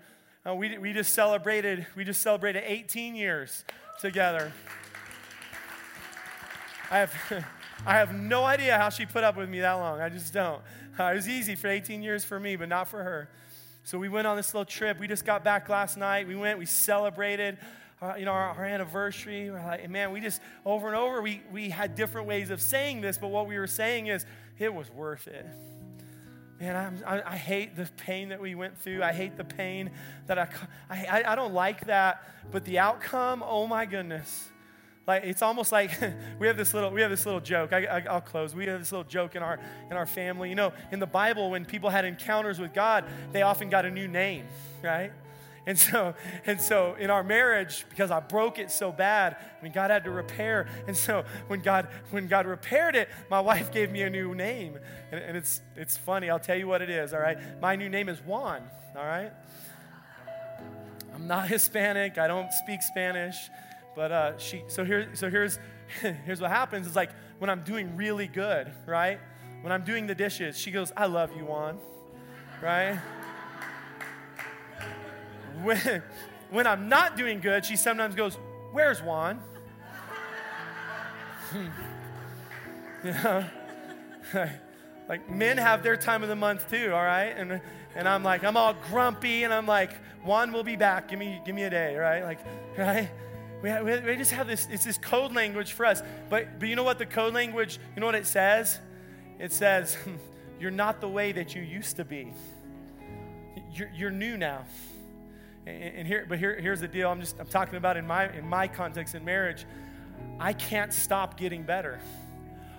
uh, 0.46 0.54
we, 0.54 0.78
we 0.78 0.92
just 0.92 1.14
celebrated, 1.14 1.86
we 1.96 2.04
just 2.04 2.22
celebrated 2.22 2.62
18 2.66 3.16
years 3.16 3.64
together. 4.00 4.52
I 6.90 6.98
have, 6.98 7.14
I 7.86 7.94
have 7.94 8.14
no 8.14 8.44
idea 8.44 8.78
how 8.78 8.90
she 8.90 9.04
put 9.04 9.24
up 9.24 9.36
with 9.36 9.48
me 9.48 9.60
that 9.60 9.72
long. 9.72 10.00
I 10.00 10.08
just 10.10 10.32
don't. 10.32 10.62
Uh, 10.98 11.04
it 11.04 11.14
was 11.16 11.28
easy 11.28 11.56
for 11.56 11.66
18 11.66 12.02
years 12.04 12.24
for 12.24 12.38
me, 12.38 12.54
but 12.54 12.68
not 12.68 12.86
for 12.86 13.02
her. 13.02 13.28
So 13.84 13.98
we 13.98 14.08
went 14.08 14.26
on 14.26 14.36
this 14.36 14.54
little 14.54 14.64
trip. 14.64 14.98
We 14.98 15.06
just 15.06 15.26
got 15.26 15.44
back 15.44 15.68
last 15.68 15.98
night. 15.98 16.26
We 16.26 16.34
went, 16.34 16.58
we 16.58 16.64
celebrated. 16.64 17.58
Uh, 18.00 18.14
you 18.18 18.24
know, 18.24 18.32
our, 18.32 18.50
our, 18.50 18.64
anniversary. 18.64 19.50
We're 19.50 19.62
like, 19.62 19.88
man, 19.88 20.10
we 20.10 20.20
just 20.20 20.40
over 20.66 20.88
and 20.88 20.96
over 20.96 21.22
we 21.22 21.42
we 21.52 21.70
had 21.70 21.94
different 21.94 22.26
ways 22.26 22.50
of 22.50 22.60
saying 22.60 23.02
this, 23.02 23.16
but 23.18 23.28
what 23.28 23.46
we 23.46 23.56
were 23.56 23.66
saying 23.66 24.08
is 24.08 24.26
it 24.58 24.74
was 24.74 24.90
worth 24.90 25.26
it. 25.26 25.46
Man, 26.60 27.02
I, 27.06 27.22
I 27.22 27.36
hate 27.36 27.76
the 27.76 27.88
pain 27.96 28.30
that 28.30 28.40
we 28.40 28.54
went 28.54 28.76
through. 28.78 29.02
I 29.02 29.12
hate 29.12 29.36
the 29.36 29.44
pain 29.44 29.90
that 30.26 30.38
I, 30.38 30.48
I 30.90 31.22
I 31.28 31.34
don't 31.34 31.54
like 31.54 31.86
that, 31.86 32.24
but 32.50 32.64
the 32.64 32.78
outcome, 32.78 33.44
oh 33.46 33.66
my 33.66 33.86
goodness. 33.86 34.48
Like 35.06 35.24
it's 35.24 35.42
almost 35.42 35.72
like 35.72 35.90
we 36.38 36.46
have 36.46 36.56
this 36.56 36.72
little 36.74 36.90
we 36.90 37.02
have 37.02 37.10
this 37.10 37.26
little 37.26 37.40
joke. 37.40 37.72
I, 37.72 38.02
will 38.10 38.20
close. 38.20 38.54
We 38.54 38.66
have 38.66 38.80
this 38.80 38.92
little 38.92 39.04
joke 39.04 39.36
in 39.36 39.42
our 39.42 39.58
in 39.90 39.96
our 39.96 40.06
family. 40.06 40.48
You 40.48 40.54
know, 40.54 40.72
in 40.92 41.00
the 41.00 41.06
Bible, 41.06 41.50
when 41.50 41.64
people 41.64 41.90
had 41.90 42.04
encounters 42.04 42.58
with 42.58 42.72
God, 42.72 43.04
they 43.32 43.42
often 43.42 43.70
got 43.70 43.84
a 43.84 43.90
new 43.90 44.08
name, 44.08 44.46
right? 44.82 45.12
And 45.66 45.78
so, 45.78 46.14
and 46.46 46.60
so 46.60 46.94
in 46.98 47.10
our 47.10 47.22
marriage, 47.22 47.86
because 47.88 48.10
I 48.10 48.20
broke 48.20 48.58
it 48.58 48.70
so 48.70 48.92
bad, 48.92 49.36
I 49.58 49.62
mean, 49.62 49.72
God 49.72 49.90
had 49.90 50.04
to 50.04 50.10
repair. 50.10 50.68
And 50.86 50.96
so 50.96 51.24
when 51.48 51.60
God, 51.60 51.88
when 52.10 52.26
God 52.26 52.46
repaired 52.46 52.96
it, 52.96 53.08
my 53.30 53.40
wife 53.40 53.72
gave 53.72 53.90
me 53.90 54.02
a 54.02 54.10
new 54.10 54.34
name. 54.34 54.78
And, 55.10 55.20
and 55.20 55.36
it's, 55.36 55.60
it's 55.76 55.96
funny. 55.96 56.30
I'll 56.30 56.38
tell 56.38 56.56
you 56.56 56.66
what 56.66 56.82
it 56.82 56.90
is, 56.90 57.12
all 57.14 57.20
right? 57.20 57.38
My 57.60 57.76
new 57.76 57.88
name 57.88 58.08
is 58.08 58.20
Juan, 58.20 58.62
all 58.96 59.04
right? 59.04 59.32
I'm 61.14 61.26
not 61.26 61.48
Hispanic. 61.48 62.18
I 62.18 62.26
don't 62.26 62.52
speak 62.52 62.82
Spanish. 62.82 63.36
But 63.94 64.12
uh, 64.12 64.38
she, 64.38 64.64
so 64.66 64.84
here, 64.84 65.10
so 65.14 65.30
here's, 65.30 65.58
here's 66.24 66.40
what 66.40 66.50
happens. 66.50 66.86
It's 66.86 66.96
like 66.96 67.10
when 67.38 67.50
I'm 67.50 67.62
doing 67.62 67.96
really 67.96 68.26
good, 68.26 68.70
right? 68.86 69.20
When 69.62 69.72
I'm 69.72 69.84
doing 69.84 70.06
the 70.06 70.14
dishes, 70.14 70.58
she 70.58 70.70
goes, 70.70 70.92
"I 70.96 71.06
love 71.06 71.30
you, 71.36 71.44
Juan," 71.44 71.78
right? 72.62 72.96
when, 75.62 76.02
when 76.50 76.66
I'm 76.66 76.88
not 76.88 77.16
doing 77.16 77.40
good, 77.40 77.64
she 77.64 77.76
sometimes 77.76 78.14
goes, 78.14 78.36
"Where's 78.72 79.02
Juan?" 79.02 79.40
like 85.08 85.30
men 85.30 85.56
have 85.56 85.82
their 85.82 85.96
time 85.96 86.22
of 86.22 86.28
the 86.28 86.36
month 86.36 86.68
too, 86.68 86.92
all 86.92 87.04
right? 87.04 87.32
And 87.36 87.60
and 87.94 88.08
I'm 88.08 88.24
like, 88.24 88.42
I'm 88.42 88.56
all 88.56 88.74
grumpy, 88.90 89.44
and 89.44 89.54
I'm 89.54 89.66
like, 89.66 89.92
Juan 90.24 90.52
will 90.52 90.64
be 90.64 90.76
back. 90.76 91.08
Give 91.08 91.18
me, 91.18 91.40
give 91.44 91.54
me 91.54 91.62
a 91.62 91.70
day, 91.70 91.96
right? 91.96 92.24
Like, 92.24 92.40
right? 92.76 93.08
We, 93.64 93.70
have, 93.70 94.04
we 94.04 94.16
just 94.16 94.32
have 94.32 94.46
this, 94.46 94.68
it's 94.70 94.84
this 94.84 94.98
code 94.98 95.32
language 95.32 95.72
for 95.72 95.86
us. 95.86 96.02
But, 96.28 96.60
but 96.60 96.68
you 96.68 96.76
know 96.76 96.82
what 96.82 96.98
the 96.98 97.06
code 97.06 97.32
language, 97.32 97.78
you 97.96 98.00
know 98.00 98.06
what 98.06 98.14
it 98.14 98.26
says? 98.26 98.78
It 99.38 99.52
says, 99.52 99.96
You're 100.60 100.70
not 100.70 101.00
the 101.00 101.08
way 101.08 101.32
that 101.32 101.54
you 101.54 101.62
used 101.62 101.96
to 101.96 102.04
be. 102.04 102.30
you're, 103.72 103.90
you're 103.94 104.10
new 104.10 104.36
now. 104.36 104.66
And, 105.66 105.96
and 105.96 106.06
here, 106.06 106.26
but 106.28 106.38
here, 106.38 106.60
here's 106.60 106.80
the 106.80 106.88
deal. 106.88 107.10
I'm 107.10 107.20
just 107.20 107.40
I'm 107.40 107.46
talking 107.46 107.76
about 107.76 107.96
in 107.96 108.06
my 108.06 108.30
in 108.32 108.46
my 108.46 108.68
context 108.68 109.14
in 109.14 109.24
marriage. 109.24 109.64
I 110.38 110.52
can't 110.52 110.92
stop 110.92 111.38
getting 111.38 111.62
better, 111.62 111.98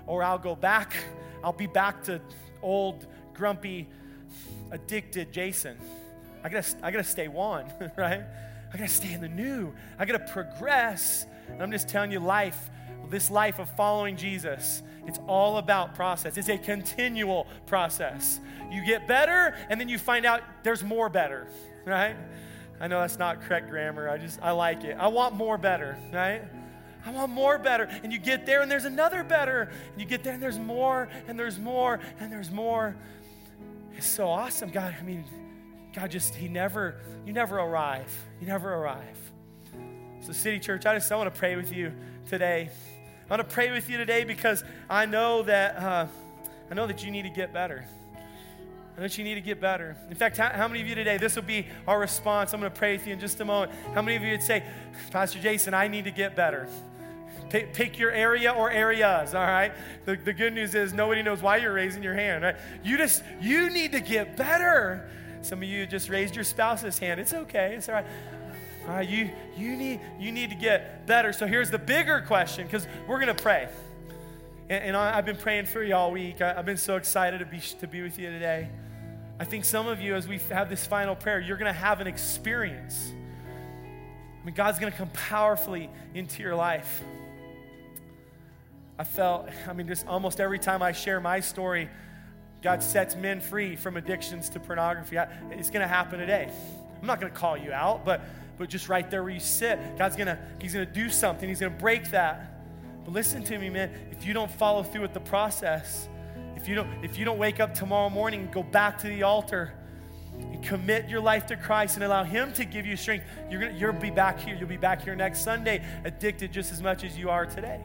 or 0.06 0.24
I'll 0.24 0.38
go 0.38 0.56
back. 0.56 0.96
I'll 1.44 1.52
be 1.52 1.68
back 1.68 2.04
to 2.04 2.22
old, 2.62 3.08
grumpy, 3.34 3.88
addicted 4.72 5.32
Jason. 5.34 5.78
I 6.44 6.50
gotta 6.50 6.68
I 6.82 6.92
gotta 6.92 7.04
stay 7.04 7.28
one, 7.28 7.66
right? 7.98 8.24
I 8.76 8.78
gotta 8.78 8.90
stay 8.90 9.14
in 9.14 9.22
the 9.22 9.30
new. 9.30 9.74
I 9.98 10.04
gotta 10.04 10.20
progress. 10.20 11.26
And 11.48 11.64
I'm 11.64 11.72
just 11.72 11.88
telling 11.88 12.12
you, 12.12 12.20
life, 12.20 12.70
this 13.10 13.32
life 13.32 13.58
of 13.60 13.70
following 13.70 14.18
Jesus, 14.18 14.84
it's 15.08 15.18
all 15.28 15.60
about 15.60 15.96
process. 15.96 16.36
It's 16.36 16.50
a 16.50 16.58
continual 16.58 17.48
process. 17.68 18.42
You 18.70 18.86
get 18.86 19.08
better, 19.08 19.56
and 19.70 19.80
then 19.80 19.88
you 19.88 19.98
find 19.98 20.26
out 20.26 20.42
there's 20.64 20.84
more 20.84 21.08
better, 21.08 21.48
right? 21.86 22.18
I 22.82 22.90
know 22.90 23.00
that's 23.00 23.18
not 23.18 23.44
correct 23.44 23.70
grammar. 23.70 24.10
I 24.10 24.18
just, 24.18 24.42
I 24.42 24.52
like 24.52 24.84
it. 24.84 24.98
I 25.00 25.08
want 25.08 25.36
more 25.36 25.58
better, 25.58 25.98
right? 26.12 26.42
I 27.06 27.12
want 27.12 27.32
more 27.32 27.58
better. 27.58 27.86
And 28.04 28.12
you 28.12 28.20
get 28.20 28.46
there 28.46 28.62
and 28.62 28.70
there's 28.70 28.84
another 28.84 29.24
better. 29.24 29.72
And 29.94 30.02
you 30.02 30.06
get 30.06 30.22
there 30.22 30.34
and 30.34 30.44
there's 30.44 30.60
more 30.60 31.08
and 31.30 31.40
there's 31.40 31.60
more 31.60 32.02
and 32.20 32.30
there's 32.30 32.52
more. 32.52 32.94
It's 33.96 34.06
so 34.06 34.28
awesome. 34.28 34.70
God, 34.70 34.94
I 35.00 35.04
mean, 35.04 35.24
God 35.96 36.12
just, 36.12 36.36
He 36.36 36.50
never, 36.50 36.96
you 37.26 37.32
never 37.32 37.58
arrive. 37.58 38.14
You 38.42 38.48
never 38.48 38.74
arrive. 38.74 39.18
So, 40.20 40.34
City 40.34 40.60
Church, 40.60 40.86
I 40.86 40.96
just 40.96 41.10
I 41.10 41.16
want 41.16 41.34
to 41.34 41.40
pray 41.40 41.56
with 41.56 41.72
you 41.72 41.94
today. 42.28 42.70
I 43.30 43.34
want 43.34 43.48
to 43.48 43.54
pray 43.54 43.72
with 43.72 43.90
you 43.90 43.98
today 43.98 44.26
because 44.26 44.64
I 44.90 45.06
know 45.06 45.44
that 45.44 45.78
uh, 45.78 46.08
I 46.70 46.74
know 46.74 46.86
that 46.86 47.04
you 47.04 47.12
need 47.12 47.22
to 47.24 47.30
get 47.30 47.54
better. 47.54 47.86
I 48.98 49.02
know 49.02 49.08
you 49.08 49.24
need 49.24 49.36
to 49.36 49.42
get 49.42 49.62
better. 49.62 49.96
In 50.10 50.16
fact, 50.16 50.38
how, 50.38 50.50
how, 50.50 50.68
many 50.68 50.82
of 50.82 50.88
you 50.88 50.96
today, 50.96 51.18
this 51.18 51.36
will 51.36 51.44
be 51.44 51.68
our 51.88 52.00
response. 52.00 52.54
I'm 52.54 52.60
going 52.60 52.72
to 52.72 52.78
pray 52.78 52.96
with 52.96 53.08
you 53.08 53.14
in 53.14 53.20
just 53.20 53.40
a 53.40 53.46
moment. 53.46 53.72
How 53.94 54.02
many 54.02 54.16
of 54.18 54.24
you 54.24 54.32
would 54.32 54.44
say, 54.44 54.64
Pastor 55.12 55.40
Jason, 55.40 55.74
I 55.74 55.88
need 55.88 56.06
to 56.06 56.12
get 56.12 56.36
better? 56.36 56.68
Pick, 57.50 57.74
pick 57.74 58.00
your 58.00 58.12
area 58.12 58.52
or 58.52 58.72
areas, 58.72 59.36
all 59.36 59.44
right? 59.44 59.74
The, 60.06 60.16
the 60.16 60.34
good 60.34 60.54
news 60.54 60.76
is 60.76 60.94
nobody 60.94 61.22
knows 61.24 61.42
why 61.42 61.58
you're 61.58 61.74
raising 61.74 62.04
your 62.04 62.14
hand, 62.14 62.44
right? 62.44 62.56
You 62.84 62.98
just, 62.98 63.22
you 63.42 63.70
need 63.70 63.92
to 63.92 64.00
get 64.00 64.38
better. 64.38 65.10
Some 65.46 65.62
of 65.62 65.70
you 65.70 65.86
just 65.86 66.10
raised 66.10 66.34
your 66.36 66.44
spouse's 66.44 66.98
hand. 66.98 67.20
It's 67.20 67.34
okay. 67.34 67.76
It's 67.76 67.88
all 67.88 67.96
right. 67.96 68.06
All 68.88 68.96
right, 68.96 69.08
you, 69.08 69.30
you, 69.56 69.76
need, 69.76 70.00
you 70.20 70.32
need 70.32 70.50
to 70.50 70.56
get 70.56 71.06
better. 71.06 71.34
So 71.34 71.46
here's 71.46 71.70
the 71.70 71.80
bigger 71.80 72.22
question 72.22 72.66
because 72.66 72.88
we're 73.08 73.20
going 73.20 73.36
to 73.36 73.42
pray. 73.42 73.68
And, 74.70 74.84
and 74.84 74.98
I, 74.98 75.16
have 75.16 75.26
been 75.26 75.38
praying 75.38 75.66
for 75.66 75.84
you 75.84 75.96
all 75.96 76.12
week. 76.12 76.42
I, 76.42 76.58
I've 76.58 76.66
been 76.66 76.78
so 76.78 76.96
excited 76.96 77.40
to 77.40 77.46
be, 77.46 77.60
to 77.80 77.88
be 77.88 78.02
with 78.02 78.18
you 78.18 78.30
today. 78.32 78.70
I 79.40 79.46
think 79.46 79.66
some 79.66 79.88
of 79.88 80.02
you, 80.02 80.16
as 80.16 80.28
we 80.28 80.40
have 80.50 80.70
this 80.70 80.86
final 80.86 81.16
prayer, 81.16 81.40
you're 81.40 81.58
going 81.58 81.72
to 81.72 81.80
have 81.80 82.02
an 82.02 82.08
experience. 82.08 83.12
I 84.42 84.46
mean, 84.46 84.56
God's 84.56 84.80
going 84.80 84.92
to 84.92 84.98
come 84.98 85.10
powerfully 85.10 85.90
into 86.14 86.42
your 86.42 86.56
life. 86.56 87.04
I 88.98 89.04
felt, 89.04 89.50
I 89.68 89.74
mean, 89.74 89.88
just 89.88 90.08
almost 90.08 90.40
every 90.40 90.60
time 90.60 90.82
I 90.82 90.92
share 90.92 91.20
my 91.20 91.40
story, 91.40 91.90
God 92.66 92.82
sets 92.82 93.16
men 93.16 93.42
free 93.42 93.76
from 93.76 93.96
addictions 93.96 94.50
to 94.50 94.60
pornography. 94.60 95.18
It's 95.52 95.70
going 95.70 95.84
to 95.84 95.88
happen 95.88 96.18
today. 96.18 96.50
I'm 97.00 97.06
not 97.06 97.22
going 97.22 97.32
to 97.32 97.38
call 97.38 97.56
you 97.56 97.72
out, 97.72 98.04
but 98.04 98.22
but 98.58 98.70
just 98.70 98.90
right 98.90 99.08
there 99.12 99.22
where 99.22 99.32
you 99.32 99.40
sit, 99.40 99.78
God's 100.00 100.16
going 100.16 100.26
to 100.26 100.40
He's 100.60 100.74
going 100.74 100.88
to 100.88 100.92
do 100.92 101.08
something. 101.10 101.48
He's 101.48 101.60
going 101.60 101.72
to 101.72 101.80
break 101.80 102.10
that. 102.10 102.60
But 103.04 103.14
listen 103.14 103.44
to 103.44 103.60
me, 103.60 103.70
man. 103.70 103.92
If 104.10 104.26
you 104.26 104.34
don't 104.34 104.50
follow 104.50 104.82
through 104.82 105.02
with 105.02 105.14
the 105.14 105.20
process, 105.20 106.10
if 106.56 106.68
you 106.68 106.74
don't, 106.74 106.90
if 107.04 107.20
you 107.20 107.24
don't 107.26 107.38
wake 107.38 107.60
up 107.60 107.76
tomorrow 107.76 108.10
morning 108.10 108.42
and 108.42 108.52
go 108.52 108.64
back 108.64 108.98
to 109.02 109.08
the 109.10 109.22
altar 109.22 109.72
and 110.34 110.64
commit 110.64 111.08
your 111.08 111.22
life 111.22 111.46
to 111.48 111.58
Christ 111.58 111.98
and 111.98 112.04
allow 112.04 112.24
Him 112.24 112.52
to 112.54 112.66
give 112.66 112.88
you 112.88 112.98
strength, 112.98 113.28
you're 113.48 113.62
gonna 113.62 113.78
you'll 113.78 113.94
be 113.94 114.10
back 114.10 114.40
here. 114.40 114.56
You'll 114.56 114.68
be 114.68 114.76
back 114.76 115.04
here 115.04 115.16
next 115.16 115.44
Sunday, 115.44 115.86
addicted 116.04 116.52
just 116.52 116.72
as 116.72 116.82
much 116.82 117.04
as 117.04 117.16
you 117.16 117.30
are 117.30 117.46
today. 117.46 117.80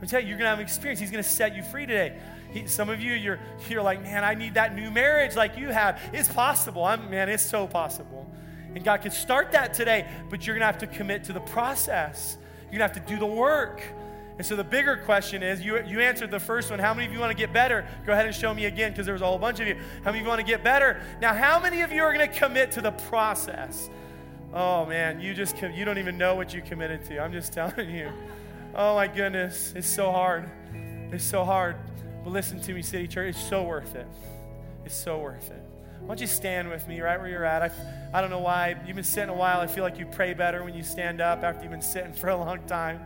I'm 0.00 0.06
telling 0.06 0.26
you, 0.26 0.30
you're 0.30 0.38
gonna 0.38 0.50
have 0.50 0.60
an 0.60 0.64
experience. 0.64 1.00
He's 1.00 1.10
gonna 1.10 1.24
set 1.24 1.56
you 1.56 1.64
free 1.64 1.86
today. 1.86 2.20
He, 2.52 2.66
some 2.66 2.88
of 2.88 3.00
you, 3.00 3.14
you're 3.14 3.38
you're 3.68 3.82
like, 3.82 4.02
man, 4.02 4.24
I 4.24 4.34
need 4.34 4.54
that 4.54 4.74
new 4.74 4.90
marriage 4.90 5.36
like 5.36 5.56
you 5.56 5.68
have. 5.68 6.00
It's 6.12 6.28
possible. 6.28 6.84
I'm 6.84 7.10
man, 7.10 7.28
it's 7.28 7.44
so 7.44 7.66
possible. 7.66 8.30
And 8.74 8.82
God 8.84 9.02
could 9.02 9.12
start 9.12 9.52
that 9.52 9.74
today, 9.74 10.08
but 10.30 10.46
you're 10.46 10.56
gonna 10.56 10.66
have 10.66 10.78
to 10.78 10.86
commit 10.86 11.24
to 11.24 11.32
the 11.32 11.40
process. 11.40 12.38
You're 12.64 12.78
gonna 12.78 12.92
have 12.92 13.04
to 13.04 13.12
do 13.12 13.18
the 13.18 13.26
work. 13.26 13.82
And 14.38 14.46
so 14.46 14.56
the 14.56 14.64
bigger 14.64 14.96
question 14.96 15.42
is 15.42 15.62
you, 15.62 15.82
you 15.84 16.00
answered 16.00 16.30
the 16.30 16.40
first 16.40 16.70
one. 16.70 16.78
How 16.78 16.94
many 16.94 17.06
of 17.06 17.12
you 17.12 17.20
want 17.20 17.30
to 17.30 17.36
get 17.36 17.52
better? 17.52 17.86
Go 18.06 18.12
ahead 18.12 18.26
and 18.26 18.34
show 18.34 18.52
me 18.54 18.64
again 18.64 18.90
because 18.90 19.04
there 19.04 19.12
was 19.12 19.22
a 19.22 19.26
whole 19.26 19.38
bunch 19.38 19.60
of 19.60 19.68
you. 19.68 19.74
How 20.04 20.06
many 20.06 20.18
of 20.18 20.24
you 20.24 20.28
want 20.28 20.40
to 20.40 20.46
get 20.46 20.64
better? 20.64 21.00
Now, 21.20 21.34
how 21.34 21.60
many 21.60 21.82
of 21.82 21.92
you 21.92 22.02
are 22.02 22.12
going 22.14 22.26
to 22.26 22.34
commit 22.34 22.72
to 22.72 22.80
the 22.80 22.92
process? 22.92 23.90
Oh 24.54 24.84
man, 24.84 25.20
you 25.20 25.32
just 25.32 25.60
you 25.62 25.84
don't 25.84 25.98
even 25.98 26.18
know 26.18 26.34
what 26.34 26.52
you 26.52 26.60
committed 26.60 27.04
to. 27.06 27.18
I'm 27.18 27.32
just 27.32 27.52
telling 27.54 27.90
you. 27.90 28.10
Oh 28.74 28.94
my 28.94 29.06
goodness, 29.06 29.72
it's 29.76 29.86
so 29.86 30.10
hard. 30.10 30.50
It's 31.12 31.24
so 31.24 31.44
hard. 31.44 31.76
But 32.24 32.32
listen 32.32 32.60
to 32.60 32.74
me, 32.74 32.82
City 32.82 33.08
Church. 33.08 33.36
It's 33.36 33.48
so 33.48 33.62
worth 33.64 33.94
it. 33.94 34.06
It's 34.84 34.94
so 34.94 35.18
worth 35.18 35.50
it. 35.50 35.62
Why 36.00 36.08
don't 36.08 36.20
you 36.20 36.26
stand 36.26 36.68
with 36.68 36.88
me 36.88 37.00
right 37.00 37.18
where 37.18 37.28
you're 37.28 37.44
at? 37.44 37.62
I, 37.62 37.70
I 38.12 38.20
don't 38.20 38.30
know 38.30 38.40
why. 38.40 38.76
You've 38.86 38.96
been 38.96 39.04
sitting 39.04 39.30
a 39.30 39.34
while. 39.34 39.60
I 39.60 39.68
feel 39.68 39.84
like 39.84 39.98
you 39.98 40.06
pray 40.06 40.34
better 40.34 40.64
when 40.64 40.74
you 40.74 40.82
stand 40.82 41.20
up 41.20 41.44
after 41.44 41.62
you've 41.62 41.70
been 41.70 41.80
sitting 41.80 42.12
for 42.20 42.28
a 42.28 42.36
long 42.36 42.60
time. 42.66 43.00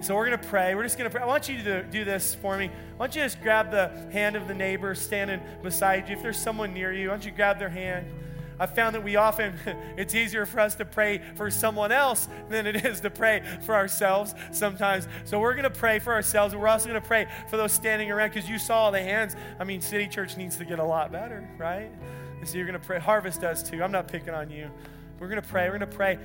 So 0.00 0.16
we're 0.16 0.26
going 0.26 0.38
to 0.38 0.48
pray. 0.48 0.74
We're 0.74 0.84
just 0.84 0.96
going 0.96 1.10
to 1.10 1.14
pray. 1.14 1.22
I 1.22 1.26
want 1.26 1.48
you 1.50 1.62
to 1.62 1.82
do 1.82 2.06
this 2.06 2.34
for 2.34 2.56
me. 2.56 2.70
Why 2.96 3.06
don't 3.06 3.14
you 3.14 3.22
just 3.22 3.42
grab 3.42 3.70
the 3.70 3.88
hand 4.12 4.34
of 4.34 4.48
the 4.48 4.54
neighbor 4.54 4.94
standing 4.94 5.40
beside 5.62 6.08
you? 6.08 6.16
If 6.16 6.22
there's 6.22 6.38
someone 6.38 6.72
near 6.72 6.90
you, 6.90 7.08
why 7.08 7.14
don't 7.14 7.24
you 7.26 7.32
grab 7.32 7.58
their 7.58 7.68
hand? 7.68 8.06
I've 8.60 8.74
found 8.74 8.94
that 8.94 9.02
we 9.02 9.16
often, 9.16 9.54
it's 9.96 10.14
easier 10.14 10.44
for 10.44 10.60
us 10.60 10.74
to 10.76 10.84
pray 10.84 11.22
for 11.34 11.50
someone 11.50 11.90
else 11.90 12.28
than 12.50 12.66
it 12.66 12.84
is 12.84 13.00
to 13.00 13.10
pray 13.10 13.42
for 13.62 13.74
ourselves 13.74 14.34
sometimes. 14.52 15.08
So 15.24 15.40
we're 15.40 15.54
going 15.54 15.64
to 15.64 15.70
pray 15.70 15.98
for 15.98 16.12
ourselves. 16.12 16.54
We're 16.54 16.68
also 16.68 16.88
going 16.88 17.00
to 17.00 17.06
pray 17.06 17.26
for 17.48 17.56
those 17.56 17.72
standing 17.72 18.10
around 18.10 18.34
because 18.34 18.48
you 18.48 18.58
saw 18.58 18.90
the 18.90 19.00
hands. 19.00 19.34
I 19.58 19.64
mean, 19.64 19.80
City 19.80 20.06
Church 20.06 20.36
needs 20.36 20.56
to 20.58 20.66
get 20.66 20.78
a 20.78 20.84
lot 20.84 21.10
better, 21.10 21.48
right? 21.56 21.90
And 22.38 22.46
so 22.46 22.58
you're 22.58 22.66
going 22.66 22.78
to 22.78 22.86
pray. 22.86 23.00
Harvest 23.00 23.40
does 23.40 23.62
too. 23.62 23.82
I'm 23.82 23.92
not 23.92 24.08
picking 24.08 24.34
on 24.34 24.50
you. 24.50 24.70
We're 25.18 25.28
going 25.28 25.40
to 25.40 25.48
pray. 25.48 25.64
We're 25.64 25.78
going 25.78 25.90
to 25.90 25.96
pray. 25.96 26.18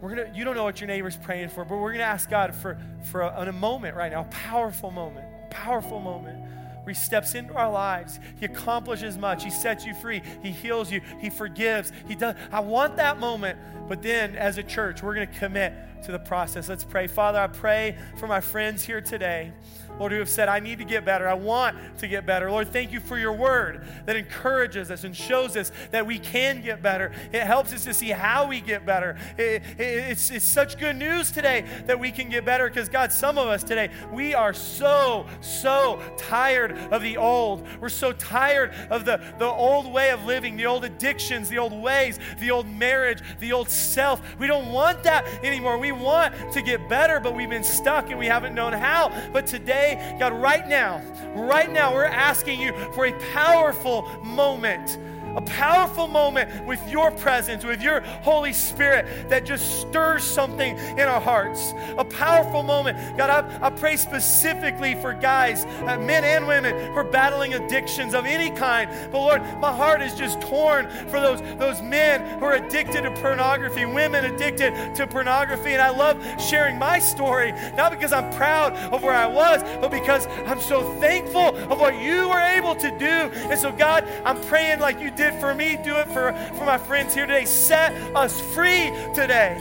We're 0.00 0.16
gonna, 0.16 0.32
you 0.34 0.44
don't 0.44 0.54
know 0.54 0.64
what 0.64 0.80
your 0.80 0.88
neighbor's 0.88 1.16
praying 1.16 1.50
for, 1.50 1.64
but 1.64 1.76
we're 1.76 1.90
going 1.90 1.98
to 1.98 2.04
ask 2.04 2.28
God 2.28 2.54
for, 2.54 2.78
for 3.10 3.22
a, 3.22 3.48
a 3.48 3.52
moment 3.52 3.96
right 3.96 4.10
now, 4.10 4.22
a 4.22 4.24
powerful 4.24 4.90
moment, 4.90 5.26
powerful 5.50 6.00
moment 6.00 6.44
where 6.84 6.94
He 6.94 7.00
steps 7.00 7.34
into 7.34 7.54
our 7.54 7.70
lives. 7.70 8.20
He 8.38 8.46
accomplishes 8.46 9.18
much. 9.18 9.42
He 9.42 9.50
sets 9.50 9.84
you 9.84 9.94
free. 9.94 10.22
He 10.42 10.50
heals 10.50 10.92
you. 10.92 11.00
He 11.20 11.30
forgives. 11.30 11.92
He 12.06 12.14
does. 12.14 12.36
I 12.52 12.60
want 12.60 12.96
that 12.96 13.18
moment. 13.18 13.58
But 13.88 14.02
then, 14.02 14.36
as 14.36 14.58
a 14.58 14.62
church, 14.62 15.02
we're 15.02 15.14
going 15.14 15.28
to 15.28 15.38
commit 15.38 15.72
to 16.04 16.12
the 16.12 16.18
process. 16.18 16.68
Let's 16.68 16.84
pray. 16.84 17.06
Father, 17.06 17.40
I 17.40 17.46
pray 17.48 17.96
for 18.18 18.26
my 18.26 18.40
friends 18.40 18.84
here 18.84 19.00
today. 19.00 19.52
Lord, 19.98 20.12
who 20.12 20.18
have 20.18 20.28
said, 20.28 20.48
I 20.48 20.60
need 20.60 20.78
to 20.78 20.84
get 20.84 21.04
better. 21.04 21.28
I 21.28 21.34
want 21.34 21.76
to 21.98 22.08
get 22.08 22.26
better. 22.26 22.50
Lord, 22.50 22.72
thank 22.72 22.92
you 22.92 23.00
for 23.00 23.16
your 23.16 23.32
word 23.32 23.86
that 24.06 24.16
encourages 24.16 24.90
us 24.90 25.04
and 25.04 25.16
shows 25.16 25.56
us 25.56 25.70
that 25.92 26.06
we 26.06 26.18
can 26.18 26.62
get 26.62 26.82
better. 26.82 27.12
It 27.32 27.42
helps 27.42 27.72
us 27.72 27.84
to 27.84 27.94
see 27.94 28.08
how 28.08 28.48
we 28.48 28.60
get 28.60 28.84
better. 28.84 29.16
It, 29.38 29.62
it, 29.78 29.80
it's, 29.80 30.30
it's 30.30 30.44
such 30.44 30.78
good 30.78 30.96
news 30.96 31.30
today 31.30 31.64
that 31.86 31.98
we 31.98 32.10
can 32.10 32.28
get 32.28 32.44
better 32.44 32.68
because, 32.68 32.88
God, 32.88 33.12
some 33.12 33.38
of 33.38 33.46
us 33.46 33.62
today, 33.62 33.90
we 34.12 34.34
are 34.34 34.52
so, 34.52 35.26
so 35.40 36.00
tired 36.18 36.72
of 36.90 37.02
the 37.02 37.16
old. 37.16 37.66
We're 37.80 37.88
so 37.88 38.12
tired 38.12 38.72
of 38.90 39.04
the, 39.04 39.20
the 39.38 39.46
old 39.46 39.92
way 39.92 40.10
of 40.10 40.24
living, 40.24 40.56
the 40.56 40.66
old 40.66 40.84
addictions, 40.84 41.48
the 41.48 41.58
old 41.58 41.72
ways, 41.72 42.18
the 42.40 42.50
old 42.50 42.66
marriage, 42.66 43.22
the 43.38 43.52
old 43.52 43.68
self. 43.68 44.20
We 44.38 44.46
don't 44.48 44.72
want 44.72 45.04
that 45.04 45.26
anymore. 45.44 45.78
We 45.78 45.92
want 45.92 46.34
to 46.52 46.62
get 46.62 46.88
better, 46.88 47.20
but 47.20 47.34
we've 47.36 47.50
been 47.50 47.64
stuck 47.64 48.10
and 48.10 48.18
we 48.18 48.26
haven't 48.26 48.54
known 48.54 48.72
how. 48.72 49.12
But 49.32 49.46
today, 49.46 49.83
today, 49.84 50.16
God, 50.18 50.32
right 50.32 50.66
now, 50.66 51.00
right 51.34 51.70
now, 51.70 51.92
we're 51.94 52.04
asking 52.04 52.60
you 52.60 52.72
for 52.92 53.06
a 53.06 53.12
powerful 53.32 54.08
moment 54.22 54.98
a 55.36 55.40
powerful 55.42 56.06
moment 56.08 56.64
with 56.66 56.86
your 56.88 57.10
presence, 57.10 57.64
with 57.64 57.82
your 57.82 58.00
Holy 58.22 58.52
Spirit 58.52 59.28
that 59.28 59.44
just 59.44 59.80
stirs 59.80 60.22
something 60.22 60.76
in 60.76 61.00
our 61.00 61.20
hearts. 61.20 61.74
A 61.98 62.04
powerful 62.04 62.62
moment. 62.62 63.16
God, 63.16 63.30
I, 63.30 63.66
I 63.66 63.70
pray 63.70 63.96
specifically 63.96 64.94
for 64.96 65.12
guys, 65.12 65.64
uh, 65.64 65.98
men 65.98 66.24
and 66.24 66.46
women, 66.46 66.74
are 66.96 67.04
battling 67.04 67.54
addictions 67.54 68.14
of 68.14 68.26
any 68.26 68.50
kind. 68.56 68.90
But 69.10 69.18
Lord, 69.18 69.42
my 69.60 69.72
heart 69.72 70.02
is 70.02 70.14
just 70.14 70.40
torn 70.42 70.88
for 71.08 71.20
those, 71.20 71.40
those 71.58 71.82
men 71.82 72.38
who 72.38 72.44
are 72.44 72.54
addicted 72.54 73.02
to 73.02 73.10
pornography, 73.12 73.84
women 73.84 74.24
addicted 74.24 74.94
to 74.94 75.06
pornography. 75.06 75.72
And 75.72 75.82
I 75.82 75.90
love 75.90 76.22
sharing 76.40 76.78
my 76.78 76.98
story, 76.98 77.52
not 77.76 77.90
because 77.90 78.12
I'm 78.12 78.32
proud 78.34 78.74
of 78.92 79.02
where 79.02 79.14
I 79.14 79.26
was, 79.26 79.62
but 79.80 79.90
because 79.90 80.26
I'm 80.46 80.60
so 80.60 80.82
thankful 81.00 81.56
of 81.56 81.80
what 81.80 82.00
you 82.00 82.28
were 82.28 82.40
able 82.40 82.74
to 82.76 82.90
do. 82.98 83.06
And 83.06 83.58
so, 83.58 83.72
God, 83.72 84.06
I'm 84.24 84.40
praying 84.42 84.80
like 84.80 85.00
you 85.00 85.10
did 85.10 85.23
did 85.24 85.40
for 85.40 85.54
me, 85.54 85.78
do 85.82 85.96
it 85.96 86.06
for, 86.08 86.32
for 86.56 86.64
my 86.64 86.76
friends 86.76 87.14
here 87.14 87.26
today. 87.26 87.46
Set 87.46 87.92
us 88.14 88.40
free 88.54 88.90
today. 89.14 89.56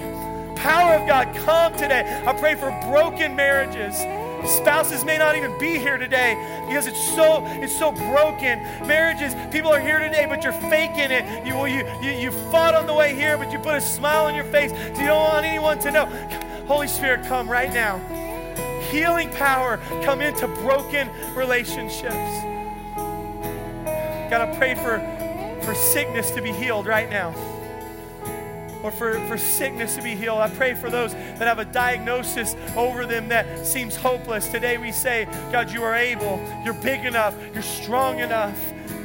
Power 0.56 0.96
of 0.96 1.08
God, 1.08 1.34
come 1.36 1.74
today. 1.74 2.22
I 2.26 2.34
pray 2.34 2.56
for 2.56 2.70
broken 2.90 3.36
marriages. 3.36 3.96
Spouses 4.58 5.06
may 5.06 5.18
not 5.18 5.38
even 5.38 5.58
be 5.58 5.80
here 5.80 5.98
today 5.98 6.36
because 6.68 6.86
it's 6.86 7.02
so 7.16 7.46
it's 7.46 7.74
so 7.74 7.94
broken. 7.94 8.62
Marriages, 8.86 9.34
people 9.52 9.72
are 9.72 9.80
here 9.80 10.00
today, 10.00 10.26
but 10.28 10.44
you're 10.44 10.52
faking 10.70 11.12
it. 11.12 11.48
You 11.48 11.66
you 11.66 11.88
you, 12.02 12.12
you 12.12 12.32
fought 12.52 12.74
on 12.74 12.86
the 12.86 12.94
way 12.94 13.16
here, 13.16 13.38
but 13.38 13.54
you 13.54 13.60
put 13.60 13.76
a 13.76 13.82
smile 13.82 14.26
on 14.26 14.36
your 14.36 14.44
face. 14.46 14.72
So 14.72 15.02
you 15.02 15.08
don't 15.08 15.24
want 15.24 15.46
anyone 15.46 15.80
to 15.80 15.92
know. 15.92 16.06
Holy 16.68 16.88
Spirit, 16.88 17.26
come 17.26 17.50
right 17.50 17.74
now. 17.74 18.00
Healing 18.92 19.30
power 19.32 19.78
come 20.04 20.20
into 20.20 20.46
broken 20.48 21.10
relationships. 21.36 22.54
God, 24.30 24.50
I 24.50 24.58
pray 24.58 24.74
for, 24.74 24.98
for 25.64 25.76
sickness 25.76 26.32
to 26.32 26.42
be 26.42 26.52
healed 26.52 26.86
right 26.86 27.10
now 27.10 27.34
or 28.84 28.92
for, 28.92 29.14
for 29.28 29.38
sickness 29.38 29.96
to 29.96 30.02
be 30.02 30.14
healed. 30.14 30.40
I 30.40 30.50
pray 30.50 30.76
for 30.76 30.90
those 30.90 31.14
that 31.14 31.42
have 31.42 31.58
a 31.58 31.66
diagnosis 31.66 32.56
over 32.76 33.06
them 33.06 33.30
that 33.30 33.66
seems 33.66 33.96
hopeless. 33.96 34.50
Today 34.50 34.78
we 34.78 34.92
say, 34.92 35.26
God, 35.52 35.72
you 35.72 35.84
are 35.84 35.96
able, 35.96 36.46
you're 36.66 36.74
big 36.74 37.06
enough, 37.06 37.36
you're 37.54 37.64
strong 37.64 38.20
enough. 38.20 38.60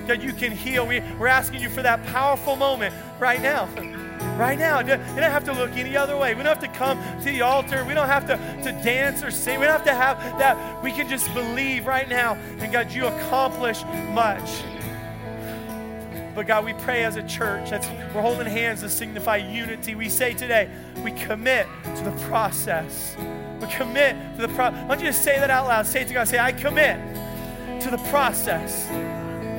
God, 0.09 0.23
you 0.23 0.33
can 0.33 0.51
heal. 0.51 0.87
We, 0.87 1.01
we're 1.19 1.29
asking 1.29 1.61
you 1.61 1.69
for 1.69 1.83
that 1.83 2.05
powerful 2.07 2.57
moment 2.57 2.95
right 3.21 3.41
now. 3.41 3.67
Right 4.37 4.59
now. 4.59 4.81
You 4.81 4.87
don't 4.87 5.23
have 5.23 5.45
to 5.45 5.53
look 5.53 5.73
any 5.73 5.97
other 5.97 6.17
way. 6.17 6.35
We 6.35 6.43
don't 6.43 6.59
have 6.59 6.73
to 6.73 6.79
come 6.79 6.99
to 7.21 7.25
the 7.25 7.43
altar. 7.43 7.85
We 7.85 7.95
don't 7.95 8.09
have 8.09 8.27
to, 8.27 8.37
to 8.65 8.73
dance 8.83 9.23
or 9.23 9.31
sing. 9.31 9.61
We 9.61 9.67
don't 9.67 9.75
have 9.75 9.85
to 9.85 9.95
have 9.95 10.19
that. 10.39 10.83
We 10.83 10.93
can 10.93 11.09
just 11.09 11.33
believe 11.35 11.87
right 11.87 12.09
now. 12.09 12.35
And 12.59 12.73
God, 12.73 12.91
you 12.91 13.07
accomplish 13.07 13.85
much. 14.13 14.63
But 16.39 16.47
God, 16.47 16.65
we 16.65 16.73
pray 16.73 17.03
as 17.03 17.17
a 17.17 17.25
church, 17.25 17.71
that's, 17.71 17.89
we're 18.15 18.23
holding 18.23 18.47
hands 18.47 18.83
to 18.83 18.89
signify 18.89 19.39
unity. 19.39 19.97
We 19.97 20.09
say 20.09 20.35
today, 20.35 20.71
we 21.03 21.11
commit 21.11 21.67
to 21.97 22.05
the 22.05 22.13
process. 22.29 23.17
We 23.61 23.67
commit 23.67 24.15
to 24.37 24.43
the 24.43 24.55
process. 24.55 24.81
Why 24.83 24.95
don't 24.95 25.01
you 25.01 25.07
just 25.07 25.25
say 25.25 25.37
that 25.41 25.51
out 25.51 25.67
loud? 25.67 25.85
Say 25.85 26.03
it 26.03 26.07
to 26.07 26.15
God. 26.15 26.29
Say, 26.29 26.39
I 26.39 26.53
commit 26.53 26.97
to 27.81 27.91
the 27.91 27.99
process. 28.09 28.87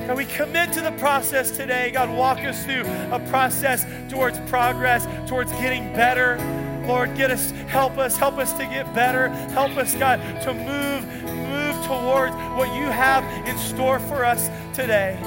God, 0.06 0.16
we 0.16 0.24
commit 0.24 0.72
to 0.72 0.80
the 0.80 0.92
process 0.92 1.50
today. 1.50 1.90
God, 1.90 2.16
walk 2.16 2.38
us 2.38 2.64
through 2.64 2.84
a 3.12 3.22
process 3.28 3.84
towards 4.10 4.38
progress, 4.48 5.06
towards 5.28 5.52
getting 5.52 5.92
better. 5.92 6.38
Lord, 6.86 7.14
get 7.14 7.30
us, 7.30 7.50
help 7.68 7.98
us, 7.98 8.16
help 8.16 8.38
us 8.38 8.54
to 8.54 8.64
get 8.64 8.94
better. 8.94 9.28
Help 9.28 9.76
us, 9.76 9.94
God, 9.96 10.18
to 10.44 10.54
move, 10.54 11.24
move 11.24 11.84
towards 11.84 12.34
what 12.56 12.74
you 12.74 12.86
have 12.86 13.22
in 13.46 13.58
store 13.58 13.98
for 13.98 14.24
us 14.24 14.48
today. 14.72 15.18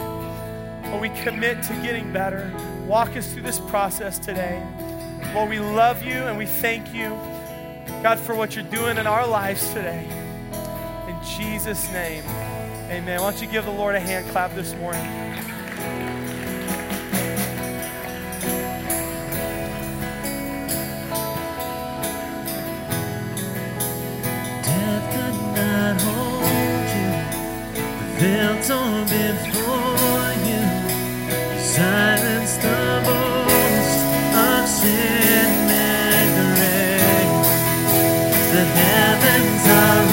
Lord, 0.94 1.10
we 1.10 1.22
commit 1.24 1.64
to 1.64 1.74
getting 1.82 2.14
better. 2.14 2.54
Walk 2.86 3.18
us 3.18 3.34
through 3.34 3.42
this 3.42 3.60
process 3.60 4.20
today. 4.20 4.64
Lord, 5.34 5.50
we 5.50 5.58
love 5.60 6.04
you 6.04 6.14
and 6.14 6.38
we 6.38 6.46
thank 6.46 6.94
you, 6.94 7.10
God, 8.04 8.20
for 8.20 8.36
what 8.36 8.56
you're 8.56 8.64
doing 8.66 8.98
in 8.98 9.08
our 9.08 9.26
lives 9.26 9.68
today. 9.70 10.08
In 11.08 11.18
Jesus' 11.26 11.92
name, 11.92 12.24
amen. 12.92 13.20
Why 13.22 13.32
don't 13.32 13.42
you 13.42 13.48
give 13.48 13.66
the 13.66 13.72
Lord 13.72 13.96
a 13.96 14.00
hand 14.00 14.30
clap 14.30 14.54
this 14.54 14.76
morning? 14.76 15.02
Death 24.62 25.12
could 25.12 25.38
not 25.56 26.00
hold 26.02 26.86
you. 26.94 27.10
The 27.98 28.20
veil 28.20 28.62
torn 28.62 29.04
before 29.06 29.53
heavens 38.76 39.68
are 39.68 40.13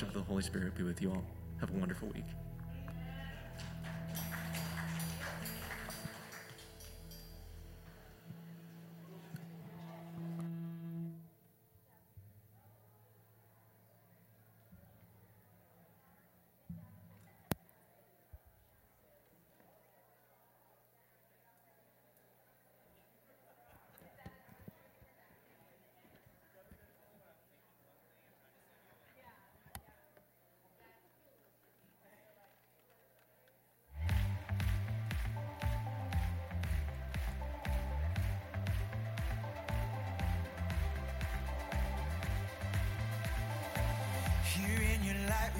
fellowship 0.00 0.16
of 0.16 0.26
the 0.26 0.32
Holy 0.32 0.42
Spirit 0.42 0.74
be 0.74 0.82
with 0.82 1.02
you 1.02 1.10
all. 1.10 1.24
Have 1.60 1.70
a 1.70 1.74
wonderful 1.74 2.08
week. 2.08 2.24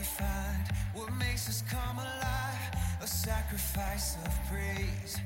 We 0.01 0.05
find 0.07 0.65
what 0.95 1.13
makes 1.19 1.47
us 1.47 1.63
come 1.69 1.99
alive 1.99 2.73
a 3.03 3.07
sacrifice 3.07 4.17
of 4.25 4.33
praise. 4.49 5.21